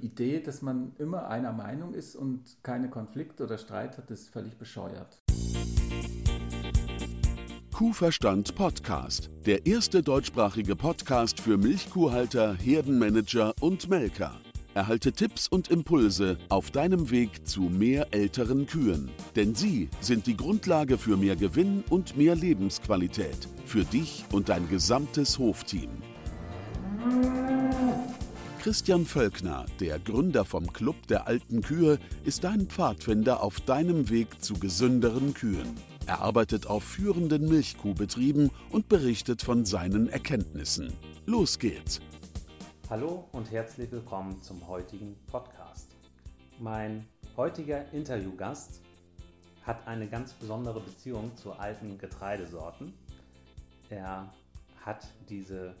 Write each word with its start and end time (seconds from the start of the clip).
Idee, 0.00 0.40
dass 0.40 0.62
man 0.62 0.92
immer 0.98 1.28
einer 1.28 1.52
Meinung 1.52 1.94
ist 1.94 2.16
und 2.16 2.56
keine 2.62 2.90
Konflikte 2.90 3.44
oder 3.44 3.58
Streit 3.58 3.98
hat, 3.98 4.10
ist 4.10 4.30
völlig 4.30 4.56
bescheuert. 4.56 5.20
Kuhverstand 7.72 8.54
Podcast, 8.56 9.30
der 9.46 9.64
erste 9.64 10.02
deutschsprachige 10.02 10.76
Podcast 10.76 11.40
für 11.40 11.56
Milchkuhhalter, 11.56 12.54
Herdenmanager 12.54 13.54
und 13.60 13.88
Melker. 13.88 14.32
Erhalte 14.74 15.12
Tipps 15.12 15.48
und 15.48 15.68
Impulse 15.68 16.38
auf 16.48 16.70
deinem 16.70 17.10
Weg 17.10 17.48
zu 17.48 17.62
mehr 17.62 18.08
älteren 18.12 18.66
Kühen. 18.66 19.10
Denn 19.34 19.54
sie 19.54 19.88
sind 20.00 20.26
die 20.26 20.36
Grundlage 20.36 20.96
für 20.96 21.16
mehr 21.16 21.36
Gewinn 21.36 21.82
und 21.90 22.16
mehr 22.16 22.36
Lebensqualität. 22.36 23.48
Für 23.64 23.84
dich 23.84 24.24
und 24.30 24.48
dein 24.48 24.68
gesamtes 24.68 25.38
Hofteam. 25.38 25.90
Christian 28.60 29.06
Völkner, 29.06 29.64
der 29.80 29.98
Gründer 29.98 30.44
vom 30.44 30.70
Club 30.70 31.06
der 31.06 31.26
alten 31.26 31.62
Kühe, 31.62 31.98
ist 32.26 32.44
dein 32.44 32.66
Pfadfinder 32.66 33.42
auf 33.42 33.58
deinem 33.62 34.10
Weg 34.10 34.44
zu 34.44 34.52
gesünderen 34.52 35.32
Kühen. 35.32 35.80
Er 36.06 36.20
arbeitet 36.20 36.66
auf 36.66 36.84
führenden 36.84 37.48
Milchkuhbetrieben 37.48 38.50
und 38.70 38.86
berichtet 38.90 39.40
von 39.40 39.64
seinen 39.64 40.10
Erkenntnissen. 40.10 40.92
Los 41.24 41.58
geht's! 41.58 42.02
Hallo 42.90 43.24
und 43.32 43.50
herzlich 43.50 43.90
willkommen 43.92 44.42
zum 44.42 44.68
heutigen 44.68 45.16
Podcast. 45.28 45.96
Mein 46.58 47.06
heutiger 47.38 47.90
Interviewgast 47.94 48.82
hat 49.62 49.88
eine 49.88 50.06
ganz 50.06 50.34
besondere 50.34 50.80
Beziehung 50.80 51.34
zu 51.34 51.54
alten 51.54 51.96
Getreidesorten. 51.96 52.92
Er 53.88 54.30
hat 54.84 55.06
diese 55.30 55.74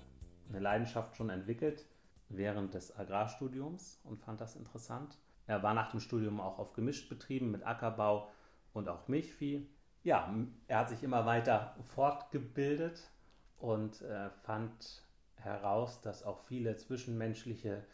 Leidenschaft 0.50 1.14
schon 1.18 1.28
entwickelt 1.28 1.84
während 2.30 2.74
des 2.74 2.96
Agrarstudiums 2.96 4.00
und 4.04 4.18
fand 4.18 4.40
das 4.40 4.56
interessant. 4.56 5.18
Er 5.46 5.62
war 5.62 5.74
nach 5.74 5.90
dem 5.90 6.00
Studium 6.00 6.40
auch 6.40 6.58
auf 6.58 6.72
Gemischtbetrieben 6.72 7.50
mit 7.50 7.66
Ackerbau 7.66 8.30
und 8.72 8.88
auch 8.88 9.08
Milchvieh. 9.08 9.68
Ja, 10.02 10.32
er 10.68 10.78
hat 10.78 10.88
sich 10.88 11.02
immer 11.02 11.26
weiter 11.26 11.74
fortgebildet 11.94 13.10
und 13.58 14.00
äh, 14.02 14.30
fand 14.30 15.02
heraus, 15.34 16.00
dass 16.00 16.22
auch 16.22 16.38
viele 16.38 16.76
zwischenmenschliche 16.76 17.84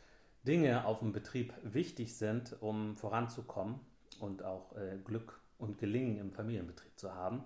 Dinge 0.47 0.85
auf 0.85 1.01
dem 1.01 1.13
Betrieb 1.13 1.55
wichtig 1.63 2.17
sind, 2.17 2.61
um 2.61 2.97
voranzukommen 2.97 3.81
und 4.21 4.45
auch 4.45 4.77
äh, 4.77 4.99
Glück 5.03 5.41
und 5.59 5.79
Gelingen 5.79 6.19
im 6.19 6.33
Familienbetrieb 6.33 6.99
zu 6.99 7.15
haben. 7.15 7.45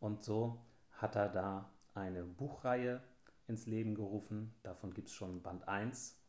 Und 0.00 0.22
so 0.24 0.60
hat 0.90 1.14
er 1.14 1.28
da 1.28 1.70
eine 1.94 2.24
Buchreihe 2.24 3.00
ins 3.46 3.66
Leben 3.66 3.94
gerufen. 3.94 4.54
Davon 4.62 4.92
gibt 4.92 5.08
es 5.08 5.14
schon 5.14 5.42
Band 5.42 5.68
1 5.68 6.21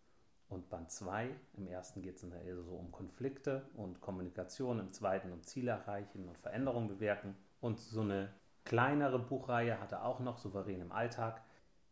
und 0.54 0.70
Band 0.70 0.92
2. 0.92 1.30
Im 1.58 1.68
ersten 1.68 2.02
geht 2.02 2.18
es 2.18 2.24
eher 2.24 2.62
so 2.62 2.76
um 2.76 2.92
Konflikte 2.92 3.66
und 3.76 4.02
Kommunikation, 4.02 4.80
im 4.80 4.94
zweiten 4.94 5.32
um 5.32 5.44
Ziele 5.44 5.72
erreichen 5.72 6.28
und 6.28 6.38
Veränderungen 6.38 6.88
bewirken. 6.88 7.36
Und 7.60 7.80
so 7.80 8.02
eine 8.02 8.30
kleinere 8.64 9.20
Buchreihe 9.20 9.80
hat 9.80 9.92
er 9.92 10.06
auch 10.06 10.20
noch, 10.20 10.38
Souverän 10.38 10.82
im 10.82 10.92
Alltag 10.92 11.42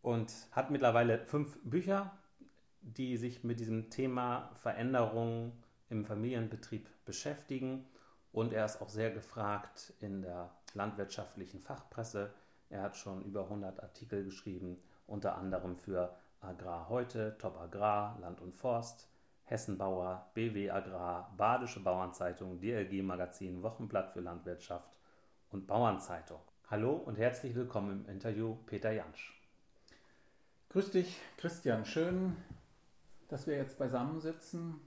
und 0.01 0.31
hat 0.51 0.71
mittlerweile 0.71 1.25
fünf 1.25 1.59
Bücher, 1.63 2.11
die 2.81 3.17
sich 3.17 3.43
mit 3.43 3.59
diesem 3.59 3.89
Thema 3.89 4.51
Veränderung 4.55 5.51
im 5.89 6.05
Familienbetrieb 6.05 6.87
beschäftigen. 7.05 7.85
Und 8.31 8.53
er 8.53 8.65
ist 8.65 8.81
auch 8.81 8.89
sehr 8.89 9.11
gefragt 9.11 9.93
in 9.99 10.21
der 10.21 10.51
landwirtschaftlichen 10.73 11.59
Fachpresse. 11.59 12.33
Er 12.69 12.81
hat 12.81 12.95
schon 12.95 13.23
über 13.23 13.43
100 13.43 13.83
Artikel 13.83 14.23
geschrieben, 14.23 14.77
unter 15.05 15.37
anderem 15.37 15.77
für 15.77 16.15
Agrar 16.41 16.89
heute, 16.89 17.37
Top 17.37 17.55
Agrar, 17.59 18.17
Land 18.19 18.41
und 18.41 18.55
Forst, 18.55 19.07
Hessenbauer, 19.43 20.31
BW 20.33 20.71
Agrar, 20.71 21.31
Badische 21.37 21.79
Bauernzeitung, 21.79 22.59
DLG 22.59 23.03
Magazin, 23.03 23.61
Wochenblatt 23.61 24.11
für 24.11 24.21
Landwirtschaft 24.21 24.89
und 25.51 25.67
Bauernzeitung. 25.67 26.41
Hallo 26.71 26.93
und 26.93 27.19
herzlich 27.19 27.53
willkommen 27.53 28.05
im 28.05 28.11
Interview 28.11 28.55
Peter 28.65 28.91
Jansch. 28.91 29.39
Grüß 30.69 30.89
dich, 30.89 31.15
Christian. 31.37 31.85
Schön, 31.85 32.35
dass 33.27 33.45
wir 33.45 33.55
jetzt 33.55 33.77
beisammensitzen. 33.77 34.81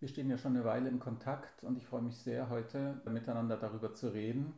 Wir 0.00 0.08
stehen 0.08 0.30
ja 0.30 0.38
schon 0.38 0.56
eine 0.56 0.64
Weile 0.64 0.88
in 0.88 0.98
Kontakt 0.98 1.62
und 1.62 1.76
ich 1.76 1.84
freue 1.84 2.02
mich 2.02 2.16
sehr, 2.16 2.48
heute 2.48 3.02
miteinander 3.04 3.58
darüber 3.58 3.92
zu 3.92 4.14
reden, 4.14 4.54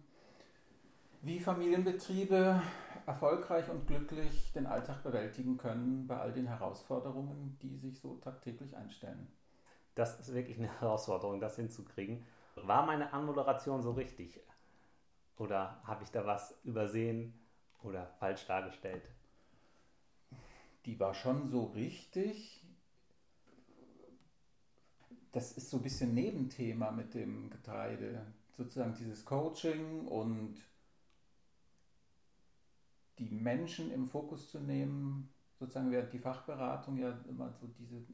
wie 1.23 1.41
Familienbetriebe 1.41 2.63
erfolgreich 3.07 3.69
und 3.71 3.87
glücklich 3.87 4.53
den 4.53 4.67
Alltag 4.67 5.03
bewältigen 5.03 5.57
können 5.57 6.07
bei 6.07 6.19
all 6.19 6.33
den 6.33 6.47
Herausforderungen, 6.47 7.59
die 7.63 7.77
sich 7.77 7.99
so 7.99 8.17
tagtäglich 8.17 8.77
einstellen. 8.77 9.29
Das 9.95 10.19
ist 10.21 10.35
wirklich 10.35 10.59
eine 10.59 10.81
Herausforderung, 10.81 11.41
das 11.41 11.57
hinzukriegen. 11.57 12.27
War 12.57 12.85
meine 12.85 13.13
Anmoderation 13.13 13.83
so 13.83 13.93
richtig? 13.93 14.41
Oder 15.39 15.81
habe 15.85 16.03
ich 16.03 16.11
da 16.11 16.27
was 16.27 16.59
übersehen 16.65 17.33
oder 17.83 18.07
falsch 18.19 18.47
dargestellt? 18.47 19.03
die 20.87 20.99
war 21.01 21.15
schon 21.15 21.51
so 21.51 21.65
richtig. 21.65 22.63
Das 25.33 25.53
ist 25.53 25.69
so 25.69 25.79
ein 25.79 25.83
bisschen 25.83 26.15
Nebenthema 26.15 26.91
mit 26.93 27.13
dem 27.13 27.51
Getreide. 27.51 28.25
Sozusagen 28.53 28.95
dieses 28.95 29.25
Coaching 29.25 30.07
und 30.07 30.57
die 33.19 33.31
Menschen 33.31 33.91
im 33.91 34.07
Fokus 34.07 34.51
zu 34.51 34.61
nehmen, 34.61 35.33
sozusagen 35.59 35.91
während 35.91 36.13
die 36.13 36.19
Fachberatung 36.19 36.99
ja 36.99 37.19
immer 37.29 37.53
so 37.53 37.67
diese 37.67 38.05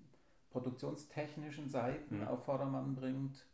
produktionstechnischen 0.51 1.69
Seiten 1.69 2.21
mhm. 2.21 2.29
auf 2.29 2.45
Vordermann 2.45 2.95
bringt 2.95 3.45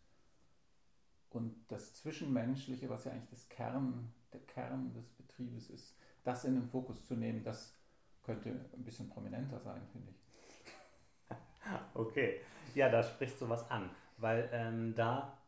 und 1.30 1.54
das 1.68 1.94
Zwischenmenschliche, 1.94 2.88
was 2.88 3.04
ja 3.04 3.12
eigentlich 3.12 3.30
das 3.30 3.48
Kern, 3.48 4.12
der 4.32 4.40
Kern 4.40 4.92
des 4.92 5.08
Betriebes 5.10 5.70
ist, 5.70 5.96
das 6.24 6.44
in 6.44 6.54
den 6.54 6.68
Fokus 6.68 7.06
zu 7.06 7.14
nehmen, 7.14 7.42
das 7.44 7.74
könnte 8.22 8.50
ein 8.50 8.84
bisschen 8.84 9.08
prominenter 9.08 9.60
sein, 9.60 9.80
finde 9.92 10.10
ich. 10.10 10.16
Okay, 11.94 12.40
ja, 12.74 12.88
da 12.88 13.02
sprichst 13.02 13.40
du 13.42 13.48
was 13.48 13.70
an, 13.70 13.90
weil 14.16 14.48
ähm, 14.52 14.94
da, 14.94 15.38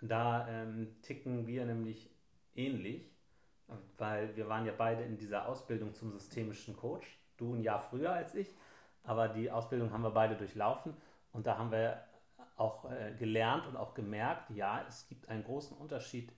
da 0.00 0.48
ähm, 0.48 0.94
ticken 1.02 1.46
wir 1.46 1.66
nämlich 1.66 2.08
ähnlich, 2.54 3.13
weil 3.98 4.34
wir 4.36 4.48
waren 4.48 4.66
ja 4.66 4.72
beide 4.76 5.02
in 5.02 5.16
dieser 5.16 5.48
Ausbildung 5.48 5.94
zum 5.94 6.12
systemischen 6.12 6.76
Coach, 6.76 7.18
du 7.36 7.54
ein 7.54 7.62
Jahr 7.62 7.78
früher 7.78 8.12
als 8.12 8.34
ich, 8.34 8.54
aber 9.02 9.28
die 9.28 9.50
Ausbildung 9.50 9.92
haben 9.92 10.02
wir 10.02 10.10
beide 10.10 10.36
durchlaufen 10.36 10.94
und 11.32 11.46
da 11.46 11.58
haben 11.58 11.70
wir 11.70 12.04
auch 12.56 12.90
äh, 12.90 13.12
gelernt 13.18 13.66
und 13.66 13.76
auch 13.76 13.94
gemerkt, 13.94 14.50
ja, 14.50 14.84
es 14.88 15.08
gibt 15.08 15.28
einen 15.28 15.44
großen 15.44 15.76
Unterschied 15.76 16.32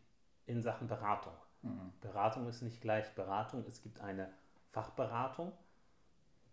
in 0.47 0.63
Sachen 0.63 0.89
Beratung. 0.89 1.35
Mhm. 1.63 1.93
Beratung 2.01 2.49
ist 2.49 2.63
nicht 2.63 2.81
gleich 2.81 3.15
Beratung, 3.15 3.65
es 3.67 3.83
gibt 3.83 4.01
eine 4.01 4.33
Fachberatung, 4.73 5.53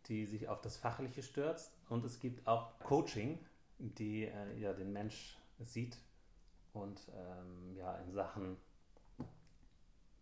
die 0.07 0.25
sich 0.25 0.47
auf 0.49 0.61
das 0.61 0.77
Fachliche 0.77 1.23
stürzt. 1.23 1.77
Und 1.89 2.03
es 2.05 2.19
gibt 2.19 2.47
auch 2.47 2.77
Coaching, 2.79 3.39
die 3.79 4.25
äh, 4.25 4.59
ja 4.59 4.73
den 4.73 4.91
Mensch 4.91 5.37
sieht 5.59 5.97
und 6.73 6.99
ähm, 7.15 7.75
ja 7.75 7.95
in 7.97 8.11
Sachen 8.11 8.57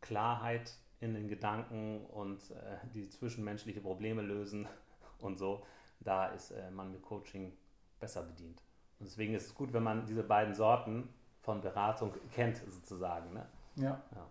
Klarheit 0.01 0.77
in 0.99 1.13
den 1.13 1.27
Gedanken 1.27 2.05
und 2.05 2.51
äh, 2.51 2.77
die 2.93 3.09
zwischenmenschliche 3.09 3.81
Probleme 3.81 4.21
lösen 4.21 4.67
und 5.19 5.37
so, 5.37 5.65
da 5.99 6.27
ist 6.27 6.51
äh, 6.51 6.69
man 6.71 6.91
mit 6.91 7.01
Coaching 7.01 7.53
besser 7.99 8.23
bedient. 8.23 8.61
Und 8.99 9.07
deswegen 9.07 9.33
ist 9.33 9.47
es 9.47 9.55
gut, 9.55 9.73
wenn 9.73 9.83
man 9.83 10.05
diese 10.05 10.23
beiden 10.23 10.53
Sorten 10.53 11.09
von 11.41 11.61
Beratung 11.61 12.13
kennt, 12.31 12.57
sozusagen. 12.57 13.33
Ne? 13.33 13.45
Ja. 13.75 14.01
ja. 14.15 14.27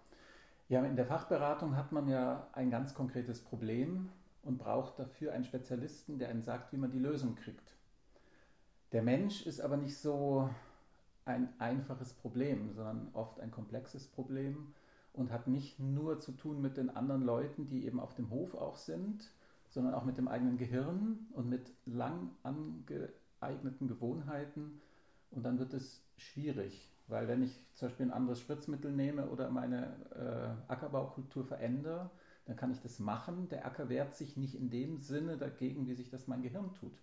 Ja, 0.68 0.84
in 0.84 0.94
der 0.94 1.04
Fachberatung 1.04 1.76
hat 1.76 1.90
man 1.90 2.06
ja 2.08 2.46
ein 2.52 2.70
ganz 2.70 2.94
konkretes 2.94 3.42
Problem 3.42 4.08
und 4.44 4.58
braucht 4.58 5.00
dafür 5.00 5.32
einen 5.32 5.42
Spezialisten, 5.42 6.20
der 6.20 6.28
einem 6.28 6.42
sagt, 6.42 6.72
wie 6.72 6.76
man 6.76 6.92
die 6.92 7.00
Lösung 7.00 7.34
kriegt. 7.34 7.74
Der 8.92 9.02
Mensch 9.02 9.46
ist 9.46 9.60
aber 9.60 9.76
nicht 9.76 9.98
so 9.98 10.48
ein 11.24 11.48
einfaches 11.58 12.12
Problem, 12.12 12.72
sondern 12.72 13.08
oft 13.14 13.40
ein 13.40 13.50
komplexes 13.50 14.06
Problem 14.06 14.72
und 15.12 15.32
hat 15.32 15.48
nicht 15.48 15.78
nur 15.80 16.18
zu 16.18 16.32
tun 16.32 16.60
mit 16.60 16.76
den 16.76 16.90
anderen 16.90 17.22
Leuten, 17.22 17.66
die 17.66 17.84
eben 17.84 18.00
auf 18.00 18.14
dem 18.14 18.30
Hof 18.30 18.54
auch 18.54 18.76
sind, 18.76 19.30
sondern 19.68 19.94
auch 19.94 20.04
mit 20.04 20.18
dem 20.18 20.28
eigenen 20.28 20.58
Gehirn 20.58 21.26
und 21.32 21.48
mit 21.48 21.72
lang 21.86 22.30
angeeigneten 22.42 23.88
Gewohnheiten. 23.88 24.80
Und 25.30 25.44
dann 25.44 25.58
wird 25.58 25.74
es 25.74 26.02
schwierig. 26.16 26.92
Weil 27.06 27.26
wenn 27.26 27.42
ich 27.42 27.60
zum 27.74 27.88
Beispiel 27.88 28.06
ein 28.06 28.12
anderes 28.12 28.40
Spritzmittel 28.40 28.92
nehme 28.92 29.28
oder 29.30 29.50
meine 29.50 29.96
äh, 30.14 30.72
Ackerbaukultur 30.72 31.44
verändere, 31.44 32.10
dann 32.46 32.56
kann 32.56 32.70
ich 32.70 32.80
das 32.80 32.98
machen. 32.98 33.48
Der 33.48 33.66
Acker 33.66 33.88
wehrt 33.88 34.14
sich 34.14 34.36
nicht 34.36 34.54
in 34.54 34.70
dem 34.70 34.98
Sinne 34.98 35.36
dagegen, 35.36 35.86
wie 35.86 35.94
sich 35.94 36.10
das 36.10 36.28
mein 36.28 36.42
Gehirn 36.42 36.72
tut. 36.74 37.00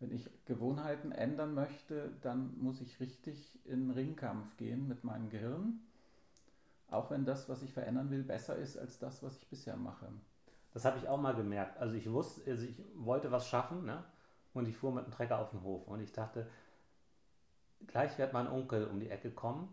Wenn 0.00 0.10
ich 0.10 0.28
Gewohnheiten 0.46 1.12
ändern 1.12 1.54
möchte, 1.54 2.12
dann 2.22 2.58
muss 2.58 2.80
ich 2.80 2.98
richtig 2.98 3.56
in 3.64 3.90
Ringkampf 3.90 4.56
gehen 4.56 4.88
mit 4.88 5.04
meinem 5.04 5.30
Gehirn. 5.30 5.80
Auch 6.92 7.10
wenn 7.10 7.24
das, 7.24 7.48
was 7.48 7.62
ich 7.62 7.72
verändern 7.72 8.10
will, 8.10 8.22
besser 8.22 8.56
ist 8.56 8.76
als 8.76 8.98
das, 8.98 9.22
was 9.22 9.36
ich 9.36 9.48
bisher 9.48 9.76
mache. 9.76 10.08
Das 10.72 10.84
habe 10.84 10.98
ich 10.98 11.08
auch 11.08 11.20
mal 11.20 11.34
gemerkt. 11.34 11.78
Also 11.78 11.94
ich 11.94 12.10
wusste, 12.10 12.50
also 12.50 12.64
ich 12.64 12.76
wollte 12.94 13.30
was 13.30 13.48
schaffen, 13.48 13.84
ne? 13.84 14.04
und 14.54 14.68
ich 14.68 14.76
fuhr 14.76 14.92
mit 14.92 15.06
dem 15.06 15.12
Trecker 15.12 15.38
auf 15.38 15.50
den 15.50 15.62
Hof 15.62 15.88
und 15.88 16.00
ich 16.00 16.12
dachte, 16.12 16.48
gleich 17.86 18.18
wird 18.18 18.32
mein 18.32 18.48
Onkel 18.48 18.86
um 18.86 19.00
die 19.00 19.10
Ecke 19.10 19.30
kommen 19.30 19.72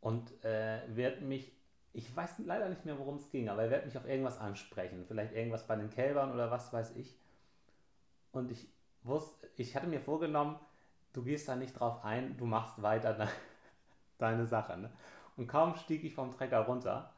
und 0.00 0.44
äh, 0.44 0.80
wird 0.94 1.22
mich, 1.22 1.52
ich 1.92 2.14
weiß 2.14 2.38
leider 2.40 2.68
nicht 2.68 2.84
mehr, 2.84 2.98
worum 2.98 3.16
es 3.16 3.30
ging, 3.30 3.48
aber 3.48 3.64
er 3.64 3.70
wird 3.70 3.86
mich 3.86 3.96
auf 3.96 4.06
irgendwas 4.06 4.38
ansprechen, 4.38 5.04
vielleicht 5.04 5.32
irgendwas 5.32 5.66
bei 5.66 5.76
den 5.76 5.90
Kälbern 5.90 6.32
oder 6.32 6.50
was 6.50 6.72
weiß 6.72 6.96
ich. 6.96 7.16
Und 8.32 8.50
ich 8.50 8.68
wusste, 9.02 9.48
ich 9.56 9.74
hatte 9.74 9.86
mir 9.86 10.00
vorgenommen, 10.00 10.58
du 11.12 11.22
gehst 11.22 11.48
da 11.48 11.56
nicht 11.56 11.78
drauf 11.78 12.04
ein, 12.04 12.36
du 12.36 12.44
machst 12.44 12.82
weiter 12.82 13.14
de 13.14 13.26
deine 14.18 14.46
Sache. 14.46 14.76
Ne? 14.76 14.90
Und 15.38 15.46
kaum 15.46 15.74
stieg 15.76 16.04
ich 16.04 16.14
vom 16.14 16.32
Trecker 16.32 16.60
runter, 16.60 17.12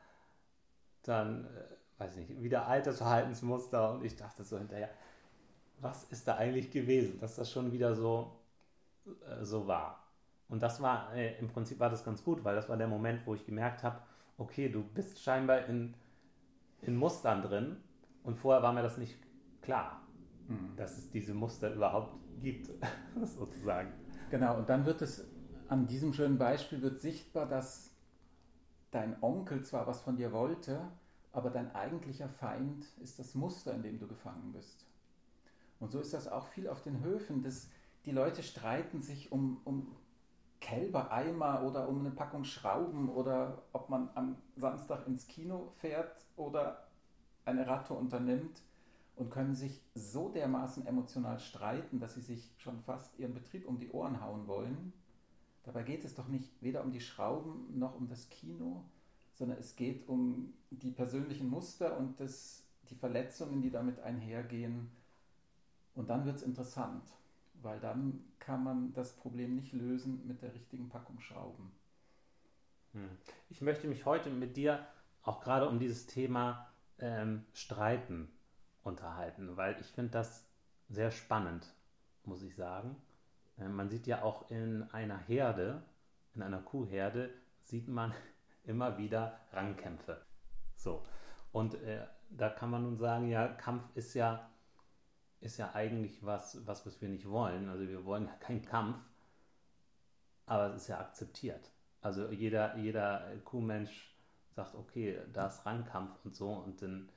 dann, 1.02 1.46
äh, 1.46 2.00
weiß 2.00 2.16
ich 2.18 2.28
nicht, 2.28 2.42
wieder 2.42 2.66
altes 2.66 2.98
Verhaltensmuster 2.98 3.92
und 3.94 4.04
ich 4.04 4.14
dachte 4.14 4.44
so 4.44 4.58
hinterher, 4.58 4.90
was 5.80 6.04
ist 6.04 6.28
da 6.28 6.36
eigentlich 6.36 6.70
gewesen, 6.70 7.18
dass 7.18 7.36
das 7.36 7.50
schon 7.50 7.72
wieder 7.72 7.94
so, 7.94 8.38
äh, 9.06 9.44
so 9.44 9.66
war. 9.66 10.04
Und 10.48 10.62
das 10.62 10.82
war, 10.82 11.14
äh, 11.14 11.38
im 11.38 11.48
Prinzip 11.48 11.80
war 11.80 11.88
das 11.88 12.04
ganz 12.04 12.22
gut, 12.22 12.44
weil 12.44 12.54
das 12.54 12.68
war 12.68 12.76
der 12.76 12.88
Moment, 12.88 13.26
wo 13.26 13.34
ich 13.34 13.46
gemerkt 13.46 13.82
habe, 13.82 14.00
okay, 14.36 14.68
du 14.68 14.82
bist 14.82 15.22
scheinbar 15.22 15.64
in, 15.66 15.94
in 16.82 16.96
Mustern 16.96 17.40
drin 17.42 17.76
und 18.22 18.36
vorher 18.36 18.62
war 18.62 18.74
mir 18.74 18.82
das 18.82 18.98
nicht 18.98 19.16
klar, 19.62 20.02
mhm. 20.48 20.76
dass 20.76 20.98
es 20.98 21.10
diese 21.10 21.32
Muster 21.32 21.72
überhaupt 21.72 22.14
gibt, 22.42 22.70
sozusagen. 23.24 23.92
Genau, 24.30 24.58
und 24.58 24.68
dann 24.68 24.84
wird 24.84 25.00
es, 25.00 25.26
an 25.68 25.86
diesem 25.86 26.12
schönen 26.12 26.36
Beispiel 26.36 26.82
wird 26.82 27.00
sichtbar, 27.00 27.46
dass 27.46 27.89
dein 28.90 29.22
Onkel 29.22 29.64
zwar 29.64 29.86
was 29.86 30.00
von 30.00 30.16
dir 30.16 30.32
wollte, 30.32 30.80
aber 31.32 31.50
dein 31.50 31.74
eigentlicher 31.74 32.28
Feind 32.28 32.86
ist 33.00 33.18
das 33.18 33.34
Muster, 33.34 33.72
in 33.74 33.82
dem 33.82 33.98
du 33.98 34.06
gefangen 34.06 34.52
bist. 34.52 34.86
Und 35.78 35.92
so 35.92 36.00
ist 36.00 36.12
das 36.12 36.28
auch 36.28 36.46
viel 36.46 36.68
auf 36.68 36.82
den 36.82 37.02
Höfen. 37.02 37.42
Das, 37.42 37.68
die 38.04 38.10
Leute 38.10 38.42
streiten 38.42 39.00
sich 39.00 39.32
um, 39.32 39.60
um 39.64 39.96
Kälbereimer 40.60 41.62
oder 41.62 41.88
um 41.88 42.00
eine 42.00 42.10
Packung 42.10 42.44
Schrauben 42.44 43.08
oder 43.08 43.62
ob 43.72 43.88
man 43.88 44.10
am 44.14 44.36
Samstag 44.56 45.06
ins 45.06 45.26
Kino 45.26 45.68
fährt 45.78 46.26
oder 46.36 46.86
eine 47.44 47.66
Ratte 47.66 47.94
unternimmt 47.94 48.62
und 49.16 49.30
können 49.30 49.54
sich 49.54 49.82
so 49.94 50.28
dermaßen 50.28 50.86
emotional 50.86 51.38
streiten, 51.38 51.98
dass 51.98 52.14
sie 52.14 52.20
sich 52.20 52.50
schon 52.58 52.80
fast 52.80 53.18
ihren 53.18 53.34
Betrieb 53.34 53.66
um 53.66 53.78
die 53.78 53.90
Ohren 53.90 54.20
hauen 54.20 54.46
wollen. 54.46 54.92
Dabei 55.62 55.82
geht 55.82 56.04
es 56.04 56.14
doch 56.14 56.28
nicht 56.28 56.50
weder 56.62 56.82
um 56.82 56.92
die 56.92 57.00
Schrauben 57.00 57.78
noch 57.78 57.94
um 57.94 58.08
das 58.08 58.28
Kino, 58.28 58.84
sondern 59.34 59.58
es 59.58 59.76
geht 59.76 60.08
um 60.08 60.54
die 60.70 60.90
persönlichen 60.90 61.48
Muster 61.48 61.96
und 61.98 62.20
das, 62.20 62.64
die 62.88 62.94
Verletzungen, 62.94 63.62
die 63.62 63.70
damit 63.70 64.00
einhergehen. 64.00 64.90
Und 65.94 66.08
dann 66.08 66.24
wird 66.24 66.36
es 66.36 66.42
interessant 66.42 67.04
weil 67.62 67.80
dann 67.80 68.24
kann 68.38 68.64
man 68.64 68.92
das 68.92 69.12
Problem 69.12 69.56
nicht 69.56 69.72
lösen 69.72 70.26
mit 70.26 70.42
der 70.42 70.54
richtigen 70.54 70.88
Packung 70.88 71.20
Schrauben. 71.20 71.72
Hm. 72.92 73.10
Ich 73.48 73.60
möchte 73.60 73.86
mich 73.86 74.06
heute 74.06 74.30
mit 74.30 74.56
dir 74.56 74.86
auch 75.22 75.40
gerade 75.40 75.68
um 75.68 75.78
dieses 75.78 76.06
Thema 76.06 76.68
ähm, 76.98 77.44
Streiten 77.52 78.30
unterhalten, 78.82 79.56
weil 79.56 79.78
ich 79.80 79.86
finde 79.86 80.12
das 80.12 80.44
sehr 80.88 81.10
spannend, 81.10 81.72
muss 82.24 82.42
ich 82.42 82.54
sagen. 82.54 82.96
Äh, 83.60 83.68
man 83.68 83.88
sieht 83.88 84.06
ja 84.06 84.22
auch 84.22 84.50
in 84.50 84.82
einer 84.92 85.18
Herde, 85.18 85.82
in 86.34 86.42
einer 86.42 86.60
Kuhherde, 86.60 87.30
sieht 87.60 87.88
man 87.88 88.12
immer 88.64 88.98
wieder 88.98 89.38
Rangkämpfe. 89.52 90.20
So. 90.76 91.02
Und 91.52 91.74
äh, 91.82 92.06
da 92.30 92.48
kann 92.48 92.70
man 92.70 92.82
nun 92.82 92.96
sagen, 92.96 93.28
ja, 93.28 93.48
Kampf 93.48 93.82
ist 93.94 94.14
ja 94.14 94.50
ist 95.40 95.56
ja 95.56 95.74
eigentlich 95.74 96.24
was, 96.24 96.66
was, 96.66 96.86
was 96.86 97.00
wir 97.00 97.08
nicht 97.08 97.28
wollen. 97.28 97.68
Also 97.68 97.88
wir 97.88 98.04
wollen 98.04 98.26
ja 98.26 98.34
keinen 98.34 98.62
Kampf, 98.62 98.98
aber 100.46 100.74
es 100.74 100.82
ist 100.82 100.88
ja 100.88 101.00
akzeptiert. 101.00 101.70
Also 102.02 102.30
jeder, 102.30 102.76
jeder 102.76 103.36
Kuhmensch 103.44 104.14
sagt, 104.54 104.74
okay, 104.74 105.18
da 105.32 105.46
ist 105.46 105.64
Rangkampf 105.64 106.12
und 106.24 106.34
so 106.34 106.50
und 106.52 106.82
dann 106.82 107.08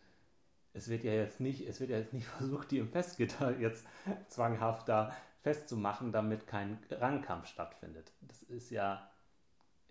es 0.75 0.87
wird 0.87 1.03
ja 1.03 1.11
jetzt 1.11 1.39
nicht, 1.39 1.67
es 1.67 1.79
wird 1.79 1.91
ja 1.91 1.97
jetzt 1.97 2.13
nicht 2.13 2.25
versucht, 2.39 2.71
die 2.71 2.79
im 2.79 2.89
Festgitter 2.89 3.57
jetzt 3.59 3.85
zwanghaft 4.27 4.89
da 4.89 5.13
festzumachen, 5.43 6.13
damit 6.13 6.47
kein 6.47 6.79
Rangkampf 6.89 7.47
stattfindet. 7.47 8.13
Das 8.21 8.43
ist 8.43 8.69
ja 8.69 9.11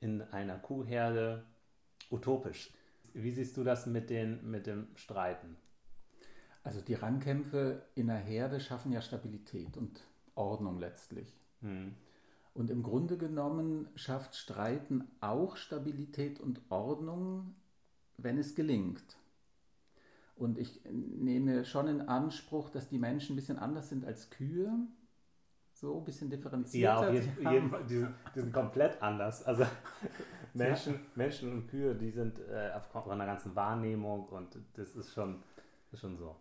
in 0.00 0.22
einer 0.22 0.58
Kuhherde 0.58 1.44
utopisch. 2.10 2.72
Wie 3.12 3.30
siehst 3.30 3.56
du 3.58 3.62
das 3.62 3.86
mit, 3.86 4.08
den, 4.08 4.50
mit 4.50 4.66
dem 4.66 4.88
Streiten? 4.96 5.56
Also 6.64 6.80
die 6.80 6.94
Rangkämpfe 6.94 7.82
in 7.94 8.06
der 8.06 8.16
Herde 8.16 8.60
schaffen 8.60 8.92
ja 8.92 9.02
Stabilität 9.02 9.76
und 9.76 10.00
Ordnung 10.34 10.78
letztlich. 10.78 11.36
Mhm. 11.60 11.94
Und 12.54 12.70
im 12.70 12.82
Grunde 12.82 13.18
genommen 13.18 13.88
schafft 13.94 14.34
Streiten 14.34 15.06
auch 15.20 15.56
Stabilität 15.56 16.40
und 16.40 16.62
Ordnung, 16.70 17.54
wenn 18.16 18.38
es 18.38 18.54
gelingt. 18.54 19.18
Und 20.34 20.58
ich 20.58 20.80
nehme 20.90 21.66
schon 21.66 21.88
in 21.88 22.00
Anspruch, 22.00 22.70
dass 22.70 22.88
die 22.88 22.98
Menschen 22.98 23.34
ein 23.34 23.36
bisschen 23.36 23.58
anders 23.58 23.90
sind 23.90 24.04
als 24.06 24.30
Kühe. 24.30 24.72
So 25.82 25.98
ein 25.98 26.04
bisschen 26.04 26.30
differenzierter. 26.30 27.02
Ja, 27.02 27.08
auf 27.08 27.12
jeden, 27.12 27.52
jeden 27.52 27.68
Fall. 27.68 27.82
Die 27.84 27.98
sind, 27.98 28.14
die 28.36 28.40
sind, 28.40 28.52
komplett 28.52 29.02
anders. 29.02 29.42
Also 29.42 29.66
Menschen, 30.54 31.00
Menschen 31.16 31.50
und 31.50 31.66
Kühe, 31.66 31.92
die 31.96 32.12
sind 32.12 32.38
äh, 32.38 32.70
aufgrund 32.76 33.08
einer 33.08 33.26
ganzen 33.26 33.56
Wahrnehmung 33.56 34.26
und 34.28 34.56
das 34.74 34.94
ist 34.94 35.12
schon, 35.12 35.42
ist 35.90 36.00
schon 36.00 36.16
so. 36.16 36.36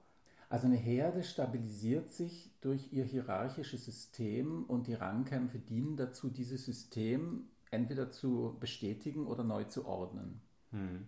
Also 0.47 0.67
eine 0.67 0.75
Herde 0.75 1.23
stabilisiert 1.23 2.11
sich 2.11 2.51
durch 2.61 2.93
ihr 2.93 3.03
hierarchisches 3.03 3.83
System 3.83 4.63
und 4.65 4.85
die 4.85 4.93
Rangkämpfe 4.93 5.57
dienen 5.57 5.97
dazu, 5.97 6.29
dieses 6.29 6.63
System 6.63 7.45
entweder 7.71 8.11
zu 8.11 8.57
bestätigen 8.59 9.25
oder 9.25 9.43
neu 9.43 9.63
zu 9.63 9.87
ordnen. 9.87 10.39
Hm. 10.69 11.07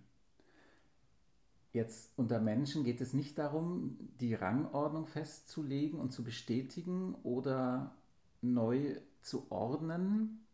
Jetzt 1.71 2.11
unter 2.17 2.39
Menschen 2.39 2.83
geht 2.83 2.99
es 2.99 3.13
nicht 3.13 3.37
darum, 3.37 3.95
die 4.19 4.33
Rangordnung 4.33 5.05
festzulegen 5.05 5.99
und 5.99 6.11
zu 6.11 6.23
bestätigen 6.23 7.13
oder 7.21 7.93
neu 8.43 8.97
zu 9.21 9.51
ordnen. 9.51 10.45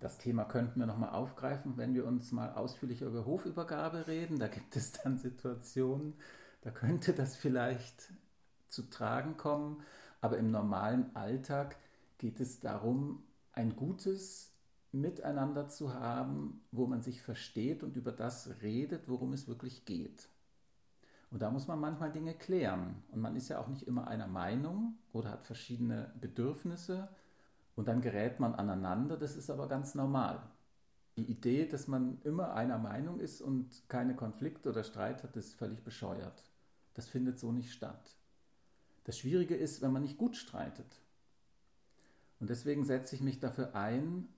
Das 0.00 0.18
Thema 0.18 0.44
könnten 0.44 0.78
wir 0.78 0.86
nochmal 0.86 1.10
aufgreifen, 1.10 1.76
wenn 1.76 1.94
wir 1.94 2.06
uns 2.06 2.30
mal 2.32 2.52
ausführlicher 2.52 3.06
über 3.06 3.24
Hofübergabe 3.24 4.06
reden. 4.06 4.38
Da 4.38 4.48
gibt 4.48 4.76
es 4.76 4.92
dann 4.92 5.18
Situationen, 5.18 6.14
da 6.60 6.70
könnte 6.70 7.12
das 7.12 7.36
vielleicht 7.36 8.12
zu 8.68 8.82
tragen 8.90 9.36
kommen, 9.36 9.82
aber 10.20 10.38
im 10.38 10.50
normalen 10.50 11.14
Alltag 11.14 11.76
geht 12.18 12.40
es 12.40 12.60
darum, 12.60 13.22
ein 13.52 13.76
gutes 13.76 14.52
Miteinander 14.92 15.68
zu 15.68 15.94
haben, 15.94 16.62
wo 16.72 16.86
man 16.86 17.02
sich 17.02 17.22
versteht 17.22 17.82
und 17.82 17.96
über 17.96 18.12
das 18.12 18.62
redet, 18.62 19.08
worum 19.08 19.32
es 19.32 19.48
wirklich 19.48 19.84
geht. 19.84 20.28
Und 21.30 21.42
da 21.42 21.50
muss 21.50 21.66
man 21.66 21.80
manchmal 21.80 22.12
Dinge 22.12 22.34
klären. 22.34 23.02
Und 23.10 23.20
man 23.20 23.36
ist 23.36 23.48
ja 23.48 23.58
auch 23.58 23.68
nicht 23.68 23.82
immer 23.82 24.06
einer 24.06 24.28
Meinung 24.28 24.96
oder 25.12 25.30
hat 25.30 25.44
verschiedene 25.44 26.12
Bedürfnisse. 26.20 27.08
Und 27.74 27.88
dann 27.88 28.00
gerät 28.00 28.40
man 28.40 28.54
aneinander. 28.54 29.16
Das 29.16 29.36
ist 29.36 29.50
aber 29.50 29.68
ganz 29.68 29.94
normal. 29.94 30.40
Die 31.16 31.30
Idee, 31.30 31.66
dass 31.66 31.88
man 31.88 32.20
immer 32.22 32.54
einer 32.54 32.78
Meinung 32.78 33.20
ist 33.20 33.40
und 33.40 33.88
keine 33.88 34.14
Konflikte 34.14 34.70
oder 34.70 34.84
Streit 34.84 35.22
hat, 35.22 35.36
ist 35.36 35.54
völlig 35.54 35.82
bescheuert. 35.82 36.44
Das 36.94 37.08
findet 37.08 37.38
so 37.38 37.52
nicht 37.52 37.72
statt. 37.72 38.16
Das 39.04 39.18
Schwierige 39.18 39.56
ist, 39.56 39.82
wenn 39.82 39.92
man 39.92 40.02
nicht 40.02 40.18
gut 40.18 40.36
streitet. 40.36 41.00
Und 42.38 42.50
deswegen 42.50 42.84
setze 42.84 43.14
ich 43.14 43.22
mich 43.22 43.40
dafür 43.40 43.74
ein, 43.74 44.28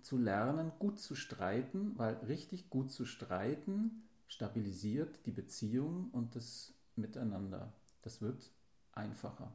zu 0.00 0.18
lernen, 0.18 0.72
gut 0.78 0.98
zu 0.98 1.14
streiten, 1.14 1.92
weil 1.96 2.14
richtig 2.26 2.70
gut 2.70 2.90
zu 2.90 3.04
streiten 3.04 4.02
stabilisiert 4.28 5.24
die 5.26 5.30
Beziehung 5.30 6.10
und 6.12 6.36
das 6.36 6.72
Miteinander. 6.96 7.72
Das 8.02 8.20
wird 8.20 8.50
einfacher. 8.92 9.52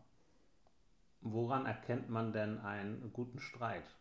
Woran 1.22 1.66
erkennt 1.66 2.10
man 2.10 2.32
denn 2.32 2.60
einen 2.60 3.12
guten 3.14 3.40
Streit? 3.40 3.96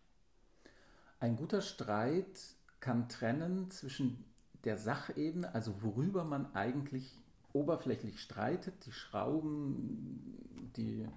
Ein 1.18 1.37
guter 1.37 1.62
Streit 1.62 2.38
kann 2.80 3.08
trennen 3.08 3.70
zwischen 3.70 4.25
der 4.64 4.78
Sachebene, 4.78 5.54
also 5.54 5.82
worüber 5.82 6.25
man 6.25 6.54
eigentlich 6.54 7.18
oberflächlich 7.52 8.20
streitet, 8.20 8.85
die 8.85 8.92
Schrauben, 8.92 10.70
die, 10.76 11.08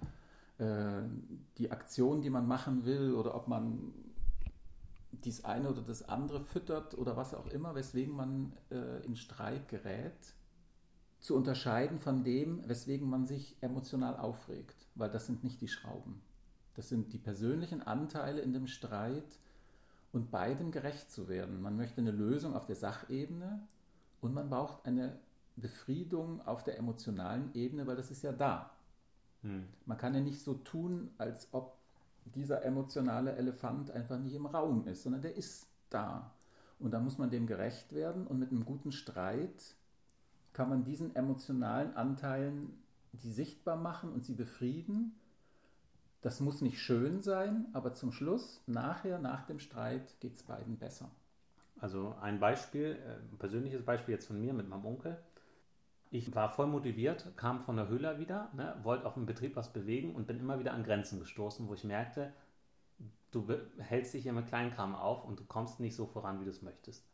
äh, 0.58 1.02
die 1.58 1.70
Aktion, 1.70 2.22
die 2.22 2.30
man 2.30 2.48
machen 2.48 2.84
will, 2.86 3.14
oder 3.14 3.34
ob 3.34 3.46
man 3.48 3.92
dies 5.12 5.44
eine 5.44 5.70
oder 5.70 5.82
das 5.82 6.02
andere 6.08 6.40
füttert 6.40 6.96
oder 6.96 7.16
was 7.16 7.34
auch 7.34 7.46
immer, 7.48 7.74
weswegen 7.74 8.14
man 8.14 8.52
äh, 8.70 9.04
in 9.04 9.16
Streit 9.16 9.68
gerät, 9.68 10.34
zu 11.20 11.36
unterscheiden 11.36 11.98
von 11.98 12.24
dem, 12.24 12.66
weswegen 12.66 13.08
man 13.08 13.26
sich 13.26 13.56
emotional 13.60 14.16
aufregt, 14.16 14.88
weil 14.94 15.10
das 15.10 15.26
sind 15.26 15.44
nicht 15.44 15.60
die 15.60 15.68
Schrauben. 15.68 16.22
Das 16.76 16.88
sind 16.88 17.12
die 17.12 17.18
persönlichen 17.18 17.82
Anteile 17.82 18.40
in 18.40 18.52
dem 18.52 18.66
Streit 18.66 19.38
und 20.12 20.30
beidem 20.30 20.70
gerecht 20.70 21.10
zu 21.10 21.28
werden. 21.28 21.60
Man 21.60 21.76
möchte 21.76 22.00
eine 22.00 22.10
Lösung 22.10 22.54
auf 22.54 22.66
der 22.66 22.76
Sachebene 22.76 23.60
und 24.20 24.32
man 24.32 24.48
braucht 24.48 24.86
eine 24.86 25.18
Befriedung 25.56 26.40
auf 26.46 26.64
der 26.64 26.78
emotionalen 26.78 27.50
Ebene, 27.54 27.86
weil 27.86 27.96
das 27.96 28.10
ist 28.10 28.22
ja 28.22 28.32
da. 28.32 28.70
Hm. 29.42 29.66
Man 29.84 29.98
kann 29.98 30.14
ja 30.14 30.20
nicht 30.20 30.40
so 30.40 30.54
tun, 30.54 31.10
als 31.18 31.48
ob 31.52 31.76
dieser 32.24 32.64
emotionale 32.64 33.34
Elefant 33.36 33.90
einfach 33.90 34.18
nicht 34.18 34.34
im 34.34 34.46
Raum 34.46 34.86
ist, 34.86 35.02
sondern 35.02 35.22
der 35.22 35.36
ist 35.36 35.66
da. 35.88 36.32
Und 36.78 36.92
da 36.92 37.00
muss 37.00 37.18
man 37.18 37.30
dem 37.30 37.46
gerecht 37.46 37.92
werden 37.92 38.26
und 38.26 38.38
mit 38.38 38.50
einem 38.50 38.64
guten 38.64 38.92
Streit 38.92 39.74
kann 40.52 40.68
man 40.68 40.84
diesen 40.84 41.14
emotionalen 41.14 41.94
Anteilen 41.94 42.80
die 43.12 43.30
sichtbar 43.30 43.76
machen 43.76 44.12
und 44.12 44.24
sie 44.24 44.34
befrieden. 44.34 45.16
Das 46.22 46.40
muss 46.40 46.60
nicht 46.60 46.78
schön 46.78 47.22
sein, 47.22 47.66
aber 47.72 47.92
zum 47.92 48.12
Schluss, 48.12 48.62
nachher, 48.66 49.18
nach 49.18 49.46
dem 49.46 49.58
Streit, 49.58 50.20
geht 50.20 50.34
es 50.34 50.42
beiden 50.42 50.78
besser. 50.78 51.10
Also 51.80 52.14
ein 52.20 52.40
Beispiel, 52.40 52.98
ein 53.04 53.34
äh, 53.34 53.38
persönliches 53.38 53.82
Beispiel 53.82 54.14
jetzt 54.14 54.26
von 54.26 54.38
mir 54.38 54.52
mit 54.52 54.68
meinem 54.68 54.84
Onkel. 54.84 55.18
Ich 56.10 56.34
war 56.34 56.48
voll 56.48 56.66
motiviert, 56.66 57.36
kam 57.36 57.60
von 57.60 57.76
der 57.76 57.86
Höhle 57.86 58.18
wieder, 58.18 58.50
ne, 58.52 58.74
wollte 58.82 59.06
auf 59.06 59.14
dem 59.14 59.26
Betrieb 59.26 59.54
was 59.54 59.72
bewegen 59.72 60.14
und 60.14 60.26
bin 60.26 60.40
immer 60.40 60.58
wieder 60.58 60.72
an 60.72 60.82
Grenzen 60.82 61.20
gestoßen, 61.20 61.68
wo 61.68 61.74
ich 61.74 61.84
merkte, 61.84 62.32
du 63.30 63.46
hältst 63.78 64.14
dich 64.14 64.24
hier 64.24 64.32
mit 64.32 64.48
Kleinkram 64.48 64.96
auf 64.96 65.24
und 65.24 65.38
du 65.38 65.44
kommst 65.44 65.78
nicht 65.78 65.94
so 65.94 66.06
voran, 66.06 66.40
wie 66.40 66.44
du 66.44 66.50
es 66.50 66.62
möchtest. 66.62 67.06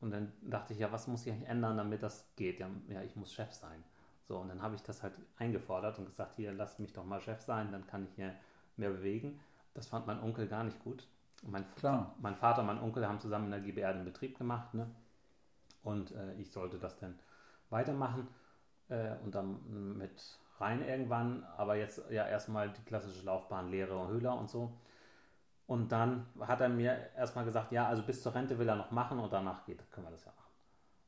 Und 0.00 0.12
dann 0.12 0.32
dachte 0.42 0.72
ich, 0.72 0.78
ja, 0.78 0.92
was 0.92 1.08
muss 1.08 1.26
ich 1.26 1.32
eigentlich 1.32 1.48
ändern, 1.48 1.76
damit 1.76 2.02
das 2.02 2.24
geht? 2.36 2.60
Ja, 2.60 2.70
ja, 2.88 3.02
ich 3.02 3.16
muss 3.16 3.32
Chef 3.32 3.52
sein. 3.52 3.82
So, 4.28 4.38
und 4.38 4.48
dann 4.48 4.62
habe 4.62 4.76
ich 4.76 4.82
das 4.82 5.02
halt 5.02 5.14
eingefordert 5.36 5.98
und 5.98 6.06
gesagt, 6.06 6.36
hier, 6.36 6.52
lass 6.52 6.78
mich 6.78 6.92
doch 6.92 7.04
mal 7.04 7.20
Chef 7.20 7.40
sein, 7.40 7.72
dann 7.72 7.86
kann 7.86 8.04
ich 8.04 8.14
hier 8.14 8.32
mehr 8.76 8.90
bewegen. 8.90 9.40
Das 9.74 9.88
fand 9.88 10.06
mein 10.06 10.20
Onkel 10.20 10.46
gar 10.46 10.64
nicht 10.64 10.78
gut. 10.84 11.06
Mein, 11.42 11.64
Klar. 11.74 12.14
mein 12.20 12.34
Vater 12.34 12.60
und 12.60 12.66
mein 12.66 12.80
Onkel 12.80 13.06
haben 13.06 13.18
zusammen 13.18 13.46
in 13.46 13.50
der 13.50 13.60
GBR 13.60 13.94
den 13.94 14.04
Betrieb 14.04 14.38
gemacht, 14.38 14.72
ne? 14.74 14.88
Und 15.82 16.12
äh, 16.12 16.34
ich 16.34 16.50
sollte 16.50 16.78
das 16.78 16.98
dann 16.98 17.18
weitermachen 17.70 18.28
äh, 18.88 19.16
und 19.24 19.34
dann 19.34 19.96
mit 19.96 20.38
rein 20.58 20.86
irgendwann, 20.86 21.44
aber 21.56 21.76
jetzt 21.76 22.02
ja 22.10 22.26
erstmal 22.26 22.70
die 22.70 22.82
klassische 22.82 23.24
Laufbahn 23.24 23.70
Lehre 23.70 23.96
und 23.96 24.08
Höhler 24.08 24.36
und 24.36 24.50
so. 24.50 24.72
Und 25.66 25.92
dann 25.92 26.26
hat 26.40 26.60
er 26.60 26.68
mir 26.68 27.10
erstmal 27.16 27.44
gesagt, 27.44 27.72
ja, 27.72 27.86
also 27.86 28.02
bis 28.02 28.22
zur 28.22 28.34
Rente 28.34 28.58
will 28.58 28.68
er 28.68 28.76
noch 28.76 28.90
machen 28.90 29.18
und 29.20 29.32
danach 29.32 29.64
geht, 29.64 29.90
können 29.90 30.06
wir 30.06 30.10
das 30.10 30.24
ja 30.24 30.32
machen. 30.32 30.50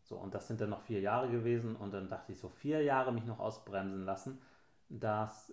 So, 0.04 0.16
und 0.16 0.34
das 0.34 0.46
sind 0.46 0.60
dann 0.60 0.70
noch 0.70 0.80
vier 0.80 1.00
Jahre 1.00 1.28
gewesen 1.28 1.76
und 1.76 1.92
dann 1.92 2.08
dachte 2.08 2.32
ich 2.32 2.38
so, 2.38 2.48
vier 2.48 2.82
Jahre 2.82 3.12
mich 3.12 3.24
noch 3.24 3.40
ausbremsen 3.40 4.04
lassen, 4.04 4.40
das, 4.88 5.52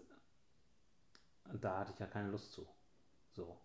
da 1.54 1.80
hatte 1.80 1.94
ich 1.94 2.00
ja 2.00 2.06
keine 2.06 2.30
Lust 2.30 2.54
zu. 2.54 2.68
So. 3.32 3.58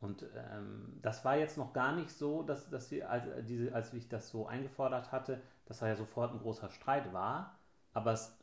Und 0.00 0.26
ähm, 0.34 0.98
das 1.02 1.24
war 1.24 1.36
jetzt 1.36 1.58
noch 1.58 1.72
gar 1.72 1.92
nicht 1.92 2.10
so, 2.10 2.42
dass, 2.42 2.70
dass 2.70 2.88
sie, 2.88 3.04
als, 3.04 3.26
diese, 3.46 3.74
als 3.74 3.92
ich 3.92 4.08
das 4.08 4.30
so 4.30 4.46
eingefordert 4.46 5.12
hatte, 5.12 5.42
dass 5.70 5.78
da 5.78 5.86
ja 5.86 5.94
sofort 5.94 6.32
ein 6.32 6.40
großer 6.40 6.68
Streit 6.68 7.12
war. 7.12 7.56
Aber 7.92 8.10
es, 8.10 8.36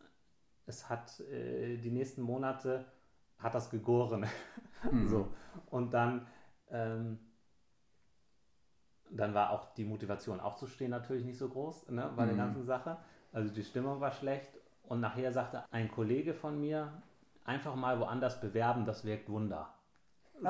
es 0.65 0.87
hat 0.87 1.19
äh, 1.19 1.75
die 1.75 1.91
nächsten 1.91 2.21
Monate 2.21 2.85
hat 3.37 3.53
das 3.53 3.69
gegoren. 3.69 4.25
Mhm. 4.91 5.07
so. 5.07 5.33
Und 5.71 5.91
dann, 5.91 6.27
ähm, 6.69 7.17
dann 9.09 9.33
war 9.33 9.49
auch 9.49 9.73
die 9.73 9.85
Motivation 9.85 10.39
aufzustehen 10.39 10.91
natürlich 10.91 11.25
nicht 11.25 11.39
so 11.39 11.49
groß 11.49 11.89
ne, 11.89 12.13
bei 12.15 12.25
mhm. 12.25 12.27
der 12.27 12.37
ganzen 12.37 12.63
Sache. 12.63 12.97
Also 13.33 13.51
die 13.51 13.63
Stimmung 13.63 13.99
war 13.99 14.11
schlecht. 14.11 14.51
Und 14.83 14.99
nachher 14.99 15.33
sagte 15.33 15.65
ein 15.71 15.89
Kollege 15.89 16.35
von 16.35 16.61
mir, 16.61 17.01
einfach 17.43 17.73
mal 17.73 17.99
woanders 17.99 18.39
bewerben, 18.39 18.85
das 18.85 19.03
wirkt 19.03 19.29
Wunder. 19.29 19.73
So. 20.39 20.47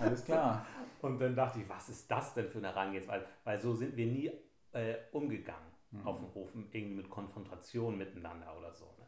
Alles 0.00 0.24
klar. 0.24 0.66
Und 1.00 1.20
dann 1.20 1.36
dachte 1.36 1.60
ich, 1.60 1.68
was 1.68 1.88
ist 1.88 2.10
das 2.10 2.34
denn 2.34 2.48
für 2.48 2.58
eine 2.58 2.74
Herangehensweise? 2.74 3.24
Weil 3.44 3.60
so 3.60 3.72
sind 3.72 3.96
wir 3.96 4.06
nie 4.06 4.32
äh, 4.72 4.96
umgegangen 5.12 5.70
mhm. 5.90 6.06
auf 6.06 6.18
dem 6.18 6.34
Hof, 6.34 6.50
irgendwie 6.54 6.94
mit 6.94 7.10
Konfrontation 7.10 7.96
miteinander 7.96 8.56
oder 8.56 8.72
so. 8.72 8.84
Ne? 8.84 9.06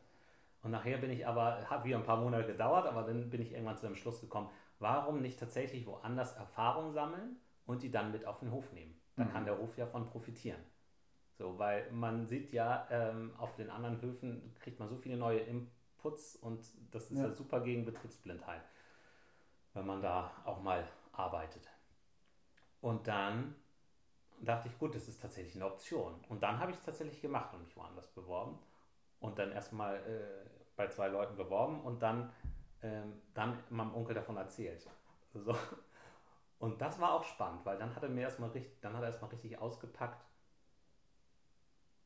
Und 0.62 0.70
nachher 0.72 0.98
bin 0.98 1.10
ich 1.10 1.26
aber, 1.26 1.68
hat 1.68 1.84
wieder 1.84 1.96
ein 1.96 2.04
paar 2.04 2.20
Monate 2.20 2.46
gedauert, 2.46 2.86
aber 2.86 3.02
dann 3.02 3.30
bin 3.30 3.40
ich 3.40 3.52
irgendwann 3.52 3.78
zu 3.78 3.86
dem 3.86 3.94
Schluss 3.94 4.20
gekommen, 4.20 4.50
warum 4.78 5.22
nicht 5.22 5.38
tatsächlich 5.38 5.86
woanders 5.86 6.36
Erfahrung 6.36 6.92
sammeln 6.92 7.36
und 7.66 7.82
die 7.82 7.90
dann 7.90 8.12
mit 8.12 8.26
auf 8.26 8.40
den 8.40 8.50
Hof 8.50 8.72
nehmen? 8.72 8.94
Da 9.16 9.24
mhm. 9.24 9.30
kann 9.30 9.44
der 9.44 9.58
Hof 9.58 9.76
ja 9.78 9.86
von 9.86 10.06
profitieren. 10.06 10.60
So, 11.38 11.58
weil 11.58 11.90
man 11.90 12.26
sieht 12.26 12.52
ja, 12.52 12.86
ähm, 12.90 13.32
auf 13.38 13.54
den 13.54 13.70
anderen 13.70 14.00
Höfen 14.02 14.54
kriegt 14.60 14.78
man 14.78 14.88
so 14.88 14.96
viele 14.96 15.16
neue 15.16 15.40
Inputs 15.40 16.36
und 16.36 16.70
das 16.90 17.10
ist 17.10 17.18
ja, 17.18 17.24
ja 17.24 17.30
super 17.32 17.60
gegen 17.60 17.86
Betriebsblindheit 17.86 18.62
wenn 19.74 19.86
man 19.86 20.02
da 20.02 20.32
auch 20.44 20.60
mal 20.62 20.86
arbeitet. 21.12 21.68
Und 22.80 23.06
dann 23.06 23.54
dachte 24.40 24.68
ich, 24.68 24.78
gut, 24.78 24.94
das 24.94 25.08
ist 25.08 25.20
tatsächlich 25.20 25.54
eine 25.56 25.66
Option. 25.66 26.14
Und 26.28 26.42
dann 26.42 26.58
habe 26.58 26.70
ich 26.70 26.78
es 26.78 26.84
tatsächlich 26.84 27.20
gemacht 27.20 27.52
und 27.54 27.62
mich 27.62 27.76
woanders 27.76 28.08
beworben. 28.08 28.58
Und 29.20 29.38
dann 29.38 29.52
erstmal 29.52 29.96
äh, 29.96 30.48
bei 30.76 30.88
zwei 30.88 31.08
Leuten 31.08 31.36
beworben 31.36 31.82
und 31.82 32.00
dann, 32.00 32.32
ähm, 32.82 33.20
dann 33.34 33.58
meinem 33.68 33.94
Onkel 33.94 34.14
davon 34.14 34.36
erzählt. 34.36 34.88
So. 35.34 35.54
Und 36.58 36.80
das 36.80 37.00
war 37.00 37.14
auch 37.14 37.24
spannend, 37.24 37.64
weil 37.64 37.78
dann 37.78 37.94
hat 37.94 38.02
er 38.02 38.08
mir 38.08 38.22
erstmal 38.22 38.50
richtig, 38.50 38.80
dann 38.80 38.94
hat 38.94 39.02
er 39.02 39.08
erstmal 39.08 39.30
richtig 39.30 39.58
ausgepackt. 39.58 40.24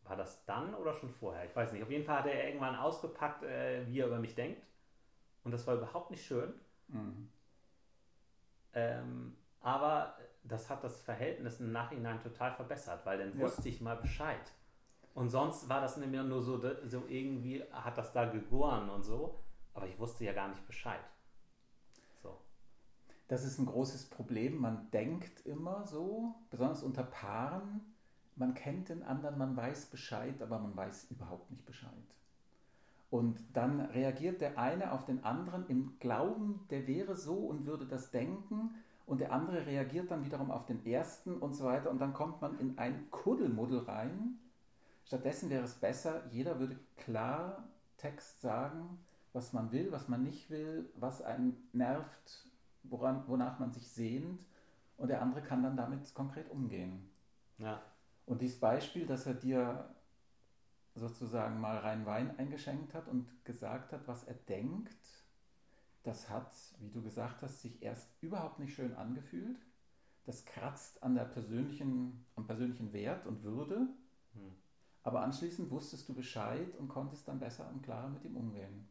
War 0.02 0.16
das 0.16 0.44
dann 0.44 0.74
oder 0.74 0.92
schon 0.92 1.10
vorher? 1.10 1.44
Ich 1.46 1.56
weiß 1.56 1.72
nicht. 1.72 1.82
Auf 1.82 1.90
jeden 1.90 2.04
Fall 2.04 2.18
hat 2.18 2.26
er 2.26 2.46
irgendwann 2.46 2.76
ausgepackt, 2.76 3.42
äh, 3.42 3.86
wie 3.86 4.00
er 4.00 4.06
über 4.06 4.18
mich 4.18 4.34
denkt. 4.34 4.62
Und 5.44 5.52
das 5.52 5.66
war 5.66 5.76
überhaupt 5.76 6.10
nicht 6.10 6.24
schön. 6.24 6.52
Mhm. 6.88 7.30
Ähm, 8.74 9.36
aber 9.60 10.16
das 10.44 10.68
hat 10.70 10.84
das 10.84 11.00
Verhältnis 11.00 11.60
im 11.60 11.72
Nachhinein 11.72 12.20
total 12.20 12.52
verbessert, 12.52 13.04
weil 13.04 13.18
dann 13.18 13.38
ja. 13.38 13.44
wusste 13.44 13.68
ich 13.68 13.80
mal 13.80 13.96
Bescheid. 13.96 14.52
Und 15.14 15.30
sonst 15.30 15.68
war 15.68 15.80
das 15.80 15.96
nämlich 15.96 16.22
nur 16.22 16.42
so, 16.42 16.58
so 16.58 17.04
irgendwie 17.08 17.62
hat 17.72 17.96
das 17.96 18.12
da 18.12 18.26
gegoren 18.26 18.90
und 18.90 19.04
so, 19.04 19.38
aber 19.72 19.86
ich 19.86 19.98
wusste 19.98 20.24
ja 20.24 20.32
gar 20.32 20.48
nicht 20.48 20.66
Bescheid. 20.66 21.00
So. 22.22 22.36
Das 23.28 23.44
ist 23.44 23.58
ein 23.58 23.66
großes 23.66 24.10
Problem. 24.10 24.60
Man 24.60 24.90
denkt 24.90 25.46
immer 25.46 25.86
so, 25.86 26.34
besonders 26.50 26.82
unter 26.82 27.04
Paaren, 27.04 27.80
man 28.36 28.54
kennt 28.54 28.88
den 28.88 29.04
anderen, 29.04 29.38
man 29.38 29.56
weiß 29.56 29.86
Bescheid, 29.86 30.42
aber 30.42 30.58
man 30.58 30.76
weiß 30.76 31.10
überhaupt 31.10 31.50
nicht 31.50 31.64
Bescheid. 31.64 31.92
Und 33.10 33.38
dann 33.52 33.80
reagiert 33.80 34.40
der 34.40 34.58
eine 34.58 34.90
auf 34.90 35.04
den 35.04 35.22
anderen 35.22 35.68
im 35.68 36.00
Glauben, 36.00 36.66
der 36.70 36.88
wäre 36.88 37.14
so 37.14 37.36
und 37.36 37.64
würde 37.64 37.86
das 37.86 38.10
denken. 38.10 38.74
Und 39.06 39.20
der 39.20 39.32
andere 39.32 39.66
reagiert 39.66 40.10
dann 40.10 40.24
wiederum 40.24 40.50
auf 40.50 40.64
den 40.64 40.84
ersten 40.86 41.36
und 41.36 41.54
so 41.54 41.64
weiter. 41.64 41.90
Und 41.90 41.98
dann 41.98 42.14
kommt 42.14 42.40
man 42.40 42.58
in 42.58 42.78
ein 42.78 43.10
Kuddelmuddel 43.10 43.80
rein. 43.80 44.38
Stattdessen 45.04 45.50
wäre 45.50 45.64
es 45.64 45.74
besser, 45.74 46.22
jeder 46.30 46.58
würde 46.58 46.78
klar 46.96 47.68
Text 47.98 48.40
sagen, 48.40 48.98
was 49.34 49.52
man 49.52 49.72
will, 49.72 49.92
was 49.92 50.08
man 50.08 50.22
nicht 50.22 50.48
will, 50.48 50.88
was 50.96 51.20
einen 51.20 51.68
nervt, 51.72 52.48
woran, 52.84 53.24
wonach 53.26 53.58
man 53.58 53.72
sich 53.72 53.88
sehnt. 53.88 54.40
Und 54.96 55.08
der 55.08 55.20
andere 55.20 55.42
kann 55.42 55.62
dann 55.62 55.76
damit 55.76 56.14
konkret 56.14 56.50
umgehen. 56.50 57.10
Ja. 57.58 57.82
Und 58.26 58.40
dieses 58.40 58.58
Beispiel, 58.58 59.06
dass 59.06 59.26
er 59.26 59.34
dir 59.34 59.94
sozusagen 60.94 61.60
mal 61.60 61.78
rein 61.78 62.06
Wein 62.06 62.38
eingeschenkt 62.38 62.94
hat 62.94 63.08
und 63.08 63.26
gesagt 63.44 63.92
hat, 63.92 64.06
was 64.06 64.24
er 64.24 64.34
denkt, 64.34 64.96
das 66.04 66.28
hat, 66.28 66.52
wie 66.80 66.90
du 66.90 67.02
gesagt 67.02 67.42
hast, 67.42 67.62
sich 67.62 67.82
erst 67.82 68.08
überhaupt 68.20 68.58
nicht 68.60 68.74
schön 68.74 68.94
angefühlt. 68.94 69.58
Das 70.24 70.44
kratzt 70.44 71.02
an 71.02 71.14
der 71.14 71.24
persönlichen, 71.24 72.24
am 72.36 72.46
persönlichen 72.46 72.92
Wert 72.92 73.26
und 73.26 73.42
Würde. 73.42 73.88
Hm. 74.34 74.52
Aber 75.02 75.22
anschließend 75.22 75.70
wusstest 75.70 76.08
du 76.08 76.14
Bescheid 76.14 76.76
und 76.78 76.88
konntest 76.88 77.26
dann 77.28 77.40
besser 77.40 77.68
und 77.68 77.82
klarer 77.82 78.08
mit 78.08 78.24
ihm 78.24 78.36
umgehen. 78.36 78.88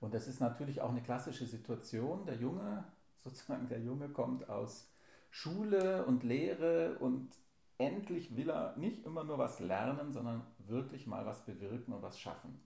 Und 0.00 0.14
das 0.14 0.28
ist 0.28 0.40
natürlich 0.40 0.80
auch 0.80 0.90
eine 0.90 1.02
klassische 1.02 1.46
Situation. 1.46 2.24
Der 2.26 2.36
Junge, 2.36 2.84
sozusagen 3.24 3.68
der 3.68 3.80
Junge 3.80 4.08
kommt 4.08 4.48
aus 4.48 4.90
Schule 5.30 6.04
und 6.06 6.24
Lehre 6.24 6.98
und 6.98 7.30
endlich 7.76 8.36
will 8.36 8.50
er 8.50 8.76
nicht 8.76 9.04
immer 9.04 9.24
nur 9.24 9.38
was 9.38 9.60
lernen, 9.60 10.12
sondern 10.12 10.42
wirklich 10.66 11.06
mal 11.06 11.26
was 11.26 11.44
bewirken 11.44 11.92
und 11.92 12.02
was 12.02 12.18
schaffen. 12.18 12.60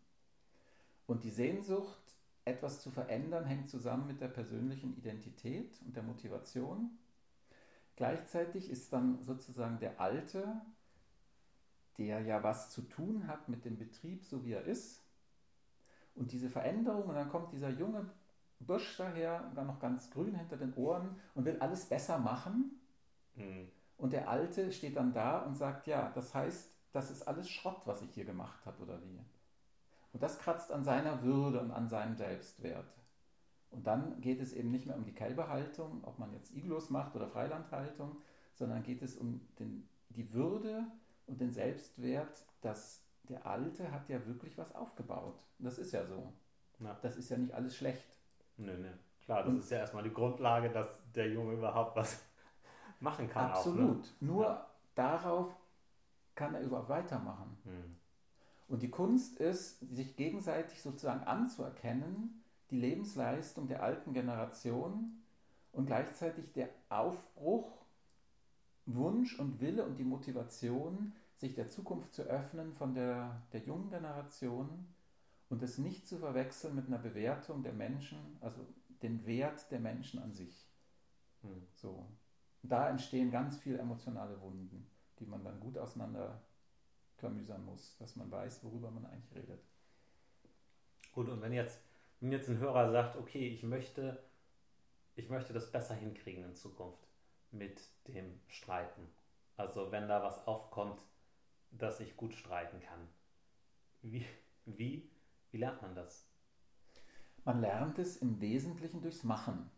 Und 1.07 1.25
die 1.25 1.31
Sehnsucht, 1.31 2.12
etwas 2.45 2.81
zu 2.81 2.91
verändern, 2.91 3.45
hängt 3.45 3.69
zusammen 3.69 4.07
mit 4.07 4.21
der 4.21 4.29
persönlichen 4.29 4.97
Identität 4.97 5.81
und 5.85 5.95
der 5.95 6.03
Motivation. 6.03 6.99
Gleichzeitig 7.97 8.71
ist 8.71 8.93
dann 8.93 9.23
sozusagen 9.23 9.79
der 9.79 10.01
Alte, 10.01 10.61
der 11.99 12.21
ja 12.21 12.43
was 12.43 12.71
zu 12.71 12.83
tun 12.83 13.27
hat 13.27 13.49
mit 13.49 13.65
dem 13.65 13.77
Betrieb, 13.77 14.25
so 14.25 14.45
wie 14.45 14.53
er 14.53 14.65
ist. 14.65 15.03
Und 16.15 16.33
diese 16.33 16.51
Veränderung, 16.51 17.05
und 17.05 17.15
dann 17.15 17.29
kommt 17.29 17.53
dieser 17.53 17.71
junge 17.71 18.11
Busch 18.61 18.97
daher, 18.97 19.51
dann 19.55 19.67
noch 19.67 19.81
ganz 19.81 20.11
grün 20.11 20.35
hinter 20.35 20.57
den 20.57 20.75
Ohren 20.75 21.17
und 21.35 21.45
will 21.45 21.59
alles 21.61 21.87
besser 21.87 22.19
machen. 22.19 22.81
Mhm. 23.35 23.69
Und 23.99 24.13
der 24.13 24.29
Alte 24.29 24.73
steht 24.73 24.97
dann 24.97 25.13
da 25.13 25.41
und 25.41 25.55
sagt, 25.55 25.87
ja, 25.87 26.11
das 26.15 26.35
heißt, 26.35 26.71
das 26.93 27.11
ist 27.11 27.23
alles 27.23 27.49
Schrott, 27.49 27.83
was 27.87 28.03
ich 28.03 28.13
hier 28.13 28.25
gemacht 28.25 28.65
habe 28.67 28.83
oder 28.83 29.01
wie. 29.03 29.21
Und 30.13 30.23
das 30.23 30.39
kratzt 30.39 30.71
an 30.73 30.83
seiner 30.85 31.23
Würde 31.23 31.61
und 31.61 31.71
an 31.71 31.89
seinem 31.89 32.15
Selbstwert. 32.17 32.93
Und 33.71 33.87
dann 33.87 34.21
geht 34.21 34.41
es 34.41 34.53
eben 34.53 34.71
nicht 34.71 34.87
mehr 34.87 34.97
um 34.97 35.05
die 35.05 35.15
Kälberhaltung, 35.15 36.05
ob 36.05 36.19
man 36.19 36.33
jetzt 36.33 36.55
Iglus 36.55 36.91
macht 36.91 37.15
oder 37.17 37.27
Freilandhaltung, 37.29 38.17
sondern 38.55 38.83
geht 38.83 39.01
es 39.01 39.17
um 39.17 39.41
den, 39.59 39.89
die 40.11 40.33
Würde 40.35 40.85
und 41.27 41.41
den 41.41 41.51
Selbstwert, 41.53 42.45
dass 42.61 43.03
der 43.23 43.47
Alte 43.47 43.91
hat 43.91 44.09
ja 44.11 44.27
wirklich 44.27 44.59
was 44.59 44.75
aufgebaut. 44.75 45.43
Das 45.59 45.79
ist 45.79 45.93
ja 45.93 46.05
so. 46.05 46.33
Ja. 46.81 46.99
Das 47.01 47.17
ist 47.17 47.31
ja 47.31 47.39
nicht 47.39 47.55
alles 47.55 47.77
schlecht. 47.77 48.19
Nö, 48.59 48.77
nö. 48.77 48.89
Klar, 49.25 49.45
das 49.45 49.53
Und- 49.53 49.59
ist 49.61 49.71
ja 49.71 49.79
erstmal 49.79 50.03
die 50.03 50.13
Grundlage, 50.13 50.69
dass 50.69 51.01
der 51.15 51.31
Junge 51.31 51.55
überhaupt 51.55 51.97
was 51.97 52.23
machen 53.01 53.29
kann. 53.31 53.53
Absolut. 53.53 54.01
Auch, 54.05 54.21
ne? 54.21 54.29
Nur 54.29 54.45
Ja. 54.45 54.67
darauf 54.95 55.57
kann 56.35 56.55
er 56.55 56.61
überhaupt 56.61 56.89
weitermachen. 56.91 57.57
Hm. 57.65 57.97
Und 58.73 58.81
die 58.81 58.91
Kunst 58.91 59.37
ist, 59.37 59.81
sich 59.95 60.17
gegenseitig 60.17 60.81
sozusagen 60.81 61.25
anzuerkennen, 61.25 62.43
die 62.71 62.79
Lebensleistung 62.79 63.69
der 63.69 63.83
alten 63.83 64.15
Generation 64.15 65.21
und 65.73 65.85
gleichzeitig 65.85 66.55
der 66.55 66.71
Aufbruch, 66.89 67.71
Wunsch 68.87 69.39
und 69.39 69.61
Wille 69.61 69.85
und 69.85 69.99
die 69.99 70.05
Motivation, 70.05 71.13
sich 71.37 71.55
der 71.55 71.69
Zukunft 71.69 72.15
zu 72.15 72.23
öffnen 72.23 72.73
von 72.73 72.95
der, 72.95 73.43
der 73.53 73.61
jungen 73.61 73.91
Generation 73.91 74.87
und 75.51 75.63
es 75.63 75.77
nicht 75.77 76.09
zu 76.09 76.17
verwechseln 76.17 76.75
mit 76.75 76.87
einer 76.87 76.97
Bewertung 76.97 77.63
der 77.63 77.75
Menschen, 77.75 78.39
also 78.41 78.67
den 79.03 79.27
Wert 79.27 79.71
der 79.71 79.81
Menschen 79.81 80.23
an 80.23 80.33
sich. 80.33 80.67
Hm. 81.43 81.67
So. 81.75 82.07
Da 82.63 82.89
entstehen 82.89 83.31
ganz 83.31 83.59
viele 83.59 83.77
emotionale 83.77 84.41
Wunden, 84.41 84.87
die 85.19 85.27
man 85.27 85.45
dann 85.45 85.61
gut 85.61 85.77
auseinander 85.77 86.41
klamüsern 87.23 87.65
muss, 87.65 87.97
dass 87.99 88.17
man 88.17 88.31
weiß, 88.33 88.65
worüber 88.65 88.91
man 88.91 89.07
eigentlich 89.07 89.33
redet. 89.35 89.63
Gut, 91.13 91.29
und 91.29 91.41
wenn 91.41 91.53
jetzt, 91.53 91.79
wenn 92.19 92.33
jetzt 92.33 92.49
ein 92.49 92.59
Hörer 92.59 92.91
sagt, 92.91 93.17
okay, 93.17 93.47
ich 93.47 93.63
möchte, 93.63 94.21
ich 95.15 95.31
möchte 95.31 95.53
das 95.53 95.71
besser 95.71 95.95
hinkriegen 95.95 96.45
in 96.45 96.57
Zukunft 96.57 97.07
mit 97.53 97.81
dem 98.09 98.41
Streiten. 98.49 99.07
Also 99.57 99.93
wenn 99.93 100.09
da 100.09 100.25
was 100.25 100.49
aufkommt, 100.49 101.01
dass 101.71 102.01
ich 102.01 102.17
gut 102.17 102.35
streiten 102.35 102.81
kann. 102.81 103.07
Wie, 104.03 104.27
wie, 104.67 105.09
wie 105.53 105.59
lernt 105.59 105.81
man 105.81 105.95
das? 105.95 106.27
Man 107.45 107.61
lernt 107.61 108.01
es 108.01 108.17
im 108.17 108.41
Wesentlichen 108.41 109.01
durchs 109.01 109.23
Machen. 109.23 109.71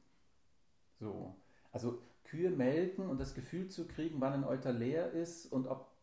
So. 0.99 1.37
Also 1.73 2.01
Kühe 2.25 2.49
melken 2.49 3.07
und 3.11 3.19
das 3.19 3.35
Gefühl 3.35 3.69
zu 3.69 3.87
kriegen, 3.87 4.21
wann 4.23 4.33
ein 4.33 4.45
Euter 4.45 4.73
leer 4.73 5.11
ist 5.13 5.47
und 5.53 5.67
ob 5.67 5.94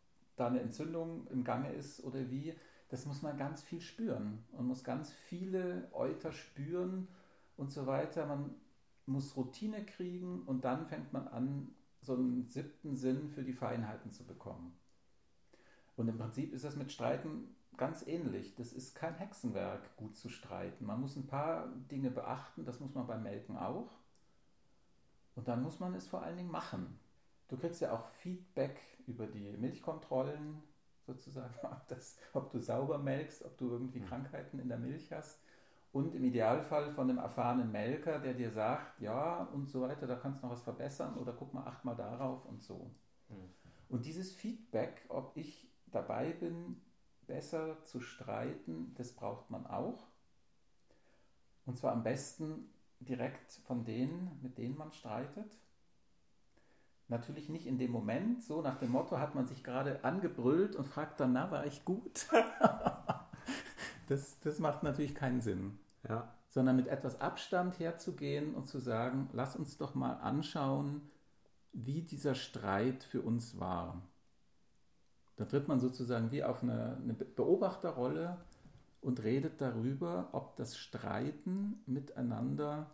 da 0.41 0.47
eine 0.47 0.59
Entzündung 0.59 1.27
im 1.27 1.43
Gange 1.43 1.71
ist 1.71 2.03
oder 2.03 2.31
wie, 2.31 2.55
das 2.89 3.05
muss 3.05 3.21
man 3.21 3.37
ganz 3.37 3.61
viel 3.61 3.79
spüren. 3.79 4.43
Man 4.51 4.65
muss 4.65 4.83
ganz 4.83 5.11
viele 5.11 5.87
Euter 5.93 6.31
spüren 6.31 7.07
und 7.57 7.71
so 7.71 7.85
weiter. 7.85 8.25
Man 8.25 8.55
muss 9.05 9.37
Routine 9.37 9.85
kriegen 9.85 10.41
und 10.43 10.65
dann 10.65 10.87
fängt 10.87 11.13
man 11.13 11.27
an, 11.27 11.75
so 12.01 12.15
einen 12.15 12.47
siebten 12.47 12.95
Sinn 12.95 13.29
für 13.29 13.43
die 13.43 13.53
Feinheiten 13.53 14.11
zu 14.11 14.25
bekommen. 14.25 14.73
Und 15.95 16.07
im 16.07 16.17
Prinzip 16.17 16.53
ist 16.53 16.65
das 16.65 16.75
mit 16.75 16.91
Streiten 16.91 17.55
ganz 17.77 18.05
ähnlich. 18.07 18.55
Das 18.55 18.73
ist 18.73 18.95
kein 18.95 19.13
Hexenwerk, 19.13 19.95
gut 19.97 20.15
zu 20.15 20.29
streiten. 20.29 20.85
Man 20.85 20.99
muss 20.99 21.15
ein 21.15 21.27
paar 21.27 21.67
Dinge 21.91 22.09
beachten, 22.09 22.65
das 22.65 22.79
muss 22.79 22.95
man 22.95 23.05
beim 23.05 23.21
Melken 23.21 23.57
auch. 23.57 23.91
Und 25.35 25.47
dann 25.47 25.61
muss 25.61 25.79
man 25.79 25.93
es 25.93 26.07
vor 26.07 26.23
allen 26.23 26.37
Dingen 26.37 26.51
machen. 26.51 26.99
Du 27.51 27.57
kriegst 27.57 27.81
ja 27.81 27.93
auch 27.93 28.07
Feedback 28.07 28.79
über 29.07 29.27
die 29.27 29.57
Milchkontrollen, 29.57 30.63
sozusagen, 31.05 31.53
ob, 31.63 31.87
das, 31.89 32.17
ob 32.33 32.49
du 32.51 32.59
sauber 32.59 32.97
melkst, 32.97 33.43
ob 33.45 33.57
du 33.57 33.69
irgendwie 33.69 33.99
Mhm. 33.99 34.05
Krankheiten 34.05 34.59
in 34.59 34.69
der 34.69 34.79
Milch 34.79 35.11
hast. 35.11 35.41
Und 35.91 36.15
im 36.15 36.23
Idealfall 36.23 36.91
von 36.91 37.09
einem 37.09 37.19
erfahrenen 37.19 37.69
Melker, 37.71 38.19
der 38.19 38.33
dir 38.33 38.51
sagt, 38.51 39.01
ja 39.01 39.43
und 39.53 39.67
so 39.67 39.81
weiter, 39.81 40.07
da 40.07 40.15
kannst 40.15 40.41
du 40.41 40.47
noch 40.47 40.53
was 40.53 40.63
verbessern 40.63 41.17
oder 41.17 41.33
guck 41.33 41.53
mal, 41.53 41.65
acht 41.67 41.83
mal 41.83 41.95
darauf 41.95 42.45
und 42.45 42.63
so. 42.63 42.89
Hm. 43.29 43.49
Und 43.89 44.05
dieses 44.05 44.33
Feedback, 44.33 45.05
ob 45.09 45.35
ich 45.37 45.69
dabei 45.87 46.31
bin, 46.31 46.81
besser 47.27 47.83
zu 47.83 48.01
streiten, 48.01 48.93
das 48.95 49.13
braucht 49.13 49.49
man 49.51 49.67
auch. 49.67 50.07
Und 51.65 51.77
zwar 51.77 51.93
am 51.93 52.03
besten 52.03 52.69
direkt 52.99 53.51
von 53.51 53.83
denen, 53.83 54.39
mit 54.41 54.57
denen 54.57 54.77
man 54.77 54.91
streitet. 54.93 55.57
Natürlich 57.11 57.49
nicht 57.49 57.67
in 57.67 57.77
dem 57.77 57.91
Moment, 57.91 58.41
so 58.41 58.61
nach 58.61 58.77
dem 58.77 58.91
Motto 58.91 59.19
hat 59.19 59.35
man 59.35 59.45
sich 59.45 59.65
gerade 59.65 60.01
angebrüllt 60.05 60.77
und 60.77 60.87
fragt 60.87 61.19
dann, 61.19 61.33
na, 61.33 61.51
war 61.51 61.65
ich 61.65 61.83
gut? 61.83 62.25
das, 64.07 64.39
das 64.39 64.59
macht 64.59 64.81
natürlich 64.83 65.13
keinen 65.13 65.41
Sinn 65.41 65.77
Ja. 66.07 66.33
sondern 66.47 66.77
mit 66.77 66.87
etwas 66.87 67.19
Abstand 67.19 67.77
herzugehen 67.79 68.55
und 68.55 68.69
zu 68.69 68.79
sagen, 68.79 69.27
lass 69.33 69.57
uns 69.57 69.77
doch 69.77 69.93
mal 69.93 70.13
anschauen, 70.21 71.01
wie 71.73 72.01
dieser 72.01 72.33
Streit 72.33 73.03
für 73.03 73.21
uns 73.21 73.59
war. 73.59 74.01
Da 75.35 75.43
tritt 75.43 75.67
man 75.67 75.81
sozusagen 75.81 76.31
wie 76.31 76.45
auf 76.45 76.63
eine, 76.63 76.95
eine 76.95 77.13
Beobachterrolle 77.13 78.37
und 79.01 79.21
redet 79.21 79.59
darüber, 79.59 80.29
ob 80.31 80.55
das 80.55 80.77
Streiten 80.77 81.83
miteinander 81.85 82.89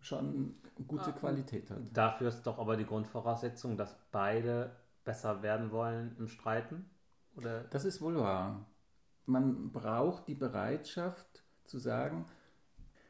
schon 0.00 0.54
gute 0.86 1.10
Ah, 1.10 1.12
Qualität 1.12 1.70
hat. 1.70 1.78
Dafür 1.92 2.28
ist 2.28 2.42
doch 2.42 2.58
aber 2.58 2.76
die 2.76 2.86
Grundvoraussetzung, 2.86 3.76
dass 3.76 3.96
beide 4.12 4.74
besser 5.04 5.42
werden 5.42 5.70
wollen 5.70 6.14
im 6.18 6.28
Streiten? 6.28 6.88
Oder? 7.36 7.64
Das 7.64 7.84
ist 7.84 8.00
wohl 8.00 8.16
wahr. 8.16 8.66
Man 9.26 9.72
braucht 9.72 10.28
die 10.28 10.34
Bereitschaft 10.34 11.44
zu 11.64 11.78
sagen, 11.78 12.24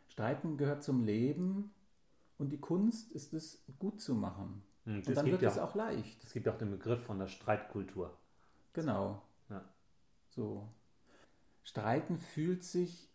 Streiten 0.08 0.56
gehört 0.56 0.82
zum 0.82 1.04
Leben 1.04 1.72
und 2.38 2.50
die 2.50 2.60
Kunst 2.60 3.12
ist 3.12 3.32
es, 3.34 3.64
gut 3.78 4.00
zu 4.00 4.14
machen. 4.14 4.62
Hm, 4.84 4.96
Und 4.98 5.08
Es 5.08 5.14
dann 5.14 5.26
wird 5.26 5.42
ja, 5.42 5.48
es 5.50 5.58
auch 5.58 5.74
leicht. 5.74 6.22
es 6.24 6.32
gibt 6.32 6.46
ja 6.46 6.52
auch 6.52 6.58
den 6.58 6.70
Begriff 6.70 7.02
von 7.04 7.18
der 7.18 7.28
Streitkultur. 7.28 8.16
Genau. 8.72 9.22
Ja. 9.48 9.64
So. 10.30 10.68
Streiten 11.62 12.16
fühlt 12.18 12.64
sich 12.64 13.07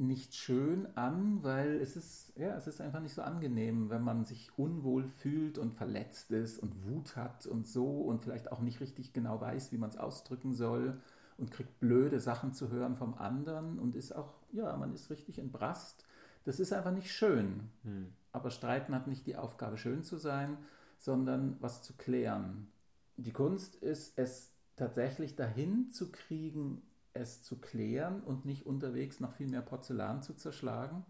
nicht 0.00 0.34
schön 0.34 0.88
an, 0.96 1.42
weil 1.42 1.76
es 1.80 1.94
ist, 1.94 2.32
ja, 2.36 2.56
es 2.56 2.66
ist 2.66 2.80
einfach 2.80 3.00
nicht 3.00 3.14
so 3.14 3.22
angenehm, 3.22 3.90
wenn 3.90 4.02
man 4.02 4.24
sich 4.24 4.50
unwohl 4.58 5.06
fühlt 5.06 5.58
und 5.58 5.74
verletzt 5.74 6.32
ist 6.32 6.58
und 6.58 6.86
Wut 6.86 7.16
hat 7.16 7.46
und 7.46 7.68
so 7.68 8.00
und 8.00 8.22
vielleicht 8.22 8.50
auch 8.50 8.60
nicht 8.60 8.80
richtig 8.80 9.12
genau 9.12 9.40
weiß, 9.40 9.72
wie 9.72 9.78
man 9.78 9.90
es 9.90 9.98
ausdrücken 9.98 10.54
soll 10.54 10.98
und 11.36 11.50
kriegt 11.50 11.80
blöde 11.80 12.18
Sachen 12.18 12.54
zu 12.54 12.70
hören 12.70 12.96
vom 12.96 13.14
anderen 13.14 13.78
und 13.78 13.94
ist 13.94 14.12
auch, 14.12 14.34
ja, 14.52 14.76
man 14.76 14.94
ist 14.94 15.10
richtig 15.10 15.38
entbrast. 15.38 16.06
Das 16.44 16.60
ist 16.60 16.72
einfach 16.72 16.92
nicht 16.92 17.12
schön. 17.12 17.68
Hm. 17.82 18.12
Aber 18.32 18.50
Streiten 18.50 18.94
hat 18.94 19.06
nicht 19.06 19.26
die 19.26 19.36
Aufgabe, 19.36 19.76
schön 19.76 20.02
zu 20.02 20.16
sein, 20.16 20.56
sondern 20.98 21.56
was 21.60 21.82
zu 21.82 21.94
klären. 21.94 22.72
Die 23.16 23.32
Kunst 23.32 23.76
ist, 23.76 24.18
es 24.18 24.52
tatsächlich 24.76 25.36
dahin 25.36 25.90
zu 25.90 26.10
kriegen, 26.10 26.82
es 27.12 27.42
zu 27.42 27.60
klären 27.60 28.22
und 28.22 28.44
nicht 28.44 28.66
unterwegs 28.66 29.20
noch 29.20 29.32
viel 29.32 29.48
mehr 29.48 29.62
Porzellan 29.62 30.22
zu 30.22 30.34
zerschlagen. 30.34 31.04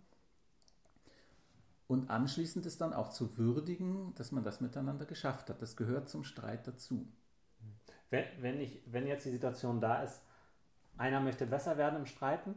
Und 1.86 2.08
anschließend 2.08 2.66
ist 2.66 2.80
dann 2.80 2.92
auch 2.92 3.10
zu 3.10 3.36
würdigen, 3.36 4.14
dass 4.14 4.30
man 4.30 4.44
das 4.44 4.60
miteinander 4.60 5.06
geschafft 5.06 5.50
hat. 5.50 5.60
Das 5.60 5.76
gehört 5.76 6.08
zum 6.08 6.22
Streit 6.22 6.66
dazu. 6.66 7.08
Wenn, 8.10 8.24
wenn, 8.40 8.60
ich, 8.60 8.80
wenn 8.86 9.06
jetzt 9.06 9.24
die 9.24 9.30
Situation 9.30 9.80
da 9.80 10.02
ist, 10.02 10.22
einer 10.96 11.20
möchte 11.20 11.46
besser 11.46 11.78
werden 11.78 11.98
im 11.98 12.06
Streiten 12.06 12.54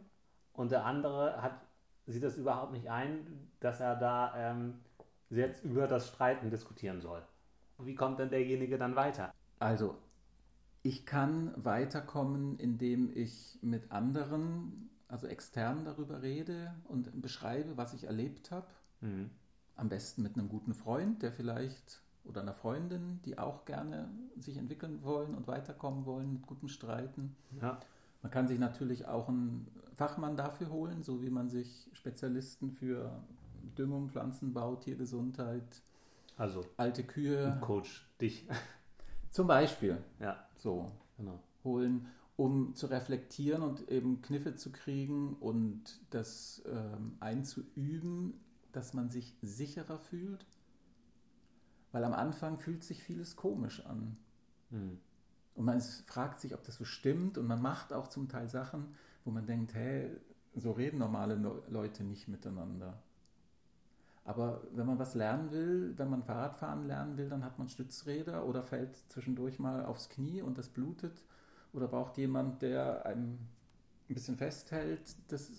und 0.53 0.71
der 0.71 0.86
andere 0.86 1.41
hat, 1.41 1.60
sieht 2.06 2.23
das 2.23 2.38
überhaupt 2.38 2.73
nicht 2.73 2.89
ein, 2.89 3.49
dass 3.60 3.79
er 3.79 3.95
da 3.95 4.34
ähm, 4.36 4.82
jetzt 5.29 5.63
über 5.63 5.88
das 5.88 6.08
Streiten 6.08 6.49
diskutieren 6.49 7.01
soll. 7.01 7.23
Wie 7.79 7.95
kommt 7.95 8.19
denn 8.19 8.29
derjenige 8.29 8.77
dann 8.77 8.95
weiter? 8.95 9.34
Also, 9.60 9.97
ich 10.83 11.05
kann 11.05 11.53
weiterkommen, 11.55 12.59
indem 12.59 13.09
ich 13.15 13.57
mit 13.61 13.91
anderen, 13.91 14.89
also 15.07 15.27
extern 15.27 15.85
darüber 15.85 16.21
rede 16.21 16.75
und 16.83 17.21
beschreibe, 17.21 17.77
was 17.77 17.93
ich 17.93 18.03
erlebt 18.03 18.51
habe. 18.51 18.67
Hm. 18.99 19.29
Am 19.75 19.89
besten 19.89 20.21
mit 20.21 20.37
einem 20.37 20.49
guten 20.49 20.73
Freund, 20.73 21.23
der 21.23 21.31
vielleicht 21.31 22.01
oder 22.25 22.41
einer 22.41 22.53
Freundin, 22.53 23.21
die 23.25 23.37
auch 23.37 23.65
gerne 23.65 24.09
sich 24.37 24.57
entwickeln 24.57 25.03
wollen 25.03 25.33
und 25.35 25.47
weiterkommen 25.47 26.05
wollen 26.05 26.33
mit 26.33 26.45
gutem 26.45 26.67
Streiten. 26.67 27.35
Ja. 27.59 27.79
Man 28.21 28.31
kann 28.31 28.47
sich 28.47 28.59
natürlich 28.59 29.07
auch 29.07 29.27
einen 29.27 29.67
Fachmann 29.95 30.37
dafür 30.37 30.69
holen, 30.69 31.03
so 31.03 31.21
wie 31.21 31.29
man 31.29 31.49
sich 31.49 31.89
Spezialisten 31.93 32.71
für 32.71 33.23
Düngung, 33.77 34.09
Pflanzenbau, 34.09 34.75
Tiergesundheit, 34.75 35.81
Also, 36.37 36.65
alte 36.77 37.03
Kühe 37.03 37.57
Coach, 37.61 38.07
dich. 38.19 38.47
Zum 39.33 39.47
Beispiel 39.47 39.97
ja, 40.19 40.37
so 40.55 40.91
genau. 41.17 41.39
holen, 41.63 42.07
um 42.37 42.75
zu 42.75 42.85
reflektieren 42.85 43.63
und 43.63 43.89
eben 43.89 44.21
Kniffe 44.21 44.55
zu 44.55 44.71
kriegen 44.71 45.33
und 45.33 45.99
das 46.11 46.63
ähm, 46.67 47.17
einzuüben, 47.19 48.39
dass 48.71 48.93
man 48.93 49.09
sich 49.09 49.35
sicherer 49.41 49.97
fühlt. 49.97 50.45
Weil 51.91 52.03
am 52.03 52.13
Anfang 52.13 52.57
fühlt 52.59 52.83
sich 52.83 53.03
vieles 53.03 53.35
komisch 53.35 53.85
an. 53.85 54.17
Hm. 54.69 54.99
Und 55.55 55.65
man 55.65 55.77
ist, 55.77 56.07
fragt 56.07 56.39
sich, 56.39 56.53
ob 56.53 56.63
das 56.63 56.75
so 56.75 56.85
stimmt. 56.85 57.37
Und 57.37 57.47
man 57.47 57.61
macht 57.61 57.91
auch 57.91 58.07
zum 58.07 58.29
Teil 58.29 58.49
Sachen, 58.49 58.95
wo 59.25 59.31
man 59.31 59.45
denkt, 59.45 59.73
hey, 59.73 60.09
so 60.55 60.71
reden 60.71 60.99
normale 60.99 61.37
No- 61.37 61.63
Leute 61.69 62.03
nicht 62.03 62.27
miteinander. 62.27 63.01
Aber 64.25 64.62
wenn 64.71 64.86
man 64.86 64.99
was 64.99 65.15
lernen 65.15 65.51
will, 65.51 65.93
wenn 65.97 66.09
man 66.09 66.23
Fahrradfahren 66.23 66.88
lernen 66.88 67.17
will, 67.17 67.29
dann 67.29 67.43
hat 67.43 67.59
man 67.59 67.67
Stützräder 67.67 68.45
oder 68.45 68.63
fällt 68.63 68.95
zwischendurch 69.12 69.59
mal 69.59 69.86
aufs 69.86 70.09
Knie 70.09 70.41
und 70.41 70.57
das 70.57 70.69
blutet. 70.69 71.25
oder 71.73 71.88
braucht 71.88 72.17
jemand, 72.17 72.62
der 72.62 73.05
einem 73.05 73.39
ein 74.09 74.13
bisschen 74.13 74.38
festhält. 74.38 75.15
Das 75.29 75.49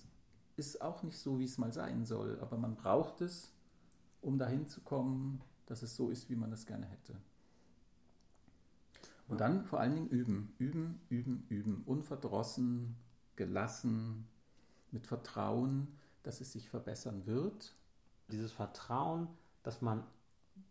ist 0.56 0.80
auch 0.80 1.02
nicht 1.02 1.18
so, 1.18 1.40
wie 1.40 1.44
es 1.44 1.58
mal 1.58 1.72
sein 1.72 2.06
soll. 2.06 2.38
Aber 2.40 2.56
man 2.56 2.76
braucht 2.76 3.20
es, 3.20 3.52
um 4.22 4.38
dahin 4.38 4.68
zu 4.68 4.80
kommen, 4.80 5.42
dass 5.66 5.82
es 5.82 5.96
so 5.96 6.10
ist, 6.10 6.30
wie 6.30 6.36
man 6.36 6.52
es 6.52 6.66
gerne 6.66 6.86
hätte. 6.86 7.14
Und 9.26 9.40
dann 9.40 9.64
vor 9.64 9.80
allen 9.80 9.94
Dingen 9.94 10.08
üben, 10.08 10.54
üben, 10.58 11.00
üben, 11.08 11.46
üben. 11.48 11.82
Unverdrossen, 11.84 12.96
gelassen, 13.36 14.28
mit 14.90 15.06
Vertrauen, 15.06 15.88
dass 16.22 16.40
es 16.40 16.52
sich 16.52 16.68
verbessern 16.68 17.26
wird. 17.26 17.74
Dieses 18.28 18.52
Vertrauen, 18.52 19.28
dass 19.62 19.82
man 19.82 20.04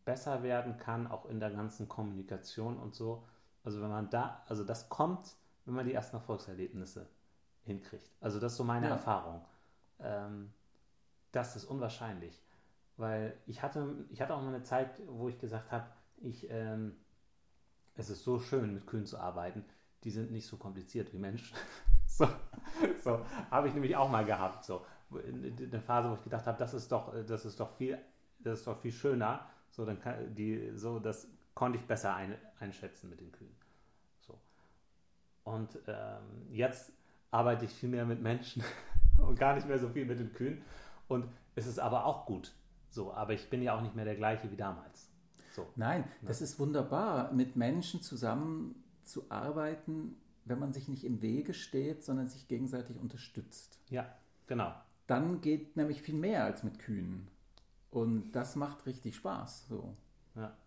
besser 0.05 0.43
werden 0.43 0.77
kann, 0.77 1.07
auch 1.07 1.25
in 1.25 1.39
der 1.39 1.51
ganzen 1.51 1.87
Kommunikation 1.87 2.77
und 2.77 2.95
so. 2.95 3.23
Also 3.63 3.81
wenn 3.81 3.89
man 3.89 4.09
da, 4.09 4.43
also 4.47 4.63
das 4.63 4.89
kommt, 4.89 5.35
wenn 5.65 5.75
man 5.75 5.85
die 5.85 5.93
ersten 5.93 6.17
Erfolgserlebnisse 6.17 7.07
hinkriegt. 7.63 8.09
Also 8.19 8.39
das 8.39 8.53
ist 8.53 8.57
so 8.57 8.63
meine 8.63 8.87
ja. 8.87 8.93
Erfahrung. 8.93 9.45
Ähm, 9.99 10.51
das 11.31 11.55
ist 11.55 11.65
unwahrscheinlich. 11.65 12.41
Weil 12.97 13.37
ich 13.47 13.61
hatte, 13.63 14.05
ich 14.09 14.21
hatte 14.21 14.35
auch 14.35 14.41
mal 14.41 14.49
eine 14.49 14.63
Zeit, 14.63 15.01
wo 15.07 15.29
ich 15.29 15.39
gesagt 15.39 15.71
habe, 15.71 15.87
ich, 16.17 16.49
ähm, 16.49 16.95
es 17.95 18.09
ist 18.09 18.23
so 18.23 18.39
schön, 18.39 18.73
mit 18.73 18.85
Kühen 18.85 19.05
zu 19.05 19.17
arbeiten. 19.17 19.65
Die 20.03 20.11
sind 20.11 20.31
nicht 20.31 20.45
so 20.45 20.57
kompliziert 20.57 21.13
wie 21.13 21.17
Menschen. 21.17 21.55
so, 22.05 22.27
so 23.03 23.25
habe 23.49 23.67
ich 23.67 23.73
nämlich 23.73 23.95
auch 23.95 24.09
mal 24.09 24.25
gehabt. 24.25 24.63
So 24.63 24.85
eine 25.17 25.81
Phase, 25.81 26.09
wo 26.09 26.15
ich 26.15 26.23
gedacht 26.23 26.45
habe, 26.45 26.57
das 26.57 26.73
ist 26.73 26.91
doch, 26.91 27.13
das 27.25 27.45
ist 27.45 27.59
doch 27.59 27.69
viel, 27.69 27.97
das 28.39 28.59
ist 28.59 28.67
doch 28.67 28.79
viel 28.79 28.91
schöner. 28.91 29.45
So, 29.69 29.85
dann 29.85 29.99
kann 29.99 30.33
die, 30.35 30.71
so, 30.75 30.99
das 30.99 31.27
konnte 31.55 31.79
ich 31.79 31.85
besser 31.85 32.15
ein, 32.15 32.35
einschätzen 32.59 33.09
mit 33.09 33.19
den 33.19 33.31
Kühen. 33.31 33.55
So. 34.21 34.39
Und 35.43 35.79
ähm, 35.87 36.47
jetzt 36.51 36.91
arbeite 37.31 37.65
ich 37.65 37.71
viel 37.71 37.89
mehr 37.89 38.05
mit 38.05 38.21
Menschen 38.21 38.63
und 39.17 39.39
gar 39.39 39.55
nicht 39.55 39.67
mehr 39.67 39.79
so 39.79 39.89
viel 39.89 40.05
mit 40.05 40.19
den 40.19 40.31
Kühen. 40.33 40.61
Und 41.07 41.25
es 41.55 41.65
ist 41.67 41.79
aber 41.79 42.05
auch 42.05 42.25
gut. 42.25 42.53
So, 42.89 43.13
aber 43.13 43.33
ich 43.33 43.49
bin 43.49 43.63
ja 43.63 43.75
auch 43.75 43.81
nicht 43.81 43.95
mehr 43.95 44.05
der 44.05 44.15
gleiche 44.15 44.49
wie 44.51 44.55
damals. 44.55 45.09
So. 45.51 45.67
Nein, 45.75 46.05
das 46.21 46.41
ist 46.41 46.59
wunderbar, 46.59 47.31
mit 47.31 47.55
Menschen 47.55 48.01
zusammenzuarbeiten, 48.01 50.15
wenn 50.45 50.59
man 50.59 50.73
sich 50.73 50.87
nicht 50.87 51.03
im 51.03 51.21
Wege 51.21 51.53
steht, 51.53 52.03
sondern 52.03 52.27
sich 52.27 52.47
gegenseitig 52.47 52.99
unterstützt. 52.99 53.79
Ja, 53.89 54.07
genau. 54.47 54.73
Dann 55.13 55.41
geht 55.41 55.77
nämlich 55.77 56.01
viel 56.01 56.15
mehr 56.15 56.43
als 56.43 56.63
mit 56.63 56.79
Kühen. 56.79 57.27
Und 57.91 58.31
das 58.31 58.55
macht 58.55 58.87
richtig 58.87 59.15
Spaß. 59.15 59.67
So. 59.67 59.95
Ja. 60.33 60.57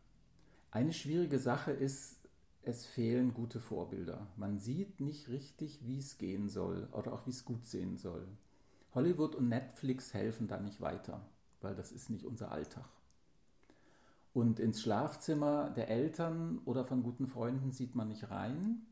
Eine 0.71 0.93
schwierige 0.93 1.41
Sache 1.41 1.73
ist, 1.73 2.21
es 2.63 2.87
fehlen 2.87 3.35
gute 3.35 3.59
Vorbilder. 3.59 4.29
Man 4.37 4.61
sieht 4.61 5.01
nicht 5.01 5.29
richtig, 5.31 5.85
wie 5.85 5.99
es 5.99 6.19
gehen 6.19 6.49
soll 6.49 6.89
oder 6.93 7.13
auch 7.13 7.27
wie 7.27 7.31
es 7.31 7.45
gut 7.45 7.67
sehen 7.67 7.97
soll. 7.97 8.29
Hollywood 8.95 9.35
und 9.35 9.49
Netflix 9.49 10.15
helfen 10.15 10.47
da 10.47 10.61
nicht 10.61 10.81
weiter, 10.81 11.21
weil 11.61 11.75
das 11.75 11.91
ist 11.91 12.09
nicht 12.09 12.25
unser 12.25 12.53
Alltag. 12.53 12.89
Und 14.33 14.61
ins 14.61 14.81
Schlafzimmer 14.81 15.71
der 15.71 15.89
Eltern 15.89 16.61
oder 16.67 16.85
von 16.85 17.03
guten 17.03 17.27
Freunden 17.27 17.73
sieht 17.73 17.97
man 17.97 18.07
nicht 18.07 18.31
rein. 18.31 18.87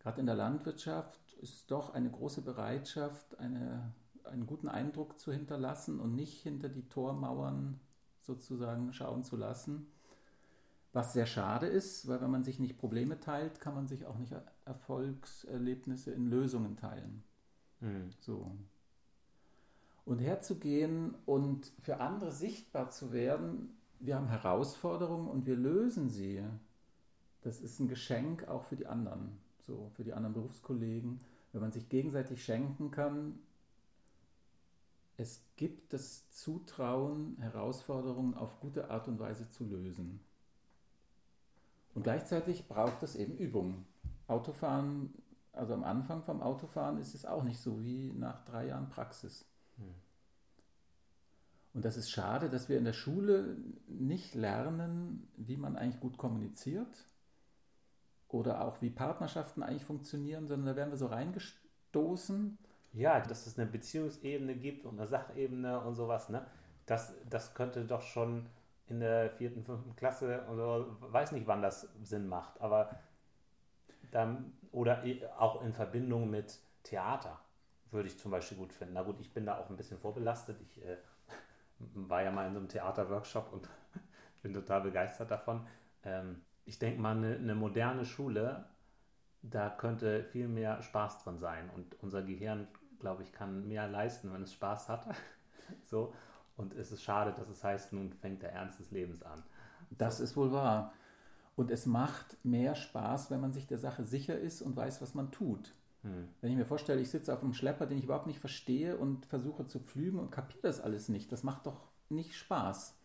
Gerade 0.00 0.20
in 0.20 0.26
der 0.26 0.34
Landwirtschaft 0.34 1.32
ist 1.40 1.70
doch 1.70 1.94
eine 1.94 2.10
große 2.10 2.42
Bereitschaft, 2.42 3.38
eine, 3.38 3.94
einen 4.26 4.46
guten 4.46 4.68
Eindruck 4.68 5.18
zu 5.18 5.32
hinterlassen 5.32 6.00
und 6.00 6.14
nicht 6.14 6.42
hinter 6.42 6.68
die 6.68 6.88
Tormauern 6.88 7.80
sozusagen 8.22 8.92
schauen 8.92 9.24
zu 9.24 9.36
lassen. 9.36 9.86
Was 10.92 11.12
sehr 11.12 11.26
schade 11.26 11.66
ist, 11.66 12.06
weil 12.06 12.20
wenn 12.20 12.30
man 12.30 12.44
sich 12.44 12.60
nicht 12.60 12.78
Probleme 12.78 13.18
teilt, 13.18 13.60
kann 13.60 13.74
man 13.74 13.88
sich 13.88 14.06
auch 14.06 14.16
nicht 14.16 14.32
Erfolgserlebnisse 14.64 16.12
in 16.12 16.28
Lösungen 16.30 16.76
teilen. 16.76 17.24
Mhm. 17.80 18.10
So. 18.20 18.52
Und 20.04 20.20
herzugehen 20.20 21.14
und 21.26 21.72
für 21.80 21.98
andere 21.98 22.30
sichtbar 22.30 22.90
zu 22.90 23.12
werden, 23.12 23.76
wir 23.98 24.16
haben 24.16 24.28
Herausforderungen 24.28 25.28
und 25.28 25.46
wir 25.46 25.56
lösen 25.56 26.10
sie. 26.10 26.42
Das 27.40 27.60
ist 27.60 27.80
ein 27.80 27.88
Geschenk 27.88 28.46
auch 28.48 28.62
für 28.62 28.76
die 28.76 28.86
anderen, 28.86 29.38
so 29.58 29.90
für 29.94 30.04
die 30.04 30.12
anderen 30.12 30.34
Berufskollegen, 30.34 31.20
wenn 31.52 31.60
man 31.60 31.72
sich 31.72 31.88
gegenseitig 31.88 32.44
schenken 32.44 32.90
kann. 32.90 33.38
Es 35.16 35.40
gibt 35.56 35.92
das 35.92 36.28
Zutrauen, 36.30 37.36
Herausforderungen 37.38 38.34
auf 38.34 38.60
gute 38.60 38.90
Art 38.90 39.06
und 39.06 39.18
Weise 39.20 39.48
zu 39.48 39.64
lösen. 39.64 40.20
Und 41.94 42.02
gleichzeitig 42.02 42.66
braucht 42.66 43.02
es 43.02 43.14
eben 43.14 43.36
Übung. 43.36 43.86
Autofahren, 44.26 45.14
also 45.52 45.74
am 45.74 45.84
Anfang 45.84 46.24
vom 46.24 46.42
Autofahren 46.42 46.98
ist 46.98 47.14
es 47.14 47.24
auch 47.24 47.44
nicht 47.44 47.60
so 47.60 47.84
wie 47.84 48.12
nach 48.12 48.44
drei 48.44 48.66
Jahren 48.66 48.88
Praxis. 48.88 49.44
Hm. 49.76 49.94
Und 51.74 51.84
das 51.84 51.96
ist 51.96 52.10
schade, 52.10 52.50
dass 52.50 52.68
wir 52.68 52.78
in 52.78 52.84
der 52.84 52.92
Schule 52.92 53.56
nicht 53.86 54.34
lernen, 54.34 55.28
wie 55.36 55.56
man 55.56 55.76
eigentlich 55.76 56.00
gut 56.00 56.16
kommuniziert 56.16 57.06
oder 58.28 58.64
auch 58.64 58.82
wie 58.82 58.90
Partnerschaften 58.90 59.62
eigentlich 59.62 59.84
funktionieren, 59.84 60.48
sondern 60.48 60.74
da 60.74 60.76
werden 60.76 60.90
wir 60.90 60.98
so 60.98 61.06
reingestoßen. 61.06 62.58
Ja, 62.94 63.20
dass 63.20 63.46
es 63.46 63.58
eine 63.58 63.68
Beziehungsebene 63.70 64.54
gibt 64.54 64.86
und 64.86 64.98
eine 64.98 65.06
Sachebene 65.06 65.80
und 65.80 65.94
sowas, 65.94 66.28
ne? 66.28 66.46
Das, 66.86 67.14
das 67.28 67.54
könnte 67.54 67.84
doch 67.84 68.02
schon 68.02 68.46
in 68.88 69.00
der 69.00 69.30
vierten, 69.30 69.64
fünften 69.64 69.96
Klasse 69.96 70.44
oder 70.52 70.86
weiß 71.00 71.32
nicht, 71.32 71.46
wann 71.46 71.62
das 71.62 71.88
Sinn 72.02 72.28
macht, 72.28 72.60
aber 72.60 72.90
dann, 74.10 74.52
oder 74.70 75.02
auch 75.38 75.62
in 75.62 75.72
Verbindung 75.72 76.30
mit 76.30 76.58
Theater 76.82 77.40
würde 77.90 78.08
ich 78.08 78.18
zum 78.18 78.30
Beispiel 78.30 78.58
gut 78.58 78.72
finden. 78.72 78.94
Na 78.94 79.02
gut, 79.02 79.20
ich 79.20 79.32
bin 79.32 79.46
da 79.46 79.58
auch 79.58 79.70
ein 79.70 79.76
bisschen 79.76 79.98
vorbelastet. 79.98 80.60
Ich 80.60 80.84
äh, 80.84 80.96
war 81.94 82.22
ja 82.22 82.30
mal 82.30 82.46
in 82.46 82.52
so 82.52 82.58
einem 82.58 82.68
Theaterworkshop 82.68 83.52
und 83.52 83.68
bin 84.42 84.52
total 84.52 84.82
begeistert 84.82 85.30
davon. 85.30 85.66
Ähm, 86.04 86.42
ich 86.64 86.78
denke 86.78 87.00
mal, 87.00 87.16
eine, 87.16 87.36
eine 87.36 87.54
moderne 87.54 88.04
Schule, 88.04 88.64
da 89.42 89.70
könnte 89.70 90.24
viel 90.24 90.48
mehr 90.48 90.82
Spaß 90.82 91.22
drin 91.24 91.38
sein 91.38 91.70
und 91.74 92.00
unser 92.02 92.22
Gehirn, 92.22 92.66
glaube 93.04 93.22
ich, 93.22 93.32
kann 93.32 93.68
mehr 93.68 93.86
leisten, 93.86 94.32
wenn 94.32 94.42
es 94.42 94.54
Spaß 94.54 94.88
hat. 94.88 95.06
so. 95.84 96.14
Und 96.56 96.72
es 96.72 96.90
ist 96.90 97.02
schade, 97.02 97.34
dass 97.36 97.50
es 97.50 97.62
heißt, 97.62 97.92
nun 97.92 98.14
fängt 98.14 98.42
der 98.42 98.52
Ernst 98.52 98.80
des 98.80 98.90
Lebens 98.90 99.22
an. 99.22 99.42
Das 99.90 100.20
ist 100.20 100.38
wohl 100.38 100.52
wahr. 100.52 100.94
Und 101.54 101.70
es 101.70 101.84
macht 101.84 102.38
mehr 102.42 102.74
Spaß, 102.74 103.30
wenn 103.30 103.42
man 103.42 103.52
sich 103.52 103.66
der 103.66 103.76
Sache 103.76 104.04
sicher 104.04 104.38
ist 104.38 104.62
und 104.62 104.74
weiß, 104.74 105.02
was 105.02 105.14
man 105.14 105.32
tut. 105.32 105.74
Hm. 106.02 106.28
Wenn 106.40 106.50
ich 106.50 106.56
mir 106.56 106.64
vorstelle, 106.64 107.02
ich 107.02 107.10
sitze 107.10 107.34
auf 107.34 107.42
einem 107.42 107.52
Schlepper, 107.52 107.86
den 107.86 107.98
ich 107.98 108.04
überhaupt 108.04 108.26
nicht 108.26 108.38
verstehe 108.38 108.96
und 108.96 109.26
versuche 109.26 109.66
zu 109.66 109.80
pflügen 109.80 110.18
und 110.18 110.30
kapiere 110.30 110.62
das 110.62 110.80
alles 110.80 111.10
nicht, 111.10 111.30
das 111.30 111.42
macht 111.42 111.66
doch 111.66 111.82
nicht 112.08 112.34
Spaß. 112.34 112.96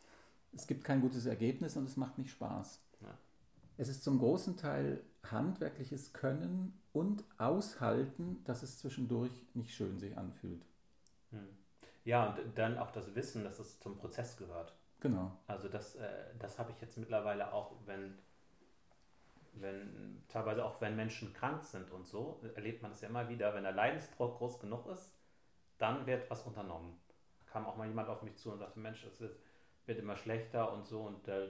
Es 0.54 0.66
gibt 0.66 0.86
kein 0.86 1.02
gutes 1.02 1.26
Ergebnis 1.26 1.76
und 1.76 1.84
es 1.84 1.98
macht 1.98 2.18
nicht 2.18 2.32
Spaß. 2.32 2.80
Ja. 3.02 3.18
Es 3.76 3.90
ist 3.90 4.06
zum 4.06 4.18
großen 4.18 4.56
Teil 4.56 5.04
handwerkliches 5.30 6.14
Können 6.14 6.79
und 6.94 7.24
Aushalten, 7.38 8.44
dass 8.46 8.64
es 8.64 8.80
zwischendurch 8.80 9.32
nicht 9.54 9.74
schön 9.74 10.00
sich 10.00 10.18
anfühlt. 10.18 10.66
Hm. 11.32 11.48
Ja, 12.04 12.30
und 12.30 12.58
dann 12.58 12.78
auch 12.78 12.92
das 12.92 13.14
Wissen, 13.16 13.44
dass 13.44 13.60
es 13.60 13.80
zum 13.80 13.98
Prozess 13.98 14.38
gehört. 14.38 14.74
Genau. 15.00 15.32
Also 15.48 15.70
das, 15.70 15.96
äh, 15.96 16.08
das 16.40 16.60
habe 16.60 16.72
ich 16.72 16.82
jetzt 16.82 16.98
mittlerweile 16.98 17.54
auch, 17.54 17.74
wenn, 17.86 18.18
wenn, 19.54 20.24
teilweise 20.28 20.66
auch 20.66 20.82
wenn 20.82 20.96
Menschen 20.96 21.34
krank 21.34 21.64
sind 21.64 21.92
und 21.92 22.08
so, 22.08 22.42
erlebt 22.56 22.82
man 22.82 22.92
es 22.92 23.02
ja 23.02 23.10
immer 23.10 23.30
wieder, 23.30 23.54
wenn 23.54 23.64
der 23.64 23.72
Leidensdruck 23.72 24.38
groß 24.38 24.60
genug 24.60 24.88
ist, 24.88 25.14
dann 25.78 26.06
wird 26.06 26.30
was 26.30 26.44
unternommen. 26.44 27.00
Da 27.40 27.52
kam 27.52 27.66
auch 27.66 27.78
mal 27.78 27.88
jemand 27.88 28.10
auf 28.10 28.22
mich 28.24 28.36
zu 28.36 28.52
und 28.52 28.60
sagte, 28.60 28.80
Mensch, 28.80 29.06
es 29.06 29.22
wird, 29.22 29.40
wird 29.86 30.00
immer 30.00 30.18
schlechter 30.18 30.74
und 30.74 30.86
so 30.86 31.02
und 31.02 31.28
äh, 31.28 31.50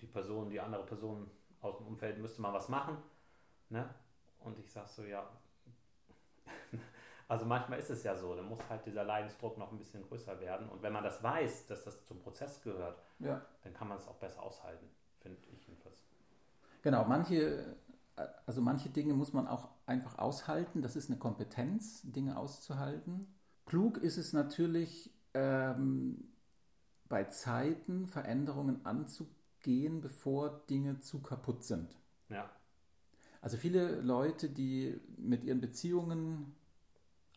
die 0.00 0.06
Person, 0.06 0.50
die 0.50 0.60
andere 0.60 0.84
Person 0.84 1.30
aus 1.60 1.78
dem 1.78 1.86
Umfeld 1.86 2.18
müsste 2.18 2.42
mal 2.42 2.52
was 2.52 2.68
machen. 2.68 2.96
Ne? 3.68 3.88
Und 4.40 4.58
ich 4.58 4.70
sage 4.70 4.88
so, 4.88 5.04
ja, 5.04 5.28
also 7.28 7.44
manchmal 7.46 7.78
ist 7.78 7.90
es 7.90 8.02
ja 8.02 8.16
so, 8.16 8.34
dann 8.34 8.48
muss 8.48 8.58
halt 8.68 8.84
dieser 8.86 9.04
Leidensdruck 9.04 9.58
noch 9.58 9.70
ein 9.72 9.78
bisschen 9.78 10.02
größer 10.02 10.40
werden. 10.40 10.68
Und 10.68 10.82
wenn 10.82 10.92
man 10.92 11.04
das 11.04 11.22
weiß, 11.22 11.66
dass 11.66 11.84
das 11.84 12.04
zum 12.04 12.20
Prozess 12.20 12.62
gehört, 12.62 13.02
ja. 13.18 13.40
dann 13.62 13.74
kann 13.74 13.88
man 13.88 13.98
es 13.98 14.06
auch 14.06 14.16
besser 14.16 14.42
aushalten, 14.42 14.88
finde 15.20 15.38
ich 15.52 15.66
jedenfalls. 15.66 16.02
Genau, 16.82 17.04
manche, 17.04 17.76
also 18.46 18.62
manche 18.62 18.88
Dinge 18.88 19.14
muss 19.14 19.32
man 19.32 19.46
auch 19.46 19.68
einfach 19.86 20.18
aushalten. 20.18 20.82
Das 20.82 20.96
ist 20.96 21.10
eine 21.10 21.18
Kompetenz, 21.18 22.02
Dinge 22.04 22.38
auszuhalten. 22.38 23.34
Klug 23.66 23.98
ist 23.98 24.16
es 24.16 24.32
natürlich, 24.32 25.12
ähm, 25.34 26.30
bei 27.10 27.24
Zeiten 27.24 28.06
Veränderungen 28.06 28.86
anzugehen, 28.86 30.00
bevor 30.00 30.64
Dinge 30.70 31.00
zu 31.00 31.20
kaputt 31.20 31.64
sind. 31.64 31.98
Ja. 32.28 32.48
Also 33.40 33.56
viele 33.56 34.00
Leute, 34.00 34.48
die 34.50 35.00
mit 35.16 35.44
ihren 35.44 35.60
Beziehungen 35.60 36.54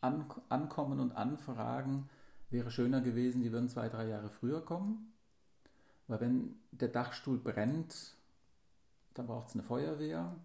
an, 0.01 0.25
ankommen 0.49 0.99
und 0.99 1.13
anfragen, 1.13 2.09
wäre 2.49 2.71
schöner 2.71 3.01
gewesen, 3.01 3.41
die 3.41 3.51
würden 3.51 3.69
zwei, 3.69 3.89
drei 3.89 4.07
Jahre 4.07 4.29
früher 4.29 4.63
kommen. 4.63 5.13
Weil 6.07 6.19
wenn 6.19 6.55
der 6.71 6.89
Dachstuhl 6.89 7.37
brennt, 7.37 8.15
dann 9.13 9.27
braucht 9.27 9.49
es 9.49 9.53
eine 9.53 9.63
Feuerwehr. 9.63 10.35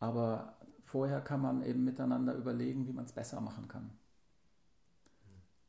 Aber 0.00 0.56
vorher 0.84 1.20
kann 1.20 1.40
man 1.40 1.62
eben 1.62 1.84
miteinander 1.84 2.34
überlegen, 2.34 2.86
wie 2.86 2.92
man 2.92 3.06
es 3.06 3.12
besser 3.12 3.40
machen 3.40 3.68
kann. 3.68 3.90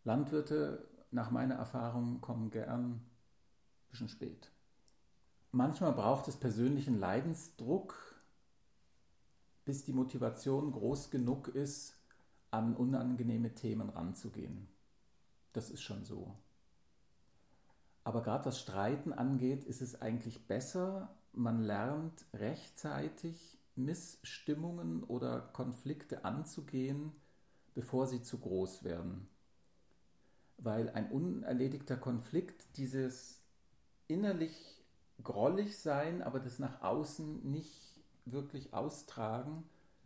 Landwirte, 0.04 0.88
nach 1.12 1.32
meiner 1.32 1.56
Erfahrung, 1.56 2.22
kommen 2.22 2.52
gern 2.52 2.92
ein 2.92 3.02
bisschen 3.90 4.10
spät. 4.10 4.52
Manchmal 5.52 5.94
braucht 5.94 6.28
es 6.28 6.36
persönlichen 6.36 7.00
Leidensdruck, 7.00 8.15
bis 9.66 9.84
die 9.84 9.94
Motivation 9.94 10.72
groß 10.72 11.10
genug 11.10 11.50
ist, 11.50 11.96
an 12.52 12.76
unangenehme 12.76 13.54
Themen 13.54 13.90
ranzugehen. 13.90 14.68
Das 15.54 15.70
ist 15.70 15.82
schon 15.82 16.06
so. 16.06 16.36
Aber 18.04 18.22
gerade 18.22 18.46
was 18.46 18.60
Streiten 18.60 19.12
angeht, 19.12 19.64
ist 19.64 19.82
es 19.82 20.02
eigentlich 20.02 20.48
besser, 20.48 21.10
man 21.34 21.62
lernt 21.64 22.26
rechtzeitig 22.34 23.60
Missstimmungen 23.76 25.04
oder 25.04 25.42
Konflikte 25.42 26.24
anzugehen, 26.24 27.12
bevor 27.74 28.08
sie 28.08 28.22
zu 28.22 28.38
groß 28.38 28.84
werden. 28.84 29.28
Weil 30.58 30.90
ein 30.92 31.12
unerledigter 31.12 31.98
Konflikt, 31.98 32.78
dieses 32.78 33.42
innerlich 34.08 34.82
grollig 35.24 35.78
sein, 35.78 36.22
aber 36.22 36.40
das 36.40 36.60
nach 36.60 36.82
außen 36.82 37.50
nicht 37.52 37.85
wirklich 38.26 38.74
austragen, 38.74 39.64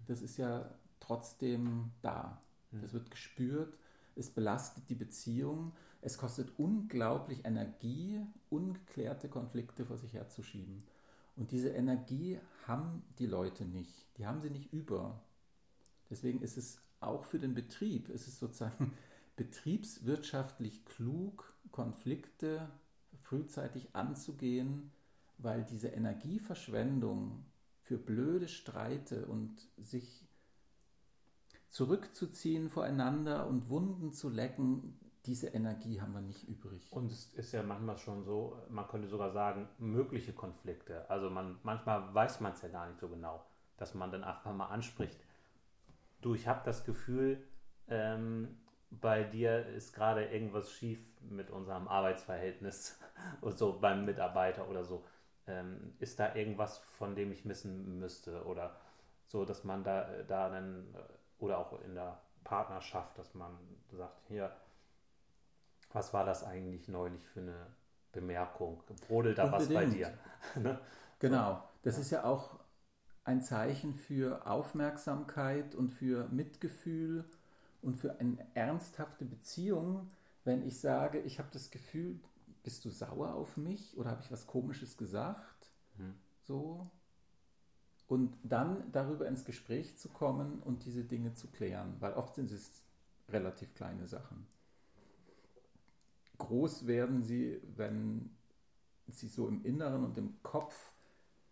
das 0.07 0.21
ist 0.21 0.37
ja 0.37 0.69
trotzdem 0.99 1.91
da. 2.01 2.41
Hm. 2.71 2.81
Das 2.81 2.93
wird 2.93 3.11
gespürt, 3.11 3.79
es 4.15 4.29
belastet 4.29 4.89
die 4.89 4.95
Beziehung, 4.95 5.73
es 6.01 6.17
kostet 6.17 6.57
unglaublich 6.57 7.45
Energie, 7.45 8.21
ungeklärte 8.49 9.29
Konflikte 9.29 9.85
vor 9.85 9.97
sich 9.97 10.13
herzuschieben. 10.13 10.83
Und 11.35 11.51
diese 11.51 11.69
Energie 11.69 12.39
haben 12.67 13.03
die 13.17 13.25
Leute 13.25 13.65
nicht. 13.65 14.07
Die 14.17 14.25
haben 14.25 14.41
sie 14.41 14.49
nicht 14.49 14.73
über. 14.73 15.21
Deswegen 16.09 16.41
ist 16.41 16.57
es 16.57 16.81
auch 16.99 17.23
für 17.23 17.39
den 17.39 17.53
Betrieb, 17.53 18.09
es 18.09 18.27
ist 18.27 18.39
sozusagen 18.39 18.93
betriebswirtschaftlich 19.37 20.85
klug, 20.85 21.53
Konflikte 21.71 22.69
frühzeitig 23.21 23.95
anzugehen, 23.95 24.91
weil 25.37 25.63
diese 25.63 25.89
Energieverschwendung 25.89 27.45
für 27.89 27.97
blöde 27.97 28.47
Streite 28.47 29.25
und 29.25 29.51
sich 29.79 30.23
zurückzuziehen 31.69 32.69
voreinander 32.69 33.47
und 33.47 33.67
Wunden 33.67 34.13
zu 34.13 34.29
lecken, 34.29 34.99
diese 35.25 35.47
Energie 35.47 35.99
haben 35.99 36.13
wir 36.13 36.21
nicht 36.21 36.47
übrig. 36.47 36.87
Und 36.91 37.11
es 37.11 37.33
ist 37.33 37.51
ja 37.51 37.63
manchmal 37.63 37.97
schon 37.97 38.23
so, 38.23 38.61
man 38.69 38.87
könnte 38.87 39.07
sogar 39.07 39.31
sagen, 39.31 39.67
mögliche 39.79 40.33
Konflikte. 40.33 41.09
Also 41.09 41.31
man, 41.31 41.57
manchmal 41.63 42.13
weiß 42.13 42.41
man 42.41 42.51
es 42.51 42.61
ja 42.61 42.67
gar 42.67 42.87
nicht 42.87 42.99
so 42.99 43.09
genau, 43.09 43.43
dass 43.77 43.95
man 43.95 44.11
dann 44.11 44.23
einfach 44.23 44.53
mal 44.53 44.67
anspricht. 44.67 45.19
Du, 46.21 46.35
ich 46.35 46.47
habe 46.47 46.61
das 46.65 46.85
Gefühl, 46.85 47.43
ähm, 47.87 48.55
bei 48.91 49.23
dir 49.23 49.65
ist 49.65 49.93
gerade 49.93 50.25
irgendwas 50.25 50.71
schief 50.71 50.99
mit 51.27 51.49
unserem 51.49 51.87
Arbeitsverhältnis 51.87 52.99
und 53.41 53.57
so 53.57 53.79
beim 53.79 54.05
Mitarbeiter 54.05 54.69
oder 54.69 54.83
so. 54.83 55.03
Ähm, 55.49 55.93
ist 55.99 56.19
da 56.19 56.35
irgendwas, 56.35 56.77
von 56.77 57.15
dem 57.15 57.31
ich 57.31 57.47
wissen 57.47 57.99
müsste 57.99 58.45
oder 58.45 58.75
so, 59.25 59.45
dass 59.45 59.63
man 59.63 59.83
da, 59.83 60.07
da 60.27 60.49
dann 60.49 60.95
oder 61.39 61.57
auch 61.57 61.81
in 61.81 61.95
der 61.95 62.19
Partnerschaft, 62.43 63.17
dass 63.17 63.33
man 63.33 63.57
sagt, 63.91 64.21
hier, 64.27 64.51
was 65.91 66.13
war 66.13 66.25
das 66.25 66.43
eigentlich 66.43 66.87
neulich 66.87 67.25
für 67.27 67.41
eine 67.41 67.67
Bemerkung? 68.11 68.83
Brodelt 69.07 69.37
da 69.37 69.45
Unbedingt. 69.45 69.69
was 69.69 69.73
bei 69.73 69.85
dir? 69.85 70.17
ne? 70.55 70.79
Genau, 71.19 71.63
das 71.83 71.97
ist 71.97 72.11
ja 72.11 72.23
auch 72.23 72.59
ein 73.23 73.41
Zeichen 73.41 73.93
für 73.93 74.45
Aufmerksamkeit 74.47 75.75
und 75.75 75.89
für 75.89 76.27
Mitgefühl 76.29 77.25
und 77.81 77.97
für 77.97 78.19
eine 78.19 78.45
ernsthafte 78.53 79.25
Beziehung, 79.25 80.09
wenn 80.43 80.65
ich 80.65 80.79
sage, 80.79 81.19
ich 81.19 81.39
habe 81.39 81.49
das 81.51 81.69
Gefühl, 81.69 82.19
bist 82.69 82.85
du 82.85 82.91
sauer 82.91 83.33
auf 83.33 83.57
mich 83.57 83.97
oder 83.97 84.11
habe 84.11 84.21
ich 84.21 84.31
was 84.31 84.45
Komisches 84.45 84.95
gesagt? 84.95 85.71
Hm. 85.97 86.13
So, 86.43 86.91
und 88.07 88.37
dann 88.43 88.91
darüber 88.91 89.27
ins 89.27 89.43
Gespräch 89.43 89.97
zu 89.97 90.07
kommen 90.07 90.59
und 90.59 90.85
diese 90.85 91.03
Dinge 91.03 91.33
zu 91.33 91.47
klären, 91.47 91.95
weil 91.99 92.13
oft 92.13 92.35
sind 92.35 92.51
es 92.51 92.85
relativ 93.27 93.73
kleine 93.73 94.05
Sachen. 94.05 94.45
Groß 96.37 96.85
werden 96.85 97.23
sie, 97.23 97.59
wenn 97.75 98.29
sie 99.07 99.29
so 99.29 99.47
im 99.47 99.65
Inneren 99.65 100.05
und 100.05 100.15
im 100.19 100.35
Kopf 100.43 100.93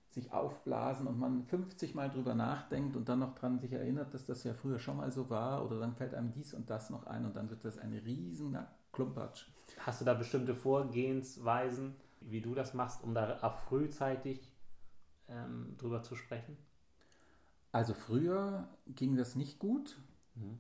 sich 0.10 0.32
aufblasen 0.32 1.08
und 1.08 1.18
man 1.18 1.42
50 1.42 1.96
Mal 1.96 2.12
drüber 2.12 2.36
nachdenkt 2.36 2.96
und 2.96 3.10
dann 3.10 3.18
noch 3.18 3.34
dran 3.34 3.58
sich 3.58 3.72
erinnert, 3.72 4.14
dass 4.14 4.24
das 4.24 4.44
ja 4.44 4.54
früher 4.54 4.78
schon 4.78 4.98
mal 4.98 5.12
so 5.12 5.32
war 5.32 5.66
oder 5.66 5.80
dann 5.80 5.96
fällt 5.96 6.14
einem 6.14 6.32
dies 6.32 6.54
und 6.54 6.70
das 6.70 6.92
noch 6.92 7.08
ein 7.08 7.26
und 7.26 7.36
dann 7.36 7.50
wird 7.50 7.66
das 7.66 7.80
ein 7.80 7.94
riesen 7.94 8.56
Klumpatsch. 8.98 9.46
Hast 9.82 10.02
du 10.02 10.06
da 10.06 10.16
bestimmte 10.16 10.56
Vorgehensweisen, 10.56 11.96
wie 12.20 12.42
du 12.42 12.56
das 12.56 12.74
machst, 12.74 13.04
um 13.04 13.14
da 13.14 13.38
auch 13.44 13.60
frühzeitig 13.60 14.52
ähm, 15.30 15.76
drüber 15.78 16.02
zu 16.02 16.16
sprechen? 16.16 16.58
Also 17.72 17.94
früher 17.94 18.68
ging 18.88 19.16
das 19.16 19.36
nicht 19.36 19.60
gut 19.60 20.00
mhm. 20.34 20.58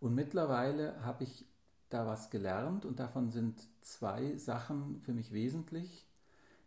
und 0.00 0.14
mittlerweile 0.14 1.04
habe 1.04 1.24
ich 1.24 1.44
da 1.90 2.06
was 2.06 2.30
gelernt 2.30 2.86
und 2.86 2.98
davon 3.00 3.30
sind 3.30 3.68
zwei 3.82 4.38
Sachen 4.38 5.02
für 5.02 5.12
mich 5.12 5.30
wesentlich. 5.32 6.08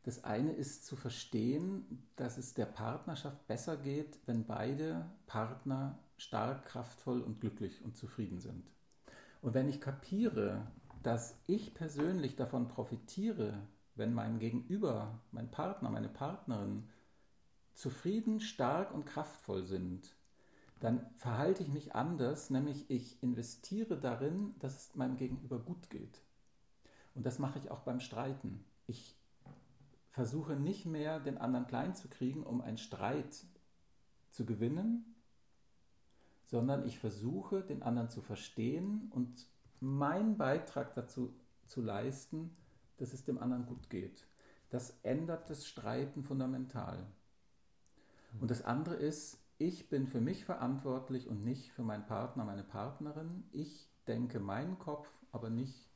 Das 0.04 0.24
eine 0.24 0.52
ist 0.52 0.86
zu 0.86 0.96
verstehen, 0.96 2.08
dass 2.16 2.38
es 2.38 2.54
der 2.54 2.68
Partnerschaft 2.68 3.48
besser 3.48 3.76
geht, 3.76 4.20
wenn 4.28 4.46
beide 4.46 5.10
Partner 5.26 5.98
stark, 6.18 6.66
kraftvoll 6.66 7.22
und 7.22 7.42
glücklich 7.42 7.84
und 7.84 7.98
zufrieden 7.98 8.40
sind. 8.40 8.70
Und 9.46 9.54
wenn 9.54 9.70
ich 9.70 9.80
kapiere, 9.80 10.66
dass 11.04 11.38
ich 11.46 11.76
persönlich 11.76 12.36
davon 12.36 12.68
profitiere, 12.68 13.62
wenn 13.94 14.12
mein 14.12 14.40
Gegenüber, 14.40 15.20
mein 15.32 15.52
Partner, 15.52 15.92
meine 15.92 16.10
Partnerin 16.10 16.90
zufrieden, 17.76 18.40
stark 18.40 18.92
und 18.92 19.06
kraftvoll 19.06 19.62
sind, 19.62 20.16
dann 20.80 21.06
verhalte 21.18 21.62
ich 21.62 21.70
mich 21.70 21.94
anders, 21.94 22.50
nämlich 22.50 22.90
ich 22.90 23.22
investiere 23.22 24.00
darin, 24.00 24.56
dass 24.58 24.88
es 24.88 24.96
meinem 24.96 25.16
Gegenüber 25.16 25.60
gut 25.60 25.92
geht. 25.92 26.24
Und 27.14 27.24
das 27.24 27.38
mache 27.38 27.60
ich 27.60 27.70
auch 27.70 27.82
beim 27.82 28.00
Streiten. 28.00 28.66
Ich 28.88 29.16
versuche 30.10 30.56
nicht 30.56 30.88
mehr, 30.88 31.20
den 31.20 31.38
anderen 31.38 31.68
klein 31.68 31.94
zu 31.94 32.08
kriegen, 32.08 32.42
um 32.42 32.62
einen 32.62 32.80
Streit 32.80 33.46
zu 34.32 34.44
gewinnen, 34.44 35.15
sondern 36.46 36.86
ich 36.86 37.00
versuche, 37.00 37.62
den 37.62 37.84
anderen 37.84 38.10
zu 38.10 38.22
verstehen 38.22 39.12
und 39.12 39.48
meinen 39.80 40.38
Beitrag 40.38 40.94
dazu 40.94 41.34
zu 41.66 41.82
leisten, 41.82 42.52
dass 42.98 43.14
es 43.14 43.24
dem 43.24 43.38
anderen 43.38 43.66
gut 43.66 43.90
geht. 43.90 44.26
Das 44.70 44.98
ändert 45.04 45.50
das 45.50 45.68
Streiten 45.68 46.24
fundamental. 46.24 47.06
Und 48.40 48.52
das 48.52 48.64
andere 48.64 48.96
ist, 48.96 49.40
ich 49.58 49.90
bin 49.90 50.08
für 50.08 50.20
mich 50.22 50.44
verantwortlich 50.44 51.28
und 51.28 51.44
nicht 51.44 51.72
für 51.72 51.84
meinen 51.84 52.06
Partner, 52.06 52.44
meine 52.44 52.64
Partnerin. 52.64 53.44
Ich 53.52 53.90
denke 54.08 54.40
meinen 54.40 54.78
Kopf, 54.80 55.08
aber 55.32 55.50
nicht 55.50 55.90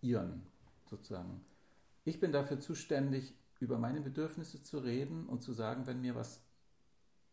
ihren, 0.00 0.46
sozusagen. 0.88 1.44
Ich 2.04 2.20
bin 2.20 2.32
dafür 2.32 2.60
zuständig, 2.60 3.34
über 3.60 3.78
meine 3.78 4.00
Bedürfnisse 4.00 4.62
zu 4.62 4.78
reden 4.78 5.26
und 5.26 5.42
zu 5.42 5.52
sagen, 5.52 5.86
wenn 5.86 6.00
mir 6.00 6.14
was 6.14 6.42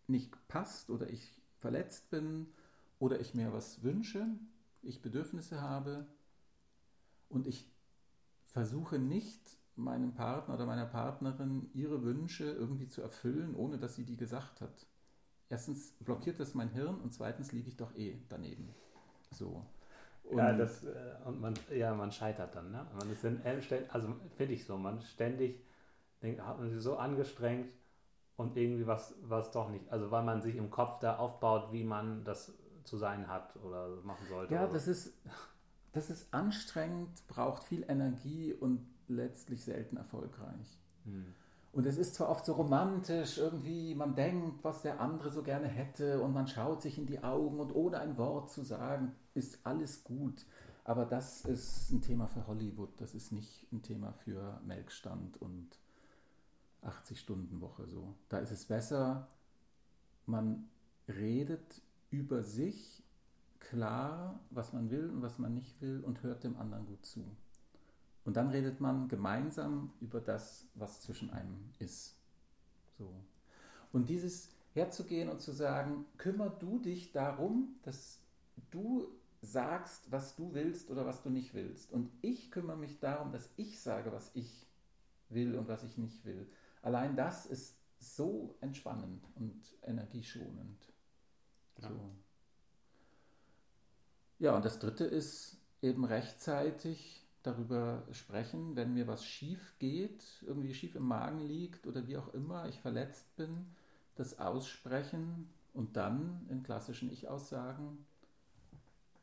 nicht 0.07 0.35
passt 0.47 0.89
oder 0.89 1.09
ich 1.09 1.38
verletzt 1.59 2.09
bin 2.09 2.47
oder 2.97 3.19
ich 3.19 3.33
mir 3.33 3.53
was 3.53 3.83
wünsche, 3.83 4.25
ich 4.81 5.01
Bedürfnisse 5.01 5.61
habe 5.61 6.07
und 7.27 7.47
ich 7.47 7.69
versuche 8.45 8.97
nicht 8.97 9.57
meinem 9.75 10.13
Partner 10.13 10.55
oder 10.55 10.65
meiner 10.65 10.85
Partnerin 10.85 11.69
ihre 11.73 12.03
Wünsche 12.03 12.45
irgendwie 12.45 12.87
zu 12.87 13.01
erfüllen, 13.01 13.55
ohne 13.55 13.77
dass 13.77 13.95
sie 13.95 14.03
die 14.03 14.17
gesagt 14.17 14.61
hat. 14.61 14.87
Erstens 15.49 15.93
blockiert 15.99 16.39
das 16.39 16.53
mein 16.53 16.69
Hirn 16.69 16.99
und 16.99 17.13
zweitens 17.13 17.51
liege 17.51 17.69
ich 17.69 17.77
doch 17.77 17.95
eh 17.95 18.19
daneben. 18.29 18.69
So. 19.31 19.65
Und 20.23 20.37
ja, 20.37 20.53
das, 20.53 20.83
äh, 20.83 21.15
und 21.25 21.39
man, 21.39 21.53
ja, 21.73 21.93
man 21.95 22.11
scheitert 22.11 22.55
dann, 22.55 22.71
ne? 22.71 22.85
Man 22.95 23.09
ist 23.11 23.23
dann, 23.23 23.41
also 23.89 24.15
finde 24.31 24.53
ich 24.53 24.65
so, 24.65 24.77
man 24.77 25.01
ständig 25.01 25.63
denkt, 26.21 26.41
hat 26.45 26.59
man 26.59 26.69
sich 26.69 26.81
so 26.81 26.97
angestrengt 26.97 27.71
und 28.39 28.55
irgendwie 28.55 28.87
was, 28.87 29.13
was 29.23 29.51
doch 29.51 29.69
nicht, 29.69 29.91
also 29.91 30.11
weil 30.11 30.23
man 30.23 30.41
sich 30.41 30.55
im 30.55 30.69
Kopf 30.69 30.99
da 30.99 31.17
aufbaut, 31.17 31.73
wie 31.73 31.83
man 31.83 32.23
das 32.23 32.53
zu 32.85 32.97
sein 32.97 33.27
hat 33.27 33.53
oder 33.57 33.89
machen 34.03 34.25
sollte. 34.29 34.53
Ja, 34.53 34.65
das 34.65 34.87
ist, 34.87 35.13
das 35.91 36.09
ist 36.09 36.33
anstrengend, 36.33 37.09
braucht 37.27 37.65
viel 37.65 37.83
Energie 37.89 38.53
und 38.53 38.87
letztlich 39.09 39.65
selten 39.65 39.97
erfolgreich. 39.97 40.79
Hm. 41.03 41.25
Und 41.73 41.85
es 41.85 41.97
ist 41.97 42.15
zwar 42.15 42.29
oft 42.29 42.45
so 42.45 42.53
romantisch, 42.53 43.37
irgendwie, 43.37 43.93
man 43.93 44.15
denkt, 44.15 44.63
was 44.63 44.83
der 44.83 45.01
andere 45.01 45.31
so 45.31 45.43
gerne 45.43 45.67
hätte 45.67 46.21
und 46.21 46.33
man 46.33 46.47
schaut 46.47 46.81
sich 46.81 46.97
in 46.97 47.07
die 47.07 47.21
Augen 47.21 47.59
und 47.59 47.75
ohne 47.75 47.99
ein 47.99 48.17
Wort 48.17 48.49
zu 48.51 48.63
sagen, 48.63 49.17
ist 49.33 49.59
alles 49.65 50.05
gut. 50.05 50.45
Aber 50.85 51.05
das 51.05 51.43
ist 51.43 51.91
ein 51.91 52.01
Thema 52.01 52.27
für 52.27 52.47
Hollywood, 52.47 53.01
das 53.01 53.13
ist 53.13 53.33
nicht 53.33 53.67
ein 53.73 53.81
Thema 53.81 54.13
für 54.13 54.61
Melkstand 54.65 55.41
und 55.41 55.77
80-Stunden-Woche 56.83 57.87
so. 57.87 58.15
Da 58.29 58.39
ist 58.39 58.51
es 58.51 58.65
besser, 58.65 59.27
man 60.25 60.69
redet 61.07 61.81
über 62.11 62.43
sich 62.43 63.03
klar, 63.59 64.39
was 64.49 64.73
man 64.73 64.89
will 64.89 65.09
und 65.09 65.21
was 65.21 65.37
man 65.39 65.53
nicht 65.53 65.81
will 65.81 66.03
und 66.03 66.23
hört 66.23 66.43
dem 66.43 66.57
anderen 66.57 66.85
gut 66.85 67.05
zu. 67.05 67.25
Und 68.25 68.37
dann 68.37 68.49
redet 68.49 68.79
man 68.79 69.07
gemeinsam 69.07 69.91
über 70.01 70.21
das, 70.21 70.67
was 70.75 71.01
zwischen 71.01 71.29
einem 71.31 71.71
ist. 71.79 72.15
So. 72.97 73.11
Und 73.91 74.09
dieses 74.09 74.49
herzugehen 74.73 75.29
und 75.29 75.41
zu 75.41 75.51
sagen, 75.51 76.05
kümmer 76.17 76.49
du 76.49 76.79
dich 76.79 77.11
darum, 77.11 77.75
dass 77.83 78.19
du 78.71 79.07
sagst, 79.41 80.11
was 80.11 80.35
du 80.35 80.53
willst 80.53 80.91
oder 80.91 81.05
was 81.05 81.21
du 81.21 81.29
nicht 81.29 81.53
willst. 81.53 81.91
Und 81.91 82.11
ich 82.21 82.51
kümmere 82.51 82.77
mich 82.77 82.99
darum, 82.99 83.31
dass 83.31 83.49
ich 83.55 83.79
sage, 83.79 84.11
was 84.11 84.31
ich 84.33 84.67
will 85.29 85.55
und 85.57 85.67
was 85.67 85.83
ich 85.83 85.97
nicht 85.97 86.25
will. 86.25 86.47
Allein 86.81 87.15
das 87.15 87.45
ist 87.45 87.75
so 87.99 88.55
entspannend 88.61 89.25
und 89.35 89.61
energieschonend. 89.83 90.93
Ja. 91.81 91.89
So. 91.89 92.11
ja, 94.39 94.55
und 94.55 94.65
das 94.65 94.79
Dritte 94.79 95.05
ist 95.05 95.57
eben 95.81 96.05
rechtzeitig 96.05 97.25
darüber 97.43 98.03
sprechen, 98.11 98.75
wenn 98.75 98.93
mir 98.93 99.07
was 99.07 99.25
schief 99.25 99.73
geht, 99.79 100.23
irgendwie 100.45 100.73
schief 100.73 100.95
im 100.95 101.07
Magen 101.07 101.39
liegt 101.39 101.87
oder 101.87 102.05
wie 102.07 102.17
auch 102.17 102.33
immer, 102.33 102.67
ich 102.67 102.79
verletzt 102.79 103.33
bin, 103.37 103.67
das 104.15 104.39
aussprechen 104.39 105.49
und 105.73 105.95
dann 105.95 106.45
in 106.49 106.63
klassischen 106.63 107.11
Ich-Aussagen, 107.11 108.05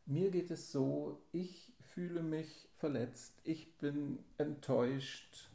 mir 0.06 0.30
geht 0.30 0.50
es 0.50 0.70
so, 0.72 1.20
ich 1.32 1.72
fühle 1.80 2.22
mich 2.22 2.68
verletzt, 2.74 3.34
ich 3.44 3.76
bin 3.76 4.20
enttäuscht, 4.38 5.50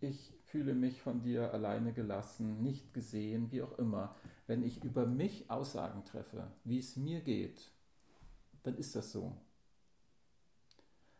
ich 0.00 0.37
fühle 0.48 0.74
mich 0.74 1.02
von 1.02 1.20
dir 1.20 1.52
alleine 1.52 1.92
gelassen, 1.92 2.62
nicht 2.62 2.94
gesehen, 2.94 3.52
wie 3.52 3.62
auch 3.62 3.78
immer. 3.78 4.16
Wenn 4.46 4.62
ich 4.64 4.82
über 4.82 5.06
mich 5.06 5.50
Aussagen 5.50 6.04
treffe, 6.04 6.50
wie 6.64 6.78
es 6.78 6.96
mir 6.96 7.20
geht, 7.20 7.70
dann 8.62 8.74
ist 8.76 8.96
das 8.96 9.12
so. 9.12 9.36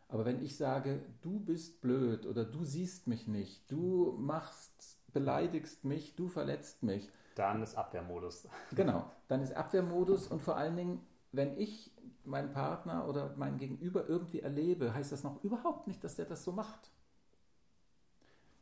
Aber 0.07 0.25
wenn 0.25 0.43
ich 0.43 0.57
sage, 0.57 1.01
du 1.21 1.39
bist 1.39 1.81
blöd 1.81 2.25
oder 2.25 2.43
du 2.43 2.63
siehst 2.63 3.05
mich 3.05 3.27
nicht, 3.27 3.71
du 3.71 4.15
machst, 4.17 4.97
beleidigst 5.13 5.85
mich, 5.85 6.15
du 6.15 6.27
verletzt 6.27 6.81
mich. 6.81 7.11
Dann 7.35 7.61
ist 7.61 7.75
Abwehrmodus. 7.75 8.47
Genau, 8.75 9.11
dann 9.27 9.41
ist 9.43 9.53
Abwehrmodus 9.55 10.27
und 10.27 10.41
vor 10.41 10.57
allen 10.57 10.75
Dingen, 10.75 11.01
wenn 11.31 11.55
ich 11.59 11.91
meinen 12.25 12.51
Partner 12.51 13.07
oder 13.07 13.35
mein 13.37 13.57
Gegenüber 13.57 14.09
irgendwie 14.09 14.39
erlebe, 14.39 14.93
heißt 14.95 15.11
das 15.11 15.23
noch 15.23 15.43
überhaupt 15.43 15.87
nicht, 15.87 16.03
dass 16.03 16.15
der 16.15 16.25
das 16.25 16.43
so 16.43 16.51
macht. 16.51 16.91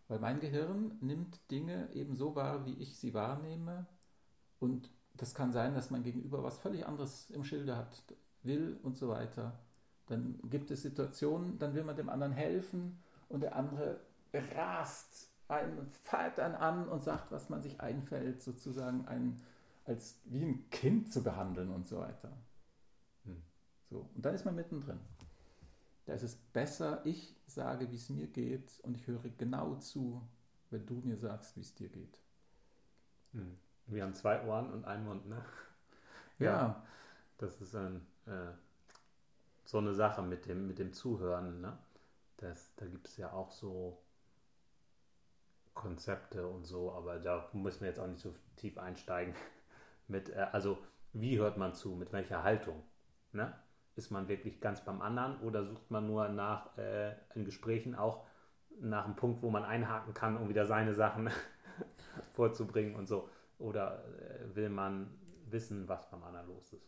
Weil 0.07 0.19
mein 0.19 0.39
Gehirn 0.39 0.97
nimmt 1.01 1.51
Dinge 1.51 1.89
eben 1.93 2.15
so 2.15 2.35
wahr, 2.35 2.65
wie 2.65 2.73
ich 2.75 2.97
sie 2.97 3.13
wahrnehme. 3.13 3.85
Und 4.59 4.89
das 5.15 5.33
kann 5.33 5.51
sein, 5.51 5.73
dass 5.73 5.89
mein 5.89 6.03
Gegenüber 6.03 6.43
was 6.43 6.57
völlig 6.59 6.85
anderes 6.85 7.29
im 7.31 7.43
Schilde 7.43 7.75
hat, 7.75 8.03
will 8.43 8.79
und 8.83 8.97
so 8.97 9.09
weiter. 9.09 9.59
Dann 10.07 10.39
gibt 10.49 10.71
es 10.71 10.83
Situationen, 10.83 11.59
dann 11.59 11.73
will 11.73 11.83
man 11.83 11.97
dem 11.97 12.09
anderen 12.09 12.31
helfen 12.31 12.99
und 13.27 13.41
der 13.41 13.55
andere 13.55 13.99
rast 14.55 15.29
einen, 15.49 15.91
feiert 16.03 16.37
dann 16.37 16.55
an 16.55 16.87
und 16.87 17.03
sagt, 17.03 17.31
was 17.31 17.49
man 17.49 17.61
sich 17.61 17.79
einfällt, 17.81 18.41
sozusagen 18.41 19.07
einen 19.07 19.41
als 19.85 20.19
wie 20.25 20.43
ein 20.43 20.69
Kind 20.69 21.11
zu 21.11 21.23
behandeln 21.23 21.69
und 21.69 21.87
so 21.87 21.99
weiter. 21.99 22.29
Hm. 23.23 23.41
So, 23.89 24.09
und 24.13 24.25
dann 24.25 24.35
ist 24.35 24.43
man 24.43 24.55
mittendrin. 24.55 24.99
Da 26.07 26.13
ist 26.13 26.23
es 26.23 26.37
besser, 26.37 27.05
ich 27.05 27.35
sage, 27.47 27.91
wie 27.91 27.95
es 27.95 28.09
mir 28.09 28.27
geht 28.27 28.79
und 28.83 28.95
ich 28.95 29.05
höre 29.07 29.27
genau 29.37 29.75
zu, 29.75 30.25
wenn 30.69 30.85
du 30.85 31.01
mir 31.03 31.17
sagst, 31.17 31.57
wie 31.57 31.61
es 31.61 31.75
dir 31.75 31.89
geht. 31.89 32.17
Hm. 33.33 33.57
Wir 33.87 34.03
haben 34.03 34.13
zwei 34.13 34.41
Ohren 34.45 34.71
und 34.71 34.85
einen 34.85 35.05
Mund, 35.05 35.27
ne? 35.27 35.43
Ja. 36.39 36.45
ja. 36.45 36.85
Das 37.37 37.59
ist 37.59 37.75
ein, 37.75 38.07
äh, 38.25 38.51
so 39.65 39.79
eine 39.79 39.93
Sache 39.93 40.21
mit 40.21 40.45
dem, 40.45 40.67
mit 40.67 40.79
dem 40.79 40.93
Zuhören, 40.93 41.59
ne? 41.59 41.77
Das, 42.37 42.73
da 42.77 42.85
gibt 42.85 43.07
es 43.07 43.17
ja 43.17 43.33
auch 43.33 43.51
so 43.51 43.97
Konzepte 45.73 46.47
und 46.47 46.63
so, 46.63 46.93
aber 46.93 47.19
da 47.19 47.49
müssen 47.51 47.81
wir 47.81 47.89
jetzt 47.89 47.99
auch 47.99 48.07
nicht 48.07 48.21
so 48.21 48.33
tief 48.55 48.77
einsteigen. 48.77 49.35
mit, 50.07 50.29
äh, 50.29 50.47
also, 50.53 50.77
wie 51.11 51.37
hört 51.37 51.57
man 51.57 51.73
zu? 51.73 51.95
Mit 51.95 52.13
welcher 52.13 52.43
Haltung? 52.43 52.81
Ne? 53.33 53.53
Ist 53.97 54.11
man 54.11 54.27
wirklich 54.27 54.61
ganz 54.61 54.81
beim 54.81 55.01
anderen 55.01 55.39
oder 55.41 55.65
sucht 55.65 55.89
man 55.89 56.05
nur 56.05 56.29
nach 56.29 56.77
äh, 56.77 57.13
in 57.33 57.45
Gesprächen 57.45 57.95
auch 57.95 58.25
nach 58.79 59.05
einem 59.05 59.15
Punkt, 59.15 59.41
wo 59.41 59.49
man 59.49 59.63
einhaken 59.63 60.13
kann, 60.13 60.37
um 60.37 60.49
wieder 60.49 60.65
seine 60.65 60.93
Sachen 60.93 61.29
vorzubringen 62.31 62.95
und 62.95 63.07
so? 63.07 63.29
Oder 63.57 64.03
äh, 64.05 64.55
will 64.55 64.69
man 64.69 65.09
wissen, 65.49 65.87
was 65.87 66.09
beim 66.09 66.23
anderen 66.23 66.47
los 66.47 66.73
ist? 66.73 66.87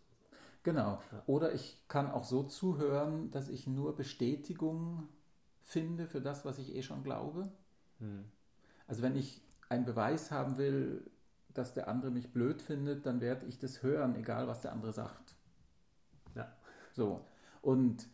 Genau. 0.64 1.02
Ja. 1.12 1.24
Oder 1.26 1.54
ich 1.54 1.84
kann 1.88 2.12
auch 2.12 2.24
so 2.26 2.44
zuhören, 2.44 3.32
dass 3.32 3.50
ich 3.50 3.66
nur 3.66 3.96
Bestätigung 3.96 5.08
finde 5.62 6.06
für 6.06 6.22
das, 6.22 6.46
was 6.46 6.60
ich 6.60 6.76
eh 6.76 6.84
schon 6.84 7.04
glaube. 7.04 7.52
Hm. 8.00 8.26
Also 8.88 9.02
wenn 9.02 9.16
ich 9.16 9.42
einen 9.70 9.86
Beweis 9.86 10.32
haben 10.32 10.58
will, 10.58 11.10
dass 11.54 11.74
der 11.74 11.88
andere 11.88 12.12
mich 12.12 12.32
blöd 12.32 12.62
findet, 12.62 13.06
dann 13.06 13.22
werde 13.22 13.46
ich 13.46 13.58
das 13.58 13.82
hören, 13.82 14.16
egal 14.16 14.48
was 14.48 14.62
der 14.62 14.72
andere 14.72 14.94
sagt. 14.94 15.36
So. 16.94 17.26
Und 17.62 18.08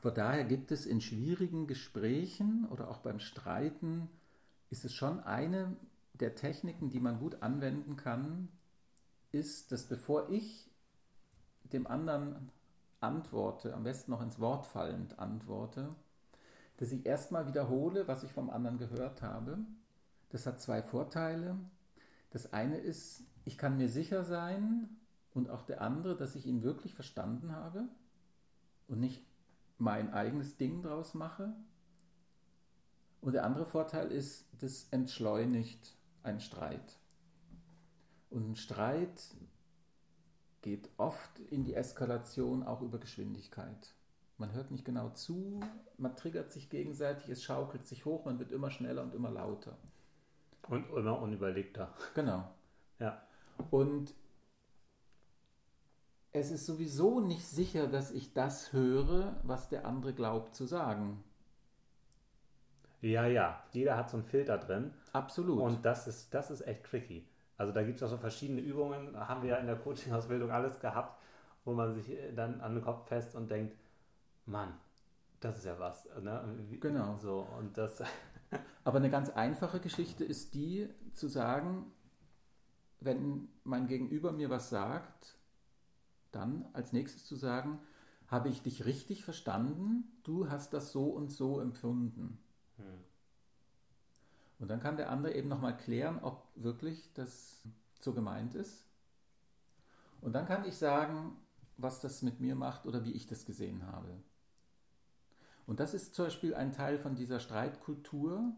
von 0.00 0.14
daher 0.14 0.44
gibt 0.44 0.72
es 0.72 0.84
in 0.86 1.00
schwierigen 1.00 1.66
Gesprächen 1.66 2.66
oder 2.70 2.88
auch 2.88 2.98
beim 2.98 3.20
Streiten, 3.20 4.08
ist 4.70 4.84
es 4.84 4.94
schon 4.94 5.20
eine 5.20 5.76
der 6.14 6.34
Techniken, 6.34 6.90
die 6.90 7.00
man 7.00 7.18
gut 7.18 7.42
anwenden 7.42 7.96
kann, 7.96 8.48
ist, 9.30 9.72
dass 9.72 9.86
bevor 9.86 10.28
ich 10.30 10.70
dem 11.72 11.86
anderen 11.86 12.50
antworte, 13.00 13.74
am 13.74 13.84
besten 13.84 14.10
noch 14.10 14.22
ins 14.22 14.38
Wort 14.38 14.66
fallend 14.66 15.18
antworte, 15.18 15.94
dass 16.76 16.92
ich 16.92 17.06
erstmal 17.06 17.46
wiederhole, 17.46 18.08
was 18.08 18.22
ich 18.22 18.32
vom 18.32 18.50
anderen 18.50 18.78
gehört 18.78 19.22
habe. 19.22 19.58
Das 20.30 20.46
hat 20.46 20.60
zwei 20.60 20.82
Vorteile. 20.82 21.56
Das 22.30 22.52
eine 22.52 22.78
ist, 22.78 23.22
ich 23.44 23.58
kann 23.58 23.76
mir 23.76 23.88
sicher 23.88 24.24
sein, 24.24 24.88
und 25.34 25.50
auch 25.50 25.62
der 25.62 25.80
andere, 25.80 26.16
dass 26.16 26.34
ich 26.34 26.46
ihn 26.46 26.62
wirklich 26.62 26.94
verstanden 26.94 27.52
habe 27.52 27.88
und 28.88 29.00
nicht 29.00 29.24
mein 29.78 30.12
eigenes 30.12 30.56
Ding 30.56 30.82
draus 30.82 31.14
mache. 31.14 31.52
Und 33.20 33.32
der 33.32 33.44
andere 33.44 33.66
Vorteil 33.66 34.10
ist, 34.10 34.46
das 34.60 34.88
entschleunigt 34.90 35.96
einen 36.22 36.40
Streit. 36.40 36.98
Und 38.30 38.50
ein 38.50 38.56
Streit 38.56 39.34
geht 40.60 40.88
oft 40.96 41.38
in 41.50 41.64
die 41.64 41.74
Eskalation 41.74 42.62
auch 42.62 42.82
über 42.82 42.98
Geschwindigkeit. 42.98 43.94
Man 44.38 44.52
hört 44.52 44.70
nicht 44.70 44.84
genau 44.84 45.10
zu, 45.10 45.60
man 45.98 46.16
triggert 46.16 46.50
sich 46.50 46.70
gegenseitig, 46.70 47.28
es 47.28 47.42
schaukelt 47.42 47.86
sich 47.86 48.04
hoch, 48.04 48.24
man 48.24 48.38
wird 48.38 48.50
immer 48.50 48.70
schneller 48.70 49.02
und 49.02 49.14
immer 49.14 49.30
lauter. 49.30 49.76
Und 50.68 50.88
immer 50.90 51.20
unüberlegter. 51.20 51.92
Genau. 52.14 52.48
Ja. 52.98 53.22
Und 53.70 54.14
es 56.32 56.50
ist 56.50 56.66
sowieso 56.66 57.20
nicht 57.20 57.46
sicher, 57.46 57.86
dass 57.86 58.10
ich 58.10 58.32
das 58.32 58.72
höre, 58.72 59.36
was 59.42 59.68
der 59.68 59.86
andere 59.86 60.14
glaubt 60.14 60.54
zu 60.54 60.64
sagen. 60.64 61.22
Ja, 63.00 63.26
ja, 63.26 63.62
jeder 63.72 63.96
hat 63.96 64.10
so 64.10 64.16
einen 64.16 64.24
Filter 64.24 64.58
drin. 64.58 64.92
Absolut. 65.12 65.60
Und 65.60 65.84
das 65.84 66.06
ist, 66.06 66.32
das 66.32 66.50
ist 66.50 66.66
echt 66.66 66.84
tricky. 66.84 67.26
Also 67.56 67.72
da 67.72 67.82
gibt 67.82 67.96
es 67.96 68.02
auch 68.02 68.08
so 68.08 68.16
verschiedene 68.16 68.60
Übungen, 68.60 69.16
haben 69.16 69.42
wir 69.42 69.50
ja 69.50 69.56
in 69.56 69.66
der 69.66 69.76
Coaching-Ausbildung 69.76 70.50
alles 70.50 70.78
gehabt, 70.80 71.20
wo 71.64 71.74
man 71.74 71.94
sich 71.94 72.16
dann 72.34 72.60
an 72.60 72.74
den 72.74 72.84
Kopf 72.84 73.08
fest 73.08 73.34
und 73.34 73.50
denkt, 73.50 73.76
Mann, 74.46 74.74
das 75.40 75.58
ist 75.58 75.66
ja 75.66 75.78
was. 75.78 76.08
Ne? 76.20 76.58
Genau. 76.80 77.16
So, 77.18 77.46
und 77.58 77.76
das 77.76 78.02
Aber 78.84 78.98
eine 78.98 79.10
ganz 79.10 79.30
einfache 79.30 79.80
Geschichte 79.80 80.24
ist 80.24 80.54
die, 80.54 80.88
zu 81.12 81.28
sagen, 81.28 81.92
wenn 83.00 83.48
mein 83.64 83.86
Gegenüber 83.86 84.32
mir 84.32 84.50
was 84.50 84.70
sagt, 84.70 85.36
dann 86.32 86.66
als 86.72 86.92
nächstes 86.92 87.24
zu 87.24 87.36
sagen, 87.36 87.78
habe 88.26 88.48
ich 88.48 88.62
dich 88.62 88.84
richtig 88.84 89.24
verstanden? 89.24 90.04
Du 90.24 90.48
hast 90.48 90.72
das 90.72 90.90
so 90.92 91.04
und 91.10 91.32
so 91.32 91.60
empfunden. 91.60 92.38
Hm. 92.76 92.84
Und 94.58 94.68
dann 94.68 94.80
kann 94.80 94.96
der 94.96 95.10
andere 95.10 95.34
eben 95.34 95.48
nochmal 95.48 95.76
klären, 95.76 96.18
ob 96.22 96.46
wirklich 96.54 97.12
das 97.14 97.62
so 98.00 98.12
gemeint 98.12 98.54
ist. 98.54 98.84
Und 100.20 100.32
dann 100.34 100.46
kann 100.46 100.64
ich 100.64 100.76
sagen, 100.76 101.36
was 101.76 102.00
das 102.00 102.22
mit 102.22 102.40
mir 102.40 102.54
macht 102.54 102.86
oder 102.86 103.04
wie 103.04 103.12
ich 103.12 103.26
das 103.26 103.44
gesehen 103.44 103.86
habe. 103.86 104.22
Und 105.66 105.80
das 105.80 105.94
ist 105.94 106.14
zum 106.14 106.26
Beispiel 106.26 106.54
ein 106.54 106.72
Teil 106.72 106.98
von 106.98 107.14
dieser 107.14 107.40
Streitkultur, 107.40 108.52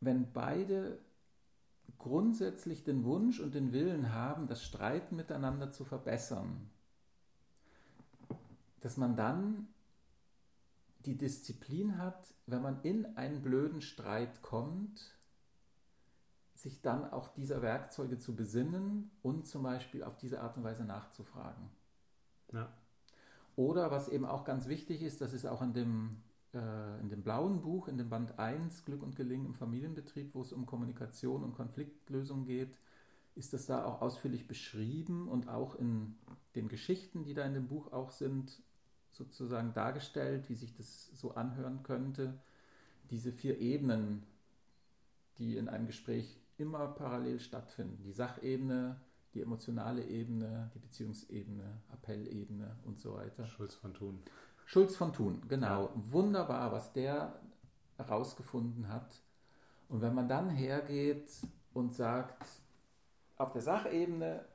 wenn 0.00 0.32
beide 0.32 0.98
grundsätzlich 1.98 2.84
den 2.84 3.04
Wunsch 3.04 3.40
und 3.40 3.54
den 3.54 3.72
Willen 3.72 4.12
haben, 4.12 4.46
das 4.46 4.62
Streiten 4.62 5.16
miteinander 5.16 5.70
zu 5.70 5.84
verbessern, 5.84 6.70
dass 8.80 8.96
man 8.96 9.16
dann 9.16 9.68
die 11.04 11.16
Disziplin 11.16 11.98
hat, 11.98 12.34
wenn 12.46 12.62
man 12.62 12.82
in 12.82 13.16
einen 13.16 13.42
blöden 13.42 13.80
Streit 13.80 14.42
kommt, 14.42 15.16
sich 16.54 16.80
dann 16.80 17.10
auch 17.10 17.28
dieser 17.28 17.62
Werkzeuge 17.62 18.18
zu 18.18 18.36
besinnen 18.36 19.10
und 19.22 19.46
zum 19.46 19.64
Beispiel 19.64 20.04
auf 20.04 20.16
diese 20.16 20.40
Art 20.40 20.56
und 20.56 20.64
Weise 20.64 20.84
nachzufragen. 20.84 21.70
Ja. 22.52 22.72
Oder 23.56 23.90
was 23.90 24.08
eben 24.08 24.24
auch 24.24 24.44
ganz 24.44 24.66
wichtig 24.66 25.02
ist, 25.02 25.20
das 25.20 25.32
ist 25.32 25.46
auch 25.46 25.60
in 25.60 25.74
dem, 25.74 26.22
äh, 26.54 27.00
in 27.00 27.08
dem 27.08 27.22
blauen 27.22 27.60
Buch, 27.60 27.88
in 27.88 27.98
dem 27.98 28.08
Band 28.08 28.38
1, 28.38 28.84
Glück 28.84 29.02
und 29.02 29.16
Gelingen 29.16 29.46
im 29.46 29.54
Familienbetrieb, 29.54 30.34
wo 30.34 30.42
es 30.42 30.52
um 30.52 30.66
Kommunikation 30.66 31.42
und 31.42 31.54
Konfliktlösung 31.54 32.44
geht, 32.44 32.78
ist 33.34 33.52
das 33.52 33.66
da 33.66 33.84
auch 33.84 34.02
ausführlich 34.02 34.46
beschrieben 34.46 35.28
und 35.28 35.48
auch 35.48 35.74
in 35.74 36.16
den 36.54 36.68
Geschichten, 36.68 37.24
die 37.24 37.34
da 37.34 37.44
in 37.44 37.54
dem 37.54 37.68
Buch 37.68 37.92
auch 37.92 38.10
sind, 38.10 38.60
sozusagen 39.10 39.72
dargestellt, 39.74 40.48
wie 40.48 40.54
sich 40.54 40.74
das 40.74 41.10
so 41.14 41.34
anhören 41.34 41.82
könnte. 41.82 42.38
Diese 43.10 43.32
vier 43.32 43.58
Ebenen, 43.58 44.22
die 45.38 45.56
in 45.56 45.68
einem 45.68 45.86
Gespräch 45.86 46.38
immer 46.58 46.88
parallel 46.88 47.40
stattfinden. 47.40 48.02
Die 48.04 48.12
Sachebene, 48.12 49.00
die 49.34 49.42
emotionale 49.42 50.04
Ebene, 50.04 50.70
die 50.74 50.78
Beziehungsebene, 50.78 51.82
Appellebene 51.92 52.76
und 52.84 53.00
so 53.00 53.14
weiter. 53.14 53.46
Schulz 53.46 53.74
von 53.74 53.94
Thun. 53.94 54.22
Schulz 54.72 54.96
von 54.96 55.12
Thun, 55.12 55.42
genau. 55.48 55.82
Ja. 55.82 55.92
Wunderbar, 55.94 56.72
was 56.72 56.94
der 56.94 57.38
herausgefunden 57.98 58.88
hat. 58.88 59.20
Und 59.90 60.00
wenn 60.00 60.14
man 60.14 60.30
dann 60.30 60.48
hergeht 60.48 61.28
und 61.74 61.92
sagt, 61.92 62.42
auf 63.36 63.52
der 63.52 63.60
Sachebene 63.60 64.46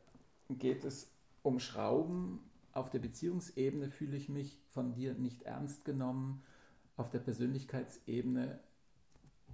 geht 0.50 0.84
es 0.86 1.12
um 1.44 1.60
Schrauben, 1.60 2.40
auf 2.72 2.90
der 2.90 2.98
Beziehungsebene 2.98 3.90
fühle 3.90 4.18
ich 4.18 4.28
mich 4.28 4.60
von 4.70 4.92
dir 4.92 5.14
nicht 5.14 5.44
ernst 5.44 5.86
genommen, 5.86 6.42
auf 6.96 7.12
der 7.12 7.20
Persönlichkeitsebene 7.20 8.60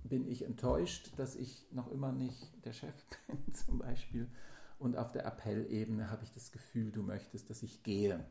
bin 0.06 0.26
ich 0.26 0.46
enttäuscht, 0.46 1.12
dass 1.18 1.36
ich 1.36 1.68
noch 1.72 1.92
immer 1.92 2.14
nicht 2.14 2.54
der 2.64 2.72
Chef 2.72 2.96
bin 3.28 3.54
zum 3.54 3.80
Beispiel. 3.80 4.30
Und 4.80 4.96
auf 4.96 5.12
der 5.12 5.26
Appellebene 5.26 6.10
habe 6.10 6.24
ich 6.24 6.32
das 6.32 6.54
Gefühl, 6.54 6.94
du 6.94 7.04
möchtest, 7.04 7.50
dass 7.50 7.64
ich 7.64 7.84
gehe. 7.84 8.26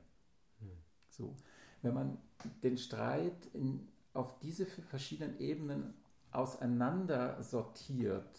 Hm. 0.60 0.70
So. 1.10 1.36
Wenn 1.82 1.94
man 1.94 2.18
den 2.62 2.78
Streit 2.78 3.46
in, 3.52 3.88
auf 4.14 4.38
diese 4.40 4.66
verschiedenen 4.66 5.38
Ebenen 5.38 5.94
auseinander 6.30 7.42
sortiert, 7.42 8.38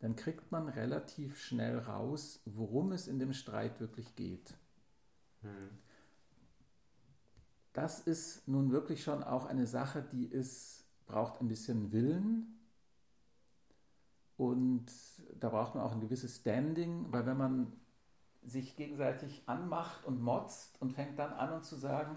dann 0.00 0.14
kriegt 0.14 0.52
man 0.52 0.68
relativ 0.68 1.40
schnell 1.40 1.78
raus, 1.78 2.40
worum 2.44 2.92
es 2.92 3.08
in 3.08 3.18
dem 3.18 3.32
Streit 3.32 3.80
wirklich 3.80 4.14
geht. 4.14 4.54
Hm. 5.42 5.70
Das 7.72 8.00
ist 8.00 8.46
nun 8.46 8.70
wirklich 8.72 9.02
schon 9.02 9.22
auch 9.22 9.46
eine 9.46 9.66
Sache, 9.66 10.02
die 10.02 10.26
ist, 10.26 10.84
braucht 11.06 11.40
ein 11.40 11.48
bisschen 11.48 11.92
Willen, 11.92 12.56
und 14.36 14.86
da 15.40 15.48
braucht 15.48 15.74
man 15.74 15.84
auch 15.84 15.92
ein 15.92 16.00
gewisses 16.00 16.36
Standing, 16.36 17.06
weil 17.10 17.26
wenn 17.26 17.36
man 17.36 17.72
sich 18.42 18.76
gegenseitig 18.76 19.42
anmacht 19.46 20.04
und 20.04 20.20
motzt 20.22 20.80
und 20.80 20.92
fängt 20.92 21.18
dann 21.18 21.32
an 21.32 21.52
und 21.52 21.64
zu 21.64 21.76
sagen, 21.76 22.16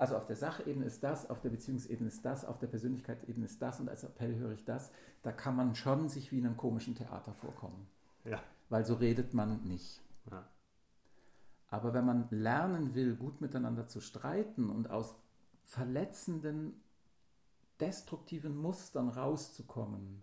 also 0.00 0.16
auf 0.16 0.24
der 0.24 0.36
Sachebene 0.36 0.86
ist 0.86 1.02
das, 1.04 1.28
auf 1.28 1.42
der 1.42 1.50
Beziehungsebene 1.50 2.08
ist 2.08 2.24
das, 2.24 2.46
auf 2.46 2.58
der 2.58 2.68
Persönlichkeitsebene 2.68 3.44
ist 3.44 3.60
das 3.60 3.80
und 3.80 3.90
als 3.90 4.02
Appell 4.02 4.34
höre 4.34 4.52
ich 4.52 4.64
das, 4.64 4.90
da 5.22 5.30
kann 5.30 5.54
man 5.54 5.74
schon 5.74 6.08
sich 6.08 6.32
wie 6.32 6.38
in 6.38 6.46
einem 6.46 6.56
komischen 6.56 6.94
Theater 6.94 7.34
vorkommen. 7.34 7.86
Ja. 8.24 8.40
Weil 8.70 8.86
so 8.86 8.94
redet 8.94 9.34
man 9.34 9.62
nicht. 9.64 10.00
Ja. 10.30 10.48
Aber 11.68 11.92
wenn 11.92 12.06
man 12.06 12.28
lernen 12.30 12.94
will, 12.94 13.14
gut 13.14 13.42
miteinander 13.42 13.88
zu 13.88 14.00
streiten 14.00 14.70
und 14.70 14.88
aus 14.88 15.14
verletzenden, 15.64 16.80
destruktiven 17.78 18.56
Mustern 18.56 19.10
rauszukommen, 19.10 20.22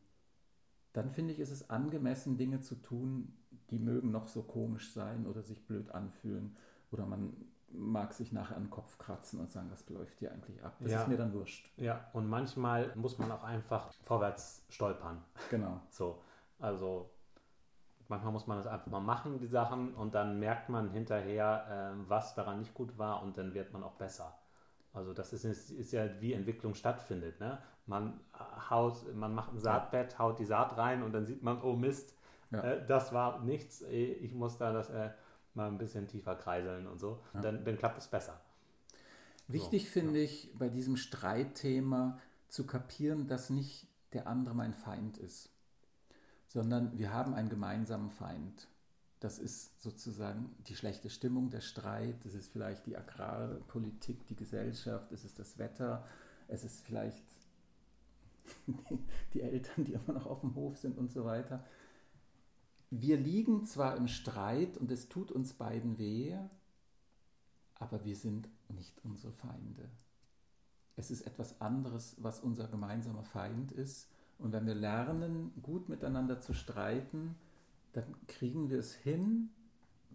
dann 0.93 1.11
finde 1.11 1.33
ich, 1.33 1.39
ist 1.39 1.51
es 1.51 1.69
angemessen, 1.69 2.39
Dinge 2.39 2.61
zu 2.61 2.73
tun, 2.81 3.31
die 3.69 3.77
mögen 3.77 4.09
noch 4.09 4.27
so 4.27 4.41
komisch 4.41 4.91
sein 4.91 5.27
oder 5.27 5.43
sich 5.43 5.67
blöd 5.67 5.91
anfühlen 5.91 6.55
oder 6.89 7.05
man 7.05 7.33
mag 7.71 8.13
sich 8.13 8.31
nachher 8.31 8.55
an 8.55 8.63
den 8.63 8.69
Kopf 8.69 8.97
kratzen 8.97 9.39
und 9.39 9.51
sagen, 9.51 9.69
was 9.71 9.87
läuft 9.89 10.19
hier 10.19 10.31
eigentlich 10.31 10.63
ab? 10.63 10.75
Das 10.79 10.91
ja. 10.91 11.01
ist 11.01 11.07
mir 11.07 11.17
dann 11.17 11.33
wurscht. 11.33 11.69
Ja, 11.77 12.05
und 12.13 12.27
manchmal 12.27 12.91
muss 12.95 13.17
man 13.17 13.31
auch 13.31 13.43
einfach 13.43 13.91
vorwärts 14.03 14.63
stolpern. 14.69 15.23
Genau. 15.49 15.81
So, 15.89 16.21
also 16.59 17.09
manchmal 18.07 18.31
muss 18.31 18.47
man 18.47 18.57
das 18.57 18.67
einfach 18.67 18.91
mal 18.91 18.99
machen, 18.99 19.39
die 19.39 19.47
Sachen, 19.47 19.93
und 19.95 20.15
dann 20.15 20.39
merkt 20.39 20.69
man 20.69 20.89
hinterher, 20.91 21.93
äh, 21.95 22.09
was 22.09 22.35
daran 22.35 22.59
nicht 22.59 22.73
gut 22.73 22.97
war 22.97 23.21
und 23.23 23.37
dann 23.37 23.53
wird 23.53 23.73
man 23.73 23.83
auch 23.83 23.93
besser. 23.93 24.37
Also 24.93 25.13
das 25.13 25.33
ist, 25.33 25.45
ist 25.45 25.91
ja 25.91 26.19
wie 26.19 26.33
Entwicklung 26.33 26.73
stattfindet. 26.73 27.39
Ne? 27.39 27.59
Man 27.85 28.19
haut, 28.69 29.13
man 29.13 29.33
macht 29.35 29.53
ein 29.53 29.59
Saatbett, 29.59 30.17
haut 30.17 30.39
die 30.39 30.45
Saat 30.45 30.77
rein 30.77 31.03
und 31.03 31.13
dann 31.13 31.25
sieht 31.25 31.43
man, 31.43 31.61
oh 31.61 31.73
Mist, 31.73 32.15
ja. 32.51 32.61
äh, 32.61 32.85
das 32.85 33.13
war 33.13 33.41
nichts. 33.41 33.81
Äh, 33.83 34.13
ich 34.13 34.33
muss 34.33 34.57
da 34.57 34.73
das 34.73 34.89
äh, 34.89 35.11
mal 35.57 35.67
ein 35.67 35.77
bisschen 35.77 36.07
tiefer 36.07 36.35
kreiseln 36.35 36.87
und 36.87 36.99
so. 36.99 37.19
Ja. 37.33 37.41
Dann, 37.41 37.65
dann, 37.65 37.77
klappt 37.77 37.97
es 37.97 38.07
besser. 38.07 38.39
Wichtig 39.47 39.85
so, 39.85 39.91
finde 39.91 40.19
ja. 40.19 40.25
ich 40.25 40.51
bei 40.57 40.69
diesem 40.69 40.95
Streitthema 40.95 42.19
zu 42.47 42.65
kapieren, 42.65 43.27
dass 43.27 43.49
nicht 43.49 43.87
der 44.13 44.27
andere 44.27 44.55
mein 44.55 44.73
Feind 44.73 45.17
ist, 45.17 45.49
sondern 46.47 46.97
wir 46.97 47.11
haben 47.11 47.33
einen 47.33 47.49
gemeinsamen 47.49 48.09
Feind. 48.09 48.69
Das 49.19 49.39
ist 49.39 49.81
sozusagen 49.81 50.55
die 50.67 50.75
schlechte 50.75 51.09
Stimmung, 51.09 51.49
der 51.49 51.61
Streit, 51.61 52.23
das 52.23 52.35
ist 52.35 52.51
vielleicht 52.51 52.85
die 52.85 52.95
Agrarpolitik, 52.95 54.27
die 54.27 54.35
Gesellschaft, 54.35 55.11
es 55.11 55.25
ist 55.25 55.39
das 55.39 55.57
Wetter, 55.57 56.05
es 56.47 56.63
ist 56.63 56.85
vielleicht 56.85 57.25
die 59.33 59.41
Eltern, 59.41 59.83
die 59.83 59.93
immer 59.93 60.13
noch 60.13 60.27
auf 60.27 60.41
dem 60.41 60.55
Hof 60.55 60.77
sind 60.77 60.97
und 60.97 61.11
so 61.11 61.25
weiter. 61.25 61.65
Wir 62.89 63.17
liegen 63.17 63.65
zwar 63.65 63.97
im 63.97 64.07
Streit 64.07 64.77
und 64.77 64.91
es 64.91 65.09
tut 65.09 65.31
uns 65.31 65.53
beiden 65.53 65.97
weh, 65.97 66.37
aber 67.75 68.05
wir 68.05 68.15
sind 68.15 68.47
nicht 68.69 69.03
unsere 69.03 69.33
Feinde. 69.33 69.89
Es 70.95 71.11
ist 71.11 71.27
etwas 71.27 71.59
anderes, 71.61 72.15
was 72.19 72.39
unser 72.39 72.67
gemeinsamer 72.67 73.23
Feind 73.23 73.71
ist. 73.71 74.09
Und 74.39 74.51
wenn 74.53 74.65
wir 74.65 74.75
lernen, 74.75 75.51
gut 75.61 75.89
miteinander 75.89 76.39
zu 76.39 76.53
streiten, 76.53 77.35
dann 77.93 78.15
kriegen 78.27 78.69
wir 78.69 78.79
es 78.79 78.93
hin, 78.93 79.49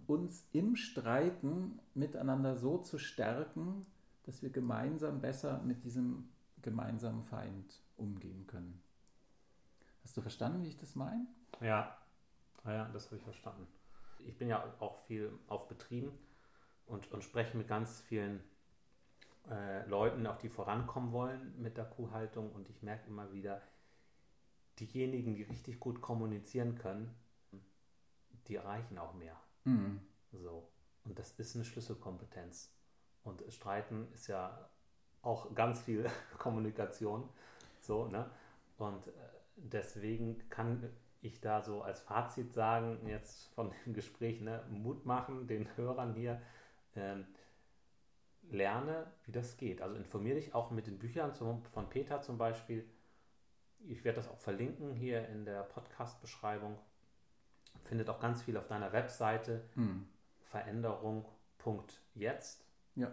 uns 0.06 0.44
im 0.52 0.74
Streiten 0.76 1.78
miteinander 1.94 2.56
so 2.56 2.78
zu 2.78 2.98
stärken, 2.98 3.86
dass 4.24 4.42
wir 4.42 4.50
gemeinsam 4.50 5.20
besser 5.20 5.62
mit 5.62 5.84
diesem 5.84 6.28
gemeinsamen 6.62 7.22
Feind 7.22 7.80
umgehen 7.96 8.46
können. 8.46 8.80
Hast 10.02 10.16
du 10.16 10.20
verstanden, 10.20 10.62
wie 10.62 10.68
ich 10.68 10.76
das 10.76 10.96
meine? 10.96 11.26
Ja, 11.60 11.96
ja, 12.66 12.88
das 12.92 13.06
habe 13.06 13.16
ich 13.16 13.22
verstanden. 13.22 13.66
Ich 14.26 14.36
bin 14.38 14.48
ja 14.48 14.64
auch 14.78 14.96
viel 14.96 15.32
auf 15.48 15.68
Betrieben 15.68 16.12
und, 16.86 17.10
und 17.12 17.24
spreche 17.24 17.56
mit 17.56 17.68
ganz 17.68 18.00
vielen 18.00 18.42
äh, 19.50 19.86
Leuten, 19.88 20.26
auch 20.26 20.38
die 20.38 20.48
vorankommen 20.48 21.12
wollen 21.12 21.60
mit 21.60 21.76
der 21.76 21.84
Kuhhaltung 21.84 22.52
und 22.52 22.68
ich 22.68 22.82
merke 22.82 23.08
immer 23.08 23.32
wieder, 23.32 23.60
diejenigen, 24.78 25.34
die 25.34 25.42
richtig 25.42 25.80
gut 25.80 26.00
kommunizieren 26.00 26.76
können, 26.76 27.14
die 28.46 28.56
erreichen 28.56 28.98
auch 28.98 29.14
mehr. 29.14 29.36
Mhm. 29.64 30.00
So. 30.32 30.68
Und 31.04 31.18
das 31.18 31.32
ist 31.32 31.54
eine 31.56 31.64
Schlüsselkompetenz. 31.64 32.70
Und 33.24 33.42
Streiten 33.52 34.08
ist 34.12 34.28
ja 34.28 34.68
auch 35.22 35.54
ganz 35.54 35.80
viel 35.80 36.08
Kommunikation. 36.38 37.28
So, 37.80 38.06
ne? 38.06 38.30
Und 38.78 39.06
äh, 39.08 39.10
deswegen 39.56 40.48
kann 40.48 40.88
ich 41.22 41.40
da 41.40 41.62
so 41.62 41.82
als 41.82 42.00
Fazit 42.00 42.52
sagen, 42.52 43.06
jetzt 43.06 43.46
von 43.54 43.72
dem 43.72 43.76
Gespräch, 43.94 44.40
ne, 44.40 44.62
Mut 44.68 45.06
machen, 45.06 45.46
den 45.46 45.74
Hörern 45.76 46.14
hier, 46.14 46.42
ähm, 46.94 47.26
lerne, 48.50 49.06
wie 49.24 49.32
das 49.32 49.56
geht. 49.56 49.80
Also 49.80 49.96
informiere 49.96 50.34
dich 50.34 50.54
auch 50.54 50.70
mit 50.70 50.86
den 50.86 50.98
Büchern 50.98 51.32
zum, 51.32 51.64
von 51.64 51.88
Peter 51.88 52.20
zum 52.20 52.36
Beispiel. 52.36 52.84
Ich 53.86 54.04
werde 54.04 54.16
das 54.16 54.28
auch 54.28 54.38
verlinken 54.38 54.92
hier 54.92 55.26
in 55.28 55.44
der 55.44 55.62
Podcast-Beschreibung 55.62 56.76
findet 57.84 58.08
auch 58.08 58.20
ganz 58.20 58.42
viel 58.42 58.56
auf 58.56 58.68
deiner 58.68 58.92
Webseite. 58.92 59.64
Mhm. 59.74 60.06
Veränderung.jetzt. 60.40 62.64
Ja. 62.94 63.10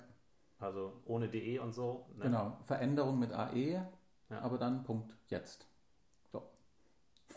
Also 0.60 1.01
ohne 1.05 1.28
DE 1.30 1.57
und 1.60 1.74
so. 1.74 2.07
Ne? 2.16 2.26
Genau, 2.26 2.60
Veränderung 2.66 3.18
mit 3.20 3.32
AE, 3.32 3.88
ja. 4.30 4.39
aber 4.41 4.57
dann 4.57 4.84
Punkt 4.84 5.16
jetzt. 5.28 5.70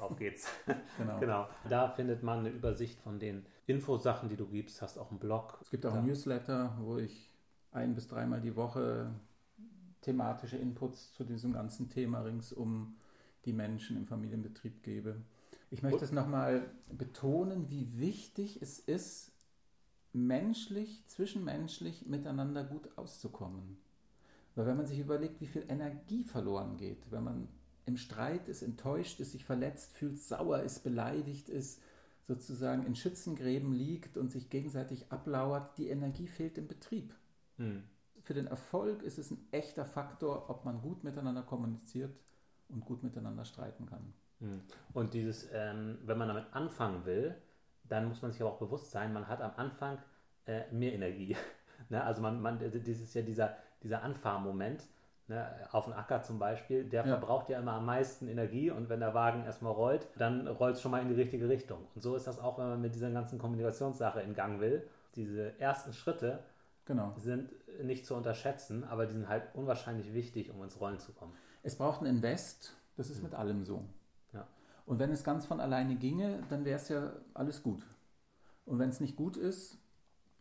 Auf 0.03 0.17
geht's. 0.17 0.49
genau. 0.99 1.21
genau. 1.21 1.49
Da 1.69 1.89
findet 1.89 2.23
man 2.23 2.41
eine 2.41 2.51
Übersicht 2.51 3.01
von 3.01 3.19
den 3.19 3.47
Infosachen, 3.67 4.29
die 4.29 4.37
du 4.37 4.47
gibst. 4.47 4.83
Hast 4.83 4.99
auch 4.99 5.11
einen 5.11 5.21
Blog. 5.21 5.59
Es 5.63 5.71
gibt 5.71 5.87
auch 5.87 5.95
ein 5.95 6.07
Newsletter, 6.07 6.77
wo 6.81 6.99
ich 6.99 7.33
ein 7.71 7.95
bis 7.95 8.09
dreimal 8.09 8.41
die 8.41 8.57
Woche 8.57 9.11
thematische 10.03 10.57
Inputs 10.57 11.13
zu 11.15 11.25
diesem 11.25 11.53
ganzen 11.53 11.89
Thema 11.89 12.21
rings 12.21 12.53
um 12.53 12.97
die 13.45 13.53
Menschen 13.53 13.97
im 13.97 14.07
Familienbetrieb 14.07 14.83
gebe. 14.83 15.23
Ich 15.71 15.83
möchte 15.83 16.05
es 16.05 16.13
nochmal 16.13 16.71
betonen, 16.91 17.71
wie 17.71 17.99
wichtig 17.99 18.61
es 18.61 18.79
ist, 18.79 19.33
menschlich, 20.13 21.03
zwischenmenschlich 21.07 22.07
miteinander 22.07 22.63
gut 22.63 22.91
auszukommen. 22.97 23.79
Weil 24.55 24.67
wenn 24.67 24.77
man 24.77 24.87
sich 24.87 24.99
überlegt, 24.99 25.41
wie 25.41 25.47
viel 25.47 25.65
Energie 25.69 26.25
verloren 26.25 26.77
geht, 26.77 27.11
wenn 27.11 27.25
man 27.25 27.49
im 27.87 27.97
Streit 27.97 28.49
ist, 28.49 28.63
enttäuscht 28.63 29.21
ist, 29.21 29.33
sich 29.33 29.45
verletzt 29.45 29.93
fühlt, 29.93 30.19
sauer 30.19 30.61
ist, 30.61 30.85
beleidigt 30.85 31.49
ist, 31.49 31.81
sozusagen 32.27 32.87
in 32.87 32.95
Schützengräben 32.95 33.73
liegt 33.73 34.17
und 34.17 34.31
sich 34.31 34.49
gegenseitig 34.49 35.11
ablauert, 35.11 35.77
die 35.79 35.89
Energie 35.89 36.29
fehlt 36.29 36.59
im 36.59 36.69
Betrieb. 36.69 37.15
Mhm. 37.57 37.83
Für 38.23 38.35
den 38.35 38.47
Erfolg 38.47 39.03
ist 39.03 39.19
es 39.19 39.31
ein 39.31 39.47
echter 39.51 39.85
Faktor, 39.85 40.49
ob 40.49 40.65
man 40.65 40.81
gut 40.81 41.03
miteinander 41.03 41.43
kommuniziert 41.43 42.17
und 42.69 42.85
gut 42.85 43.03
miteinander 43.03 43.45
streiten 43.45 43.87
kann. 43.87 44.13
Mhm. 44.39 44.61
Und 44.93 45.15
dieses, 45.15 45.49
ähm, 45.53 45.99
wenn 46.05 46.19
man 46.19 46.29
damit 46.29 46.47
anfangen 46.53 47.05
will, 47.05 47.35
dann 47.85 48.09
muss 48.09 48.23
man 48.23 48.31
sich 48.31 48.41
aber 48.41 48.53
auch 48.53 48.59
bewusst 48.59 48.93
sein, 48.93 49.13
man 49.13 49.27
hat 49.27 49.41
am 49.41 49.53
Anfang 49.57 49.99
äh, 50.47 50.71
mehr 50.73 50.93
Energie. 50.93 51.37
ne? 51.89 52.03
Also 52.03 52.23
man, 52.23 52.41
man, 52.41 52.61
das 52.61 52.75
ist 52.75 53.15
ja 53.15 53.23
dieser, 53.23 53.57
dieser 53.83 54.03
Anfahrmoment 54.03 54.87
Ne, 55.33 55.47
auf 55.71 55.85
dem 55.85 55.95
Acker 55.95 56.21
zum 56.21 56.39
Beispiel, 56.39 56.85
der 56.85 57.07
ja. 57.07 57.09
verbraucht 57.09 57.49
ja 57.49 57.59
immer 57.59 57.73
am 57.73 57.87
meisten 57.87 58.29
Energie 58.29 58.71
und 58.71 58.91
wenn 58.91 59.01
der 59.01 59.15
Wagen 59.15 59.45
erstmal 59.47 59.73
rollt, 59.73 60.07
dann 60.19 60.47
rollt 60.47 60.77
es 60.77 60.83
schon 60.83 60.91
mal 60.91 61.01
in 61.01 61.09
die 61.09 61.15
richtige 61.15 61.49
Richtung. 61.49 61.79
Und 61.95 62.03
so 62.03 62.15
ist 62.15 62.27
das 62.27 62.39
auch, 62.39 62.59
wenn 62.59 62.69
man 62.69 62.83
mit 62.83 62.95
dieser 62.95 63.11
ganzen 63.11 63.39
Kommunikationssache 63.39 64.21
in 64.21 64.35
Gang 64.35 64.61
will. 64.61 64.87
Diese 65.17 65.59
ersten 65.59 65.95
Schritte 65.95 66.41
genau. 66.85 67.15
sind 67.17 67.51
nicht 67.83 68.05
zu 68.05 68.15
unterschätzen, 68.15 68.85
aber 68.85 69.07
die 69.07 69.15
sind 69.15 69.27
halt 69.27 69.45
unwahrscheinlich 69.55 70.13
wichtig, 70.13 70.51
um 70.51 70.63
ins 70.63 70.79
Rollen 70.79 70.99
zu 70.99 71.13
kommen. 71.13 71.33
Es 71.63 71.77
braucht 71.77 72.03
ein 72.03 72.07
Invest, 72.07 72.77
das 72.99 73.09
ist 73.09 73.19
mhm. 73.19 73.25
mit 73.25 73.35
allem 73.35 73.65
so. 73.65 73.87
Ja. 74.35 74.47
Und 74.85 74.99
wenn 74.99 75.13
es 75.13 75.25
ganz 75.25 75.47
von 75.47 75.61
alleine 75.61 75.97
ginge, 75.97 76.43
dann 76.51 76.67
wäre 76.67 76.77
es 76.77 76.91
ja 76.91 77.11
alles 77.33 77.63
gut. 77.63 77.87
Und 78.67 78.79
wenn 78.79 78.91
es 78.91 79.01
nicht 79.01 79.17
gut 79.17 79.39
ist, 79.39 79.79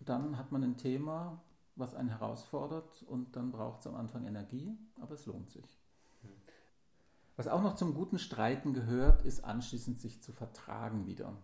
dann 0.01 0.37
hat 0.37 0.51
man 0.51 0.63
ein 0.63 0.75
Thema, 0.75 1.41
was 1.81 1.93
einen 1.93 2.09
herausfordert 2.09 3.03
und 3.03 3.35
dann 3.35 3.51
braucht 3.51 3.81
es 3.81 3.87
am 3.87 3.95
Anfang 3.95 4.25
Energie, 4.25 4.77
aber 5.01 5.15
es 5.15 5.25
lohnt 5.25 5.49
sich. 5.49 5.81
Was 7.35 7.47
auch 7.47 7.61
noch 7.61 7.75
zum 7.75 7.93
guten 7.93 8.19
Streiten 8.19 8.73
gehört, 8.73 9.23
ist 9.23 9.43
anschließend 9.43 9.99
sich 9.99 10.21
zu 10.21 10.31
vertragen 10.31 11.07
wieder. 11.07 11.35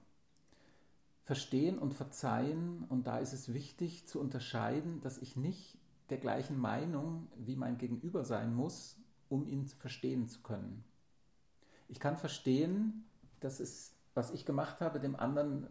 Verstehen 1.23 1.77
und 1.77 1.93
verzeihen, 1.93 2.85
und 2.87 3.07
da 3.07 3.17
ist 3.17 3.33
es 3.33 3.53
wichtig 3.53 4.07
zu 4.07 4.19
unterscheiden, 4.19 5.01
dass 5.01 5.17
ich 5.17 5.35
nicht 5.35 5.77
der 6.09 6.19
gleichen 6.19 6.57
Meinung 6.57 7.27
wie 7.35 7.55
mein 7.55 7.77
Gegenüber 7.77 8.23
sein 8.23 8.53
muss, 8.53 8.97
um 9.27 9.45
ihn 9.45 9.67
verstehen 9.67 10.27
zu 10.27 10.41
können. 10.41 10.85
Ich 11.89 11.99
kann 11.99 12.17
verstehen, 12.17 13.05
dass 13.39 13.59
es, 13.59 13.93
was 14.13 14.31
ich 14.31 14.45
gemacht 14.45 14.79
habe, 14.81 14.99
dem 14.99 15.15
anderen 15.15 15.67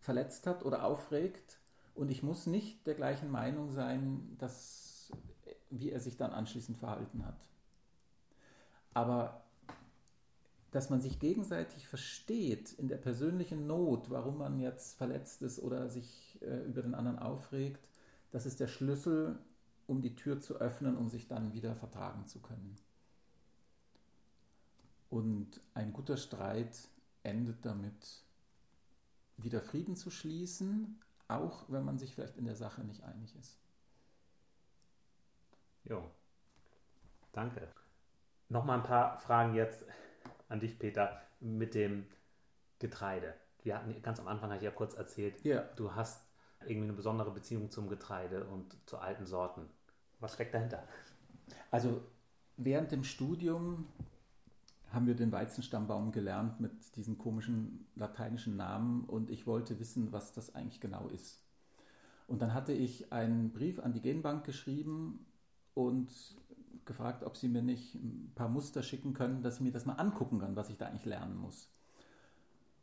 verletzt 0.00 0.46
hat 0.46 0.64
oder 0.64 0.84
aufregt, 0.84 1.57
und 1.98 2.10
ich 2.10 2.22
muss 2.22 2.46
nicht 2.46 2.86
der 2.86 2.94
gleichen 2.94 3.28
Meinung 3.28 3.72
sein, 3.72 4.36
dass, 4.38 5.12
wie 5.68 5.90
er 5.90 5.98
sich 5.98 6.16
dann 6.16 6.30
anschließend 6.30 6.78
verhalten 6.78 7.26
hat. 7.26 7.48
Aber 8.94 9.42
dass 10.70 10.90
man 10.90 11.00
sich 11.00 11.18
gegenseitig 11.18 11.88
versteht 11.88 12.72
in 12.74 12.86
der 12.86 12.98
persönlichen 12.98 13.66
Not, 13.66 14.10
warum 14.10 14.38
man 14.38 14.60
jetzt 14.60 14.96
verletzt 14.96 15.42
ist 15.42 15.58
oder 15.58 15.88
sich 15.88 16.38
äh, 16.42 16.64
über 16.66 16.82
den 16.82 16.94
anderen 16.94 17.18
aufregt, 17.18 17.88
das 18.30 18.46
ist 18.46 18.60
der 18.60 18.68
Schlüssel, 18.68 19.38
um 19.88 20.00
die 20.00 20.14
Tür 20.14 20.40
zu 20.40 20.56
öffnen, 20.56 20.96
um 20.96 21.08
sich 21.08 21.26
dann 21.26 21.52
wieder 21.52 21.74
vertragen 21.74 22.26
zu 22.26 22.38
können. 22.40 22.76
Und 25.10 25.60
ein 25.74 25.92
guter 25.92 26.16
Streit 26.16 26.78
endet 27.24 27.64
damit, 27.64 28.22
wieder 29.36 29.62
Frieden 29.62 29.96
zu 29.96 30.10
schließen, 30.10 31.00
auch 31.28 31.64
wenn 31.68 31.84
man 31.84 31.98
sich 31.98 32.14
vielleicht 32.14 32.36
in 32.36 32.46
der 32.46 32.56
Sache 32.56 32.82
nicht 32.82 33.02
einig 33.04 33.34
ist. 33.36 33.58
Jo, 35.84 36.10
danke. 37.32 37.68
Nochmal 38.48 38.78
ein 38.78 38.84
paar 38.84 39.18
Fragen 39.18 39.54
jetzt 39.54 39.84
an 40.48 40.60
dich, 40.60 40.78
Peter, 40.78 41.20
mit 41.40 41.74
dem 41.74 42.06
Getreide. 42.78 43.34
Wir 43.62 43.76
hatten 43.76 44.00
ganz 44.02 44.18
am 44.20 44.28
Anfang, 44.28 44.50
habe 44.50 44.58
ich 44.58 44.64
ja 44.64 44.70
kurz 44.70 44.94
erzählt, 44.94 45.44
ja. 45.44 45.62
du 45.76 45.94
hast 45.94 46.22
irgendwie 46.66 46.88
eine 46.88 46.94
besondere 46.94 47.30
Beziehung 47.30 47.70
zum 47.70 47.88
Getreide 47.88 48.44
und 48.44 48.76
zu 48.86 48.98
alten 48.98 49.26
Sorten. 49.26 49.68
Was 50.20 50.34
steckt 50.34 50.54
dahinter? 50.54 50.86
Also 51.70 52.02
während 52.56 52.90
dem 52.92 53.04
Studium 53.04 53.86
haben 54.90 55.06
wir 55.06 55.14
den 55.14 55.32
Weizenstammbaum 55.32 56.12
gelernt 56.12 56.60
mit 56.60 56.96
diesen 56.96 57.18
komischen 57.18 57.86
lateinischen 57.94 58.56
Namen 58.56 59.04
und 59.04 59.30
ich 59.30 59.46
wollte 59.46 59.78
wissen, 59.78 60.12
was 60.12 60.32
das 60.32 60.54
eigentlich 60.54 60.80
genau 60.80 61.08
ist. 61.08 61.42
Und 62.26 62.42
dann 62.42 62.54
hatte 62.54 62.72
ich 62.72 63.12
einen 63.12 63.52
Brief 63.52 63.80
an 63.80 63.92
die 63.92 64.00
Genbank 64.00 64.44
geschrieben 64.44 65.26
und 65.74 66.10
gefragt, 66.84 67.22
ob 67.22 67.36
sie 67.36 67.48
mir 67.48 67.62
nicht 67.62 67.94
ein 67.94 68.32
paar 68.34 68.48
Muster 68.48 68.82
schicken 68.82 69.12
können, 69.12 69.42
dass 69.42 69.56
ich 69.56 69.60
mir 69.60 69.72
das 69.72 69.86
mal 69.86 69.94
angucken 69.94 70.38
kann, 70.38 70.56
was 70.56 70.70
ich 70.70 70.78
da 70.78 70.86
eigentlich 70.86 71.04
lernen 71.04 71.36
muss. 71.36 71.70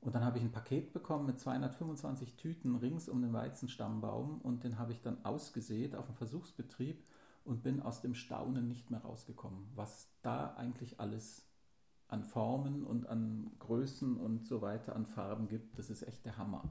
Und 0.01 0.14
dann 0.14 0.24
habe 0.24 0.38
ich 0.38 0.43
ein 0.43 0.51
Paket 0.51 0.93
bekommen 0.93 1.26
mit 1.26 1.39
225 1.39 2.36
Tüten 2.36 2.76
rings 2.76 3.10
um 3.10 3.24
den 3.24 3.34
Weizenstammbaum 3.34 4.39
und 4.41 4.64
den 4.64 4.78
habe 4.78 4.91
ich 4.91 5.01
dann 5.01 5.26
ausgesät 5.26 5.95
auf 5.95 6.06
dem 6.06 6.14
Versuchsbetrieb 6.14 7.03
und 7.43 7.64
bin 7.64 7.82
aus 7.82 8.01
dem 8.01 8.14
Staunen 8.14 8.68
nicht 8.68 8.91
mehr 8.91 9.01
rausgekommen, 9.01 9.68
was 9.74 10.08
da 10.22 10.53
eigentlich 10.56 10.99
alles 10.99 11.47
an 12.08 12.24
Formen 12.24 12.84
und 12.84 13.08
an 13.08 13.51
Größen 13.60 14.18
und 14.18 14.45
so 14.45 14.62
weiter, 14.62 14.95
an 14.95 15.06
Farben 15.06 15.47
gibt, 15.47 15.78
das 15.80 15.89
ist 15.89 16.03
echt 16.03 16.26
der 16.26 16.38
Hammer. 16.38 16.64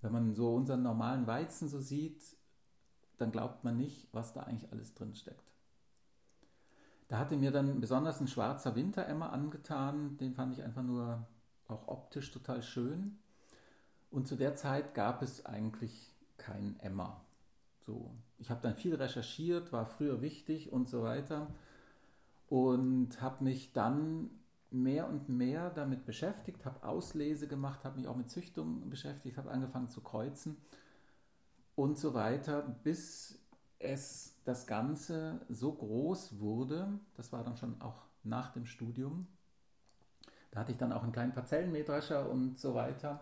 Wenn 0.00 0.12
man 0.12 0.34
so 0.34 0.54
unseren 0.54 0.82
normalen 0.82 1.26
Weizen 1.26 1.68
so 1.68 1.80
sieht, 1.80 2.36
dann 3.16 3.32
glaubt 3.32 3.64
man 3.64 3.76
nicht, 3.76 4.08
was 4.12 4.32
da 4.32 4.42
eigentlich 4.42 4.70
alles 4.72 4.94
drin 4.94 5.14
steckt. 5.14 5.52
Da 7.08 7.18
hatte 7.18 7.36
mir 7.36 7.50
dann 7.50 7.80
besonders 7.80 8.20
ein 8.20 8.28
schwarzer 8.28 8.76
Winteremmer 8.76 9.32
angetan, 9.32 10.18
den 10.18 10.34
fand 10.34 10.52
ich 10.52 10.62
einfach 10.62 10.82
nur 10.82 11.26
auch 11.66 11.88
optisch 11.88 12.30
total 12.30 12.62
schön. 12.62 13.18
Und 14.10 14.26
zu 14.28 14.36
der 14.36 14.54
Zeit 14.54 14.94
gab 14.94 15.22
es 15.22 15.44
eigentlich 15.46 16.14
keinen 16.36 16.78
Emmer. 16.80 17.20
So, 17.86 18.10
ich 18.38 18.50
habe 18.50 18.60
dann 18.62 18.74
viel 18.74 18.94
recherchiert, 18.94 19.72
war 19.72 19.86
früher 19.86 20.20
wichtig 20.20 20.72
und 20.72 20.88
so 20.88 21.02
weiter 21.02 21.48
und 22.48 23.20
habe 23.20 23.44
mich 23.44 23.72
dann 23.72 24.30
mehr 24.70 25.08
und 25.08 25.28
mehr 25.28 25.70
damit 25.70 26.04
beschäftigt, 26.04 26.64
habe 26.64 26.86
Auslese 26.86 27.48
gemacht, 27.48 27.84
habe 27.84 27.98
mich 27.98 28.08
auch 28.08 28.16
mit 28.16 28.30
Züchtung 28.30 28.88
beschäftigt, 28.90 29.38
habe 29.38 29.50
angefangen 29.50 29.88
zu 29.88 30.00
kreuzen 30.00 30.56
und 31.74 31.98
so 31.98 32.14
weiter, 32.14 32.62
bis 32.82 33.38
es 33.78 34.34
das 34.44 34.66
Ganze 34.66 35.40
so 35.48 35.72
groß 35.72 36.40
wurde, 36.40 36.98
das 37.16 37.32
war 37.32 37.44
dann 37.44 37.56
schon 37.56 37.80
auch 37.80 38.02
nach 38.24 38.52
dem 38.52 38.66
Studium, 38.66 39.26
da 40.50 40.60
hatte 40.60 40.72
ich 40.72 40.78
dann 40.78 40.92
auch 40.92 41.02
einen 41.02 41.12
kleinen 41.12 41.32
Parzellenmähdrescher 41.32 42.28
und 42.28 42.58
so 42.58 42.74
weiter, 42.74 43.20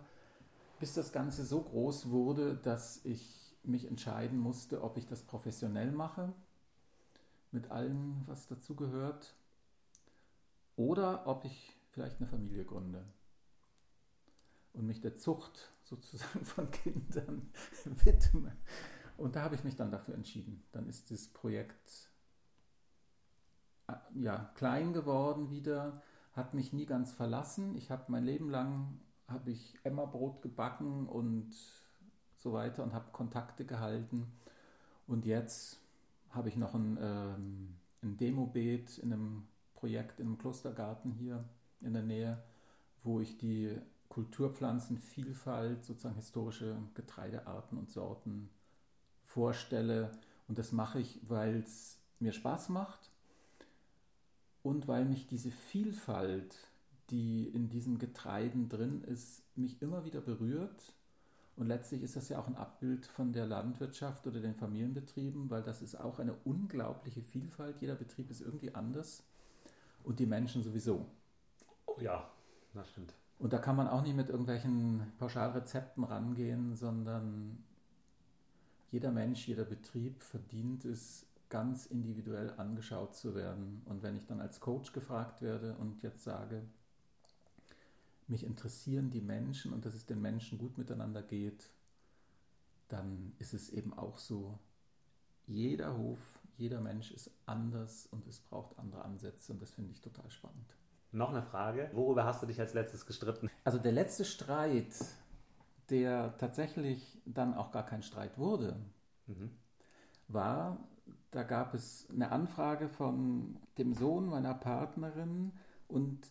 bis 0.81 0.95
das 0.95 1.13
Ganze 1.13 1.45
so 1.45 1.61
groß 1.61 2.11
wurde, 2.11 2.57
dass 2.57 3.05
ich 3.05 3.55
mich 3.63 3.87
entscheiden 3.89 4.39
musste, 4.39 4.83
ob 4.83 4.97
ich 4.97 5.07
das 5.07 5.23
professionell 5.23 5.93
mache, 5.93 6.33
mit 7.53 7.71
allem, 7.71 8.23
was 8.27 8.47
dazu 8.47 8.75
gehört 8.75 9.35
oder 10.77 11.27
ob 11.27 11.45
ich 11.45 11.77
vielleicht 11.89 12.19
eine 12.19 12.29
Familie 12.29 12.65
gründe 12.65 13.05
und 14.73 14.87
mich 14.87 15.01
der 15.01 15.17
Zucht 15.17 15.73
sozusagen 15.83 16.45
von 16.45 16.71
Kindern 16.71 17.51
widme. 18.05 18.57
Und 19.17 19.35
da 19.35 19.43
habe 19.43 19.55
ich 19.55 19.65
mich 19.65 19.77
dann 19.77 19.91
dafür 19.91 20.15
entschieden. 20.15 20.63
Dann 20.73 20.89
ist 20.89 21.11
das 21.11 21.29
Projekt 21.29 22.11
äh, 23.89 23.95
ja, 24.15 24.53
klein 24.55 24.93
geworden 24.93 25.51
wieder, 25.51 26.03
hat 26.33 26.53
mich 26.53 26.75
nie 26.75 26.85
ganz 26.85 27.13
verlassen. 27.13 27.75
Ich 27.77 27.91
habe 27.91 28.05
mein 28.09 28.25
Leben 28.25 28.51
lang 28.51 29.01
habe 29.27 29.51
ich 29.51 29.75
Emmerbrot 29.83 30.43
gebacken 30.43 31.09
und 31.09 31.55
so 32.37 32.53
weiter 32.53 32.83
und 32.83 32.93
habe 32.93 33.11
Kontakte 33.11 33.65
gehalten. 33.65 34.31
Und 35.07 35.25
jetzt 35.25 35.81
habe 36.31 36.49
ich 36.49 36.57
noch 36.57 36.75
ein, 36.75 36.99
ähm, 37.01 37.77
ein 38.03 38.17
Demobeet 38.17 38.99
in 38.99 39.13
einem 39.13 39.49
Projekt 39.77 40.21
im 40.21 40.39
Klostergarten 40.39 41.13
hier 41.13 41.45
in 41.81 41.93
der 41.93 42.03
Nähe, 42.03 42.43
wo 43.05 43.21
ich 43.21 43.39
die 43.39 43.79
Kulturpflanzenvielfalt, 44.09 45.85
sozusagen 45.85 46.17
historische 46.17 46.77
Getreidearten 46.95 47.79
und 47.79 47.91
Sorten 47.91 48.51
vorstelle. 49.27 50.11
Und 50.49 50.59
das 50.59 50.73
mache 50.73 51.01
ich, 51.01 51.21
weil 51.23 51.57
es 51.57 51.99
mir 52.19 52.33
Spaß 52.33 52.71
macht 52.71 53.11
und 54.63 54.89
weil 54.89 55.05
mich 55.05 55.27
diese 55.27 55.51
Vielfalt, 55.51 56.57
die 57.11 57.47
in 57.49 57.69
diesen 57.69 57.99
Getreiden 57.99 58.69
drin 58.69 59.05
ist, 59.05 59.43
mich 59.57 59.81
immer 59.83 60.05
wieder 60.05 60.21
berührt. 60.21 60.95
Und 61.57 61.69
letztlich 61.69 62.03
ist 62.03 62.17
das 62.17 62.29
ja 62.29 62.39
auch 62.39 62.49
ein 62.49 62.57
Abbild 62.57 63.07
von 63.07 63.33
der 63.33 63.47
Landwirtschaft 63.47 64.27
oder 64.27 64.41
den 64.41 64.55
Familienbetrieben, 64.55 65.49
weil 65.51 65.63
das 65.63 65.83
ist 65.83 65.95
auch 65.95 66.19
eine 66.19 66.35
unglaubliche 66.45 67.23
Vielfalt. 67.23 67.77
Jeder 67.81 67.95
Betrieb 67.95 68.31
ist 68.31 68.41
irgendwie 68.41 68.75
anders 68.75 69.23
und 70.07 70.21
die 70.21 70.27
Menschen 70.27 70.63
sowieso. 70.63 71.05
Oh 71.87 72.01
ja, 72.01 72.31
das 72.73 72.89
stimmt. 72.89 73.13
Und 73.39 73.53
da 73.53 73.59
kann 73.59 73.77
man 73.77 73.89
auch 73.89 74.03
nicht 74.03 74.17
mit 74.17 74.31
irgendwelchen 74.31 75.13
Pauschalrezepten 75.19 76.05
rangehen, 76.05 76.75
sondern 76.75 77.63
jeder 78.91 79.11
Mensch, 79.11 79.47
jeder 79.47 79.65
Betrieb 79.65 80.23
verdient 80.23 80.85
es, 80.85 81.27
ganz 81.49 81.87
individuell 81.87 82.53
angeschaut 82.57 83.15
zu 83.15 83.35
werden. 83.35 83.83
Und 83.85 84.03
wenn 84.03 84.17
ich 84.17 84.27
dann 84.27 84.41
als 84.41 84.59
Coach 84.59 84.93
gefragt 84.93 85.43
werde 85.43 85.77
und 85.77 86.03
jetzt 86.03 86.25
sage, 86.25 86.63
mich 88.27 88.45
interessieren 88.45 89.11
die 89.11 89.21
Menschen 89.21 89.73
und 89.73 89.85
dass 89.85 89.95
es 89.95 90.07
den 90.07 90.21
Menschen 90.21 90.59
gut 90.59 90.79
miteinander 90.79 91.23
geht, 91.23 91.71
dann 92.89 93.33
ist 93.39 93.55
es 93.55 93.71
eben 93.71 93.97
auch 93.97 94.19
so, 94.19 94.59
jeder 95.47 95.97
Hof, 95.97 96.19
jeder 96.57 96.81
Mensch 96.81 97.11
ist 97.13 97.31
anders 97.47 98.07
und 98.07 98.27
es 98.27 98.41
braucht 98.41 98.79
andere 98.79 99.05
Ansätze 99.05 99.53
und 99.53 99.63
das 99.63 99.73
finde 99.75 99.93
ich 99.93 100.01
total 100.01 100.31
spannend. 100.31 100.77
Noch 101.13 101.31
eine 101.31 101.43
Frage, 101.43 101.91
worüber 101.93 102.25
hast 102.25 102.43
du 102.43 102.47
dich 102.47 102.61
als 102.61 102.75
letztes 102.75 103.07
gestritten? 103.07 103.51
Also 103.65 103.79
der 103.79 103.93
letzte 103.93 104.25
Streit, 104.25 104.95
der 105.91 106.37
tatsächlich 106.39 107.19
dann 107.25 107.55
auch 107.55 107.71
gar 107.71 107.87
kein 107.87 108.03
Streit 108.03 108.39
wurde, 108.39 108.77
mhm. 109.27 109.51
war, 110.29 110.89
da 111.31 111.43
gab 111.43 111.75
es 111.75 112.09
eine 112.11 112.33
Anfrage 112.33 112.89
von 112.89 113.59
dem 113.79 113.95
Sohn 113.95 114.27
meiner 114.27 114.55
Partnerin 114.55 115.53
und 115.89 116.27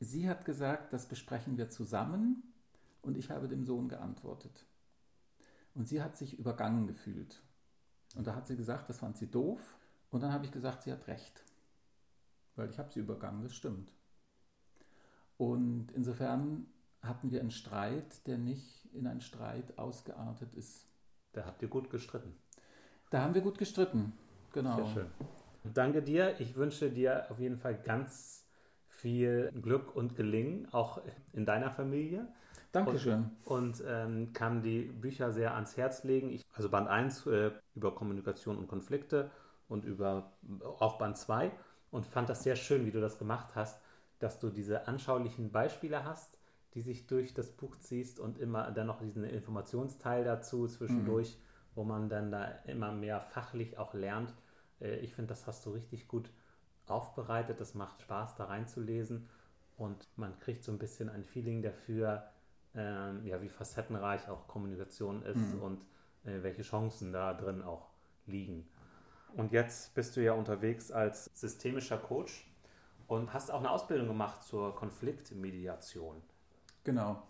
sie 0.00 0.28
hat 0.28 0.44
gesagt, 0.44 0.92
das 0.92 1.06
besprechen 1.08 1.56
wir 1.56 1.70
zusammen 1.70 2.42
und 3.02 3.16
ich 3.16 3.30
habe 3.30 3.48
dem 3.48 3.64
Sohn 3.64 3.88
geantwortet. 3.88 4.66
Und 5.74 5.88
sie 5.88 6.02
hat 6.02 6.16
sich 6.16 6.38
übergangen 6.38 6.86
gefühlt. 6.86 7.42
Und 8.14 8.26
da 8.26 8.34
hat 8.34 8.46
sie 8.46 8.56
gesagt, 8.56 8.88
das 8.88 8.98
fand 8.98 9.16
sie 9.16 9.30
doof. 9.30 9.78
Und 10.10 10.22
dann 10.22 10.32
habe 10.32 10.44
ich 10.44 10.52
gesagt, 10.52 10.82
sie 10.82 10.92
hat 10.92 11.06
recht. 11.08 11.42
Weil 12.56 12.70
ich 12.70 12.78
habe 12.78 12.92
sie 12.92 13.00
übergangen, 13.00 13.42
das 13.42 13.54
stimmt. 13.54 13.92
Und 15.36 15.88
insofern 15.94 16.66
hatten 17.02 17.30
wir 17.30 17.40
einen 17.40 17.50
Streit, 17.50 18.26
der 18.26 18.38
nicht 18.38 18.88
in 18.94 19.06
einen 19.06 19.20
Streit 19.20 19.76
ausgeartet 19.78 20.54
ist. 20.54 20.86
Da 21.32 21.44
habt 21.44 21.62
ihr 21.62 21.68
gut 21.68 21.90
gestritten. 21.90 22.34
Da 23.10 23.22
haben 23.22 23.34
wir 23.34 23.42
gut 23.42 23.58
gestritten, 23.58 24.12
genau. 24.52 24.76
Sehr 24.76 24.86
schön. 24.86 25.06
Danke 25.64 26.02
dir. 26.02 26.40
Ich 26.40 26.56
wünsche 26.56 26.90
dir 26.90 27.26
auf 27.30 27.38
jeden 27.40 27.56
Fall 27.56 27.74
ganz 27.74 28.44
viel 28.88 29.50
Glück 29.60 29.94
und 29.96 30.14
Gelingen, 30.14 30.72
auch 30.72 31.00
in 31.32 31.44
deiner 31.44 31.70
Familie. 31.70 32.28
Dankeschön. 32.74 33.30
Und, 33.44 33.80
und 33.80 33.84
ähm, 33.86 34.32
kann 34.32 34.62
die 34.62 34.82
Bücher 34.82 35.32
sehr 35.32 35.54
ans 35.54 35.76
Herz 35.76 36.04
legen. 36.04 36.30
Ich, 36.30 36.42
also 36.54 36.68
Band 36.68 36.88
1 36.88 37.26
äh, 37.26 37.52
über 37.74 37.94
Kommunikation 37.94 38.58
und 38.58 38.66
Konflikte 38.66 39.30
und 39.68 39.84
über 39.84 40.32
auch 40.78 40.98
Band 40.98 41.16
2 41.16 41.52
und 41.90 42.06
fand 42.06 42.28
das 42.28 42.42
sehr 42.42 42.56
schön, 42.56 42.84
wie 42.86 42.90
du 42.90 43.00
das 43.00 43.18
gemacht 43.18 43.54
hast, 43.54 43.80
dass 44.18 44.40
du 44.40 44.50
diese 44.50 44.88
anschaulichen 44.88 45.52
Beispiele 45.52 46.04
hast, 46.04 46.38
die 46.74 46.82
sich 46.82 47.06
durch 47.06 47.34
das 47.34 47.52
Buch 47.52 47.76
ziehst 47.78 48.18
und 48.18 48.38
immer 48.38 48.70
dann 48.72 48.88
noch 48.88 49.00
diesen 49.00 49.22
Informationsteil 49.22 50.24
dazu 50.24 50.66
zwischendurch, 50.66 51.36
mhm. 51.36 51.76
wo 51.76 51.84
man 51.84 52.08
dann 52.08 52.32
da 52.32 52.44
immer 52.66 52.90
mehr 52.90 53.20
fachlich 53.20 53.78
auch 53.78 53.94
lernt. 53.94 54.34
Äh, 54.80 54.96
ich 54.96 55.14
finde, 55.14 55.28
das 55.28 55.46
hast 55.46 55.64
du 55.64 55.70
richtig 55.70 56.08
gut 56.08 56.30
aufbereitet. 56.86 57.60
Das 57.60 57.74
macht 57.74 58.02
Spaß, 58.02 58.34
da 58.34 58.46
reinzulesen 58.46 59.28
und 59.76 60.08
man 60.16 60.38
kriegt 60.40 60.64
so 60.64 60.72
ein 60.72 60.78
bisschen 60.78 61.08
ein 61.08 61.24
Feeling 61.24 61.62
dafür, 61.62 62.24
ähm, 62.74 63.24
ja, 63.26 63.40
wie 63.40 63.48
facettenreich 63.48 64.28
auch 64.28 64.48
Kommunikation 64.48 65.22
ist 65.22 65.54
mhm. 65.54 65.62
und 65.62 65.82
äh, 66.24 66.42
welche 66.42 66.62
Chancen 66.62 67.12
da 67.12 67.34
drin 67.34 67.62
auch 67.62 67.88
liegen. 68.26 68.66
Und 69.36 69.52
jetzt 69.52 69.94
bist 69.94 70.16
du 70.16 70.22
ja 70.22 70.32
unterwegs 70.32 70.92
als 70.92 71.30
systemischer 71.34 71.98
Coach 71.98 72.46
und 73.08 73.32
hast 73.32 73.50
auch 73.50 73.58
eine 73.58 73.70
Ausbildung 73.70 74.08
gemacht 74.08 74.42
zur 74.42 74.74
Konfliktmediation. 74.74 76.22
Genau. 76.84 77.22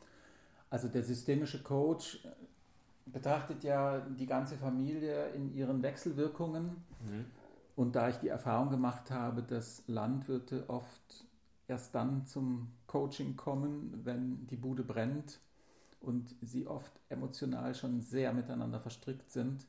Also 0.70 0.88
der 0.88 1.02
systemische 1.02 1.62
Coach 1.62 2.26
betrachtet 3.06 3.62
ja 3.64 4.00
die 4.00 4.26
ganze 4.26 4.56
Familie 4.56 5.28
in 5.30 5.54
ihren 5.54 5.82
Wechselwirkungen. 5.82 6.84
Mhm. 7.00 7.26
Und 7.76 7.96
da 7.96 8.08
ich 8.08 8.16
die 8.16 8.28
Erfahrung 8.28 8.70
gemacht 8.70 9.10
habe, 9.10 9.42
dass 9.42 9.82
Landwirte 9.86 10.64
oft 10.68 11.26
erst 11.68 11.94
dann 11.94 12.26
zum 12.26 12.72
Coaching 12.86 13.36
kommen, 13.36 14.00
wenn 14.04 14.46
die 14.46 14.56
Bude 14.56 14.82
brennt 14.82 15.40
und 16.00 16.34
sie 16.42 16.66
oft 16.66 16.92
emotional 17.08 17.74
schon 17.74 18.00
sehr 18.00 18.32
miteinander 18.32 18.80
verstrickt 18.80 19.30
sind, 19.30 19.66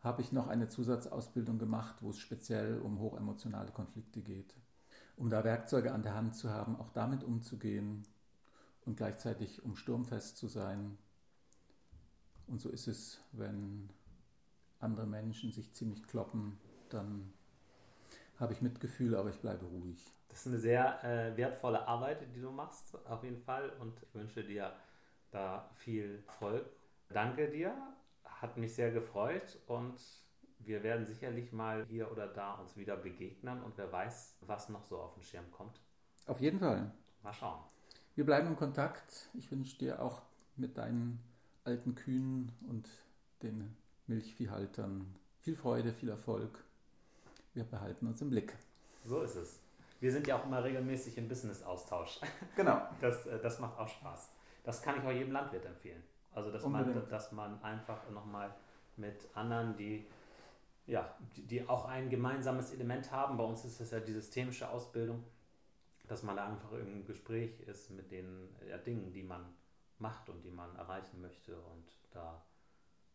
habe 0.00 0.22
ich 0.22 0.32
noch 0.32 0.48
eine 0.48 0.68
Zusatzausbildung 0.68 1.58
gemacht, 1.58 1.96
wo 2.00 2.10
es 2.10 2.18
speziell 2.18 2.78
um 2.78 2.98
hochemotionale 2.98 3.72
Konflikte 3.72 4.20
geht. 4.20 4.54
Um 5.16 5.30
da 5.30 5.44
Werkzeuge 5.44 5.92
an 5.92 6.02
der 6.02 6.14
Hand 6.14 6.36
zu 6.36 6.50
haben, 6.50 6.76
auch 6.76 6.90
damit 6.90 7.24
umzugehen 7.24 8.02
und 8.84 8.96
gleichzeitig 8.96 9.64
um 9.64 9.76
sturmfest 9.76 10.36
zu 10.36 10.48
sein. 10.48 10.98
Und 12.46 12.60
so 12.60 12.68
ist 12.68 12.86
es, 12.86 13.20
wenn 13.32 13.88
andere 14.80 15.06
Menschen 15.06 15.52
sich 15.52 15.72
ziemlich 15.72 16.06
kloppen, 16.06 16.58
dann 16.90 17.32
habe 18.38 18.52
ich 18.52 18.60
Mitgefühl, 18.60 19.14
aber 19.14 19.30
ich 19.30 19.40
bleibe 19.40 19.64
ruhig. 19.64 20.12
Das 20.34 20.40
ist 20.40 20.48
eine 20.48 20.58
sehr 20.58 21.04
äh, 21.04 21.36
wertvolle 21.36 21.86
Arbeit, 21.86 22.26
die 22.34 22.40
du 22.40 22.50
machst, 22.50 22.98
auf 23.06 23.22
jeden 23.22 23.40
Fall. 23.40 23.70
Und 23.78 24.02
ich 24.02 24.12
wünsche 24.16 24.42
dir 24.42 24.72
da 25.30 25.70
viel 25.74 26.24
Erfolg. 26.26 26.66
Danke 27.08 27.48
dir, 27.48 27.72
hat 28.24 28.56
mich 28.56 28.74
sehr 28.74 28.90
gefreut 28.90 29.60
und 29.68 29.94
wir 30.58 30.82
werden 30.82 31.06
sicherlich 31.06 31.52
mal 31.52 31.86
hier 31.86 32.10
oder 32.10 32.26
da 32.26 32.54
uns 32.54 32.76
wieder 32.76 32.96
begegnen 32.96 33.62
und 33.62 33.78
wer 33.78 33.92
weiß, 33.92 34.38
was 34.40 34.68
noch 34.70 34.82
so 34.82 34.98
auf 34.98 35.14
den 35.14 35.22
Schirm 35.22 35.48
kommt. 35.52 35.80
Auf 36.26 36.40
jeden 36.40 36.58
Fall. 36.58 36.90
Mal 37.22 37.32
schauen. 37.32 37.60
Wir 38.16 38.26
bleiben 38.26 38.48
in 38.48 38.56
Kontakt. 38.56 39.28
Ich 39.34 39.52
wünsche 39.52 39.78
dir 39.78 40.02
auch 40.02 40.20
mit 40.56 40.76
deinen 40.76 41.20
alten 41.62 41.94
Kühen 41.94 42.50
und 42.68 42.88
den 43.44 43.76
Milchviehhaltern 44.08 45.14
viel 45.42 45.54
Freude, 45.54 45.92
viel 45.92 46.08
Erfolg. 46.08 46.64
Wir 47.52 47.62
behalten 47.62 48.08
uns 48.08 48.20
im 48.20 48.30
Blick. 48.30 48.56
So 49.04 49.20
ist 49.22 49.36
es. 49.36 49.63
Wir 50.04 50.12
sind 50.12 50.26
ja 50.26 50.38
auch 50.38 50.44
immer 50.44 50.62
regelmäßig 50.62 51.16
im 51.16 51.28
Business-Austausch. 51.28 52.20
Genau. 52.56 52.78
Das, 53.00 53.26
äh, 53.26 53.40
das 53.40 53.58
macht 53.58 53.78
auch 53.78 53.88
Spaß. 53.88 54.32
Das 54.62 54.82
kann 54.82 54.98
ich 54.98 55.02
auch 55.02 55.10
jedem 55.10 55.32
Landwirt 55.32 55.64
empfehlen. 55.64 56.02
Also, 56.34 56.52
dass, 56.52 56.66
man, 56.66 57.08
dass 57.08 57.32
man 57.32 57.62
einfach 57.62 58.10
nochmal 58.10 58.54
mit 58.98 59.26
anderen, 59.32 59.78
die, 59.78 60.06
ja, 60.86 61.16
die, 61.34 61.46
die 61.46 61.66
auch 61.66 61.86
ein 61.86 62.10
gemeinsames 62.10 62.74
Element 62.74 63.10
haben, 63.12 63.38
bei 63.38 63.44
uns 63.44 63.64
ist 63.64 63.80
das 63.80 63.92
ja 63.92 64.00
die 64.00 64.12
systemische 64.12 64.68
Ausbildung, 64.68 65.24
dass 66.06 66.22
man 66.22 66.36
da 66.36 66.48
einfach 66.48 66.72
im 66.72 67.06
Gespräch 67.06 67.60
ist 67.60 67.90
mit 67.90 68.10
den 68.10 68.54
ja, 68.68 68.76
Dingen, 68.76 69.10
die 69.10 69.22
man 69.22 69.54
macht 69.98 70.28
und 70.28 70.42
die 70.42 70.50
man 70.50 70.76
erreichen 70.76 71.22
möchte. 71.22 71.56
Und 71.56 71.86
da 72.10 72.42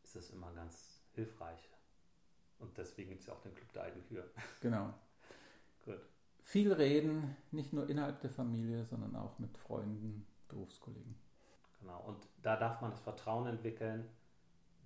ist 0.04 0.16
es 0.16 0.32
immer 0.32 0.52
ganz 0.54 1.04
hilfreich. 1.14 1.70
Und 2.58 2.76
deswegen 2.76 3.12
gibt 3.12 3.22
es 3.22 3.28
ja 3.28 3.34
auch 3.34 3.42
den 3.42 3.54
Club 3.54 3.72
der 3.74 3.84
alten 3.84 4.04
Kühe. 4.08 4.28
Genau. 4.60 4.92
Gut. 5.86 6.02
Viel 6.50 6.74
reden, 6.74 7.38
nicht 7.52 7.74
nur 7.74 7.88
innerhalb 7.88 8.22
der 8.22 8.32
Familie, 8.32 8.84
sondern 8.84 9.16
auch 9.16 9.38
mit 9.38 9.56
Freunden, 9.56 10.26
Berufskollegen. 10.47 11.16
Genau. 11.80 12.02
Und 12.08 12.28
da 12.41 12.56
darf 12.56 12.82
man 12.82 12.89
das 12.89 13.02
Vertrauen 13.02 13.45
entwickeln, 13.45 14.10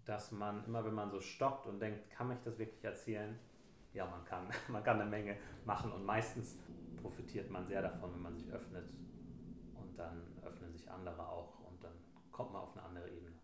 dass 0.04 0.34
man 0.34 0.66
immer, 0.66 0.84
wenn 0.84 0.94
man 0.94 1.10
so 1.10 1.22
stockt 1.22 1.66
und 1.66 1.80
denkt, 1.80 2.10
kann 2.10 2.30
ich 2.32 2.40
das 2.44 2.60
wirklich 2.60 2.84
erzählen? 2.84 3.40
Ja, 3.94 4.06
man 4.06 4.26
kann. 4.26 4.50
Man 4.68 4.84
kann 4.84 5.00
eine 5.00 5.10
Menge 5.10 5.38
machen 5.64 5.94
und 5.94 6.04
meistens 6.04 6.58
profitiert 7.02 7.50
man 7.50 7.66
sehr 7.66 7.82
davon, 7.82 8.14
wenn 8.14 8.24
man 8.24 8.36
sich 8.36 8.52
öffnet 8.52 8.90
und 9.74 9.98
dann 9.98 10.22
öffnen 10.44 10.74
sich 10.74 10.92
andere 10.92 11.26
auch 11.30 11.62
und 11.62 11.82
dann 11.82 11.94
kommt 12.34 12.52
man 12.52 12.64
auf 12.64 12.76
eine 12.76 12.86
andere 12.86 13.10
Ebene. 13.10 13.38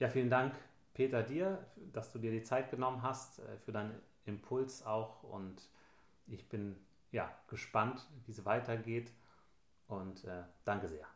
Ja, 0.00 0.08
vielen 0.08 0.30
Dank, 0.30 0.56
Peter, 0.94 1.22
dir, 1.22 1.64
dass 1.92 2.10
du 2.10 2.18
dir 2.18 2.32
die 2.32 2.42
Zeit 2.42 2.72
genommen 2.72 3.02
hast 3.02 3.38
äh, 3.38 3.56
für 3.58 3.70
deinen 3.70 3.94
Impuls 4.24 4.84
auch 4.84 5.22
und 5.22 5.70
ich 6.26 6.48
bin 6.48 6.76
ja 7.16 7.30
gespannt, 7.48 8.06
wie 8.26 8.32
es 8.32 8.44
weitergeht 8.44 9.10
und 9.88 10.22
äh, 10.24 10.42
danke 10.64 10.86
sehr. 10.86 11.06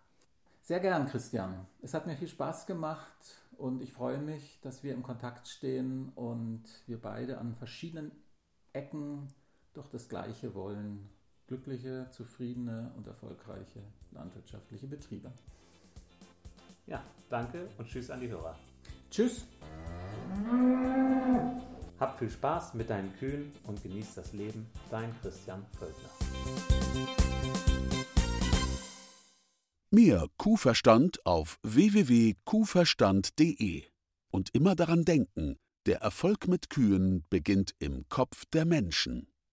Sehr 0.63 0.81
gern, 0.81 1.07
Christian. 1.07 1.67
Es 1.83 1.95
hat 1.95 2.07
mir 2.07 2.17
viel 2.17 2.29
Spaß 2.29 2.67
gemacht 2.67 3.39
und 3.59 3.83
ich 3.83 3.93
freue 3.93 4.19
mich, 4.19 4.59
dass 4.63 4.83
wir 4.83 4.95
im 4.95 5.03
Kontakt 5.03 5.47
stehen 5.47 6.11
und 6.15 6.65
wir 6.87 7.01
beide 7.01 7.39
an 7.39 7.55
verschiedenen 7.55 8.13
Ecken 8.73 9.29
doch 9.75 9.89
das 9.89 10.09
Gleiche 10.09 10.55
wollen. 10.55 11.09
Glückliche, 11.47 12.09
zufriedene 12.13 12.93
und 12.97 13.07
erfolgreiche 13.07 13.83
landwirtschaftliche 14.13 14.87
Betriebe. 14.87 15.33
Ja, 16.87 17.03
danke 17.29 17.69
und 17.77 17.89
tschüss 17.89 18.11
an 18.11 18.21
die 18.21 18.29
Hörer. 18.29 18.57
Tschüss. 19.11 19.45
Hab 22.01 22.19
viel 22.19 22.31
Spaß 22.31 22.75
mit 22.75 22.89
deinen 22.89 23.15
Kühen 23.19 23.53
und 23.65 23.83
genieß 23.83 24.15
das 24.15 24.33
Leben. 24.33 24.71
Dein 24.91 25.15
Christian 25.21 25.67
Völkner. 25.79 26.09
Mehr 29.91 30.27
Kuhverstand 30.39 31.27
auf 31.27 31.59
www.kuhverstand.de. 31.63 33.85
Und 34.33 34.55
immer 34.55 34.75
daran 34.75 35.05
denken, 35.05 35.59
der 35.85 36.01
Erfolg 36.01 36.49
mit 36.49 36.71
Kühen 36.71 37.27
beginnt 37.29 37.75
im 37.79 38.09
Kopf 38.09 38.47
der 38.47 38.65
Menschen. 38.65 39.30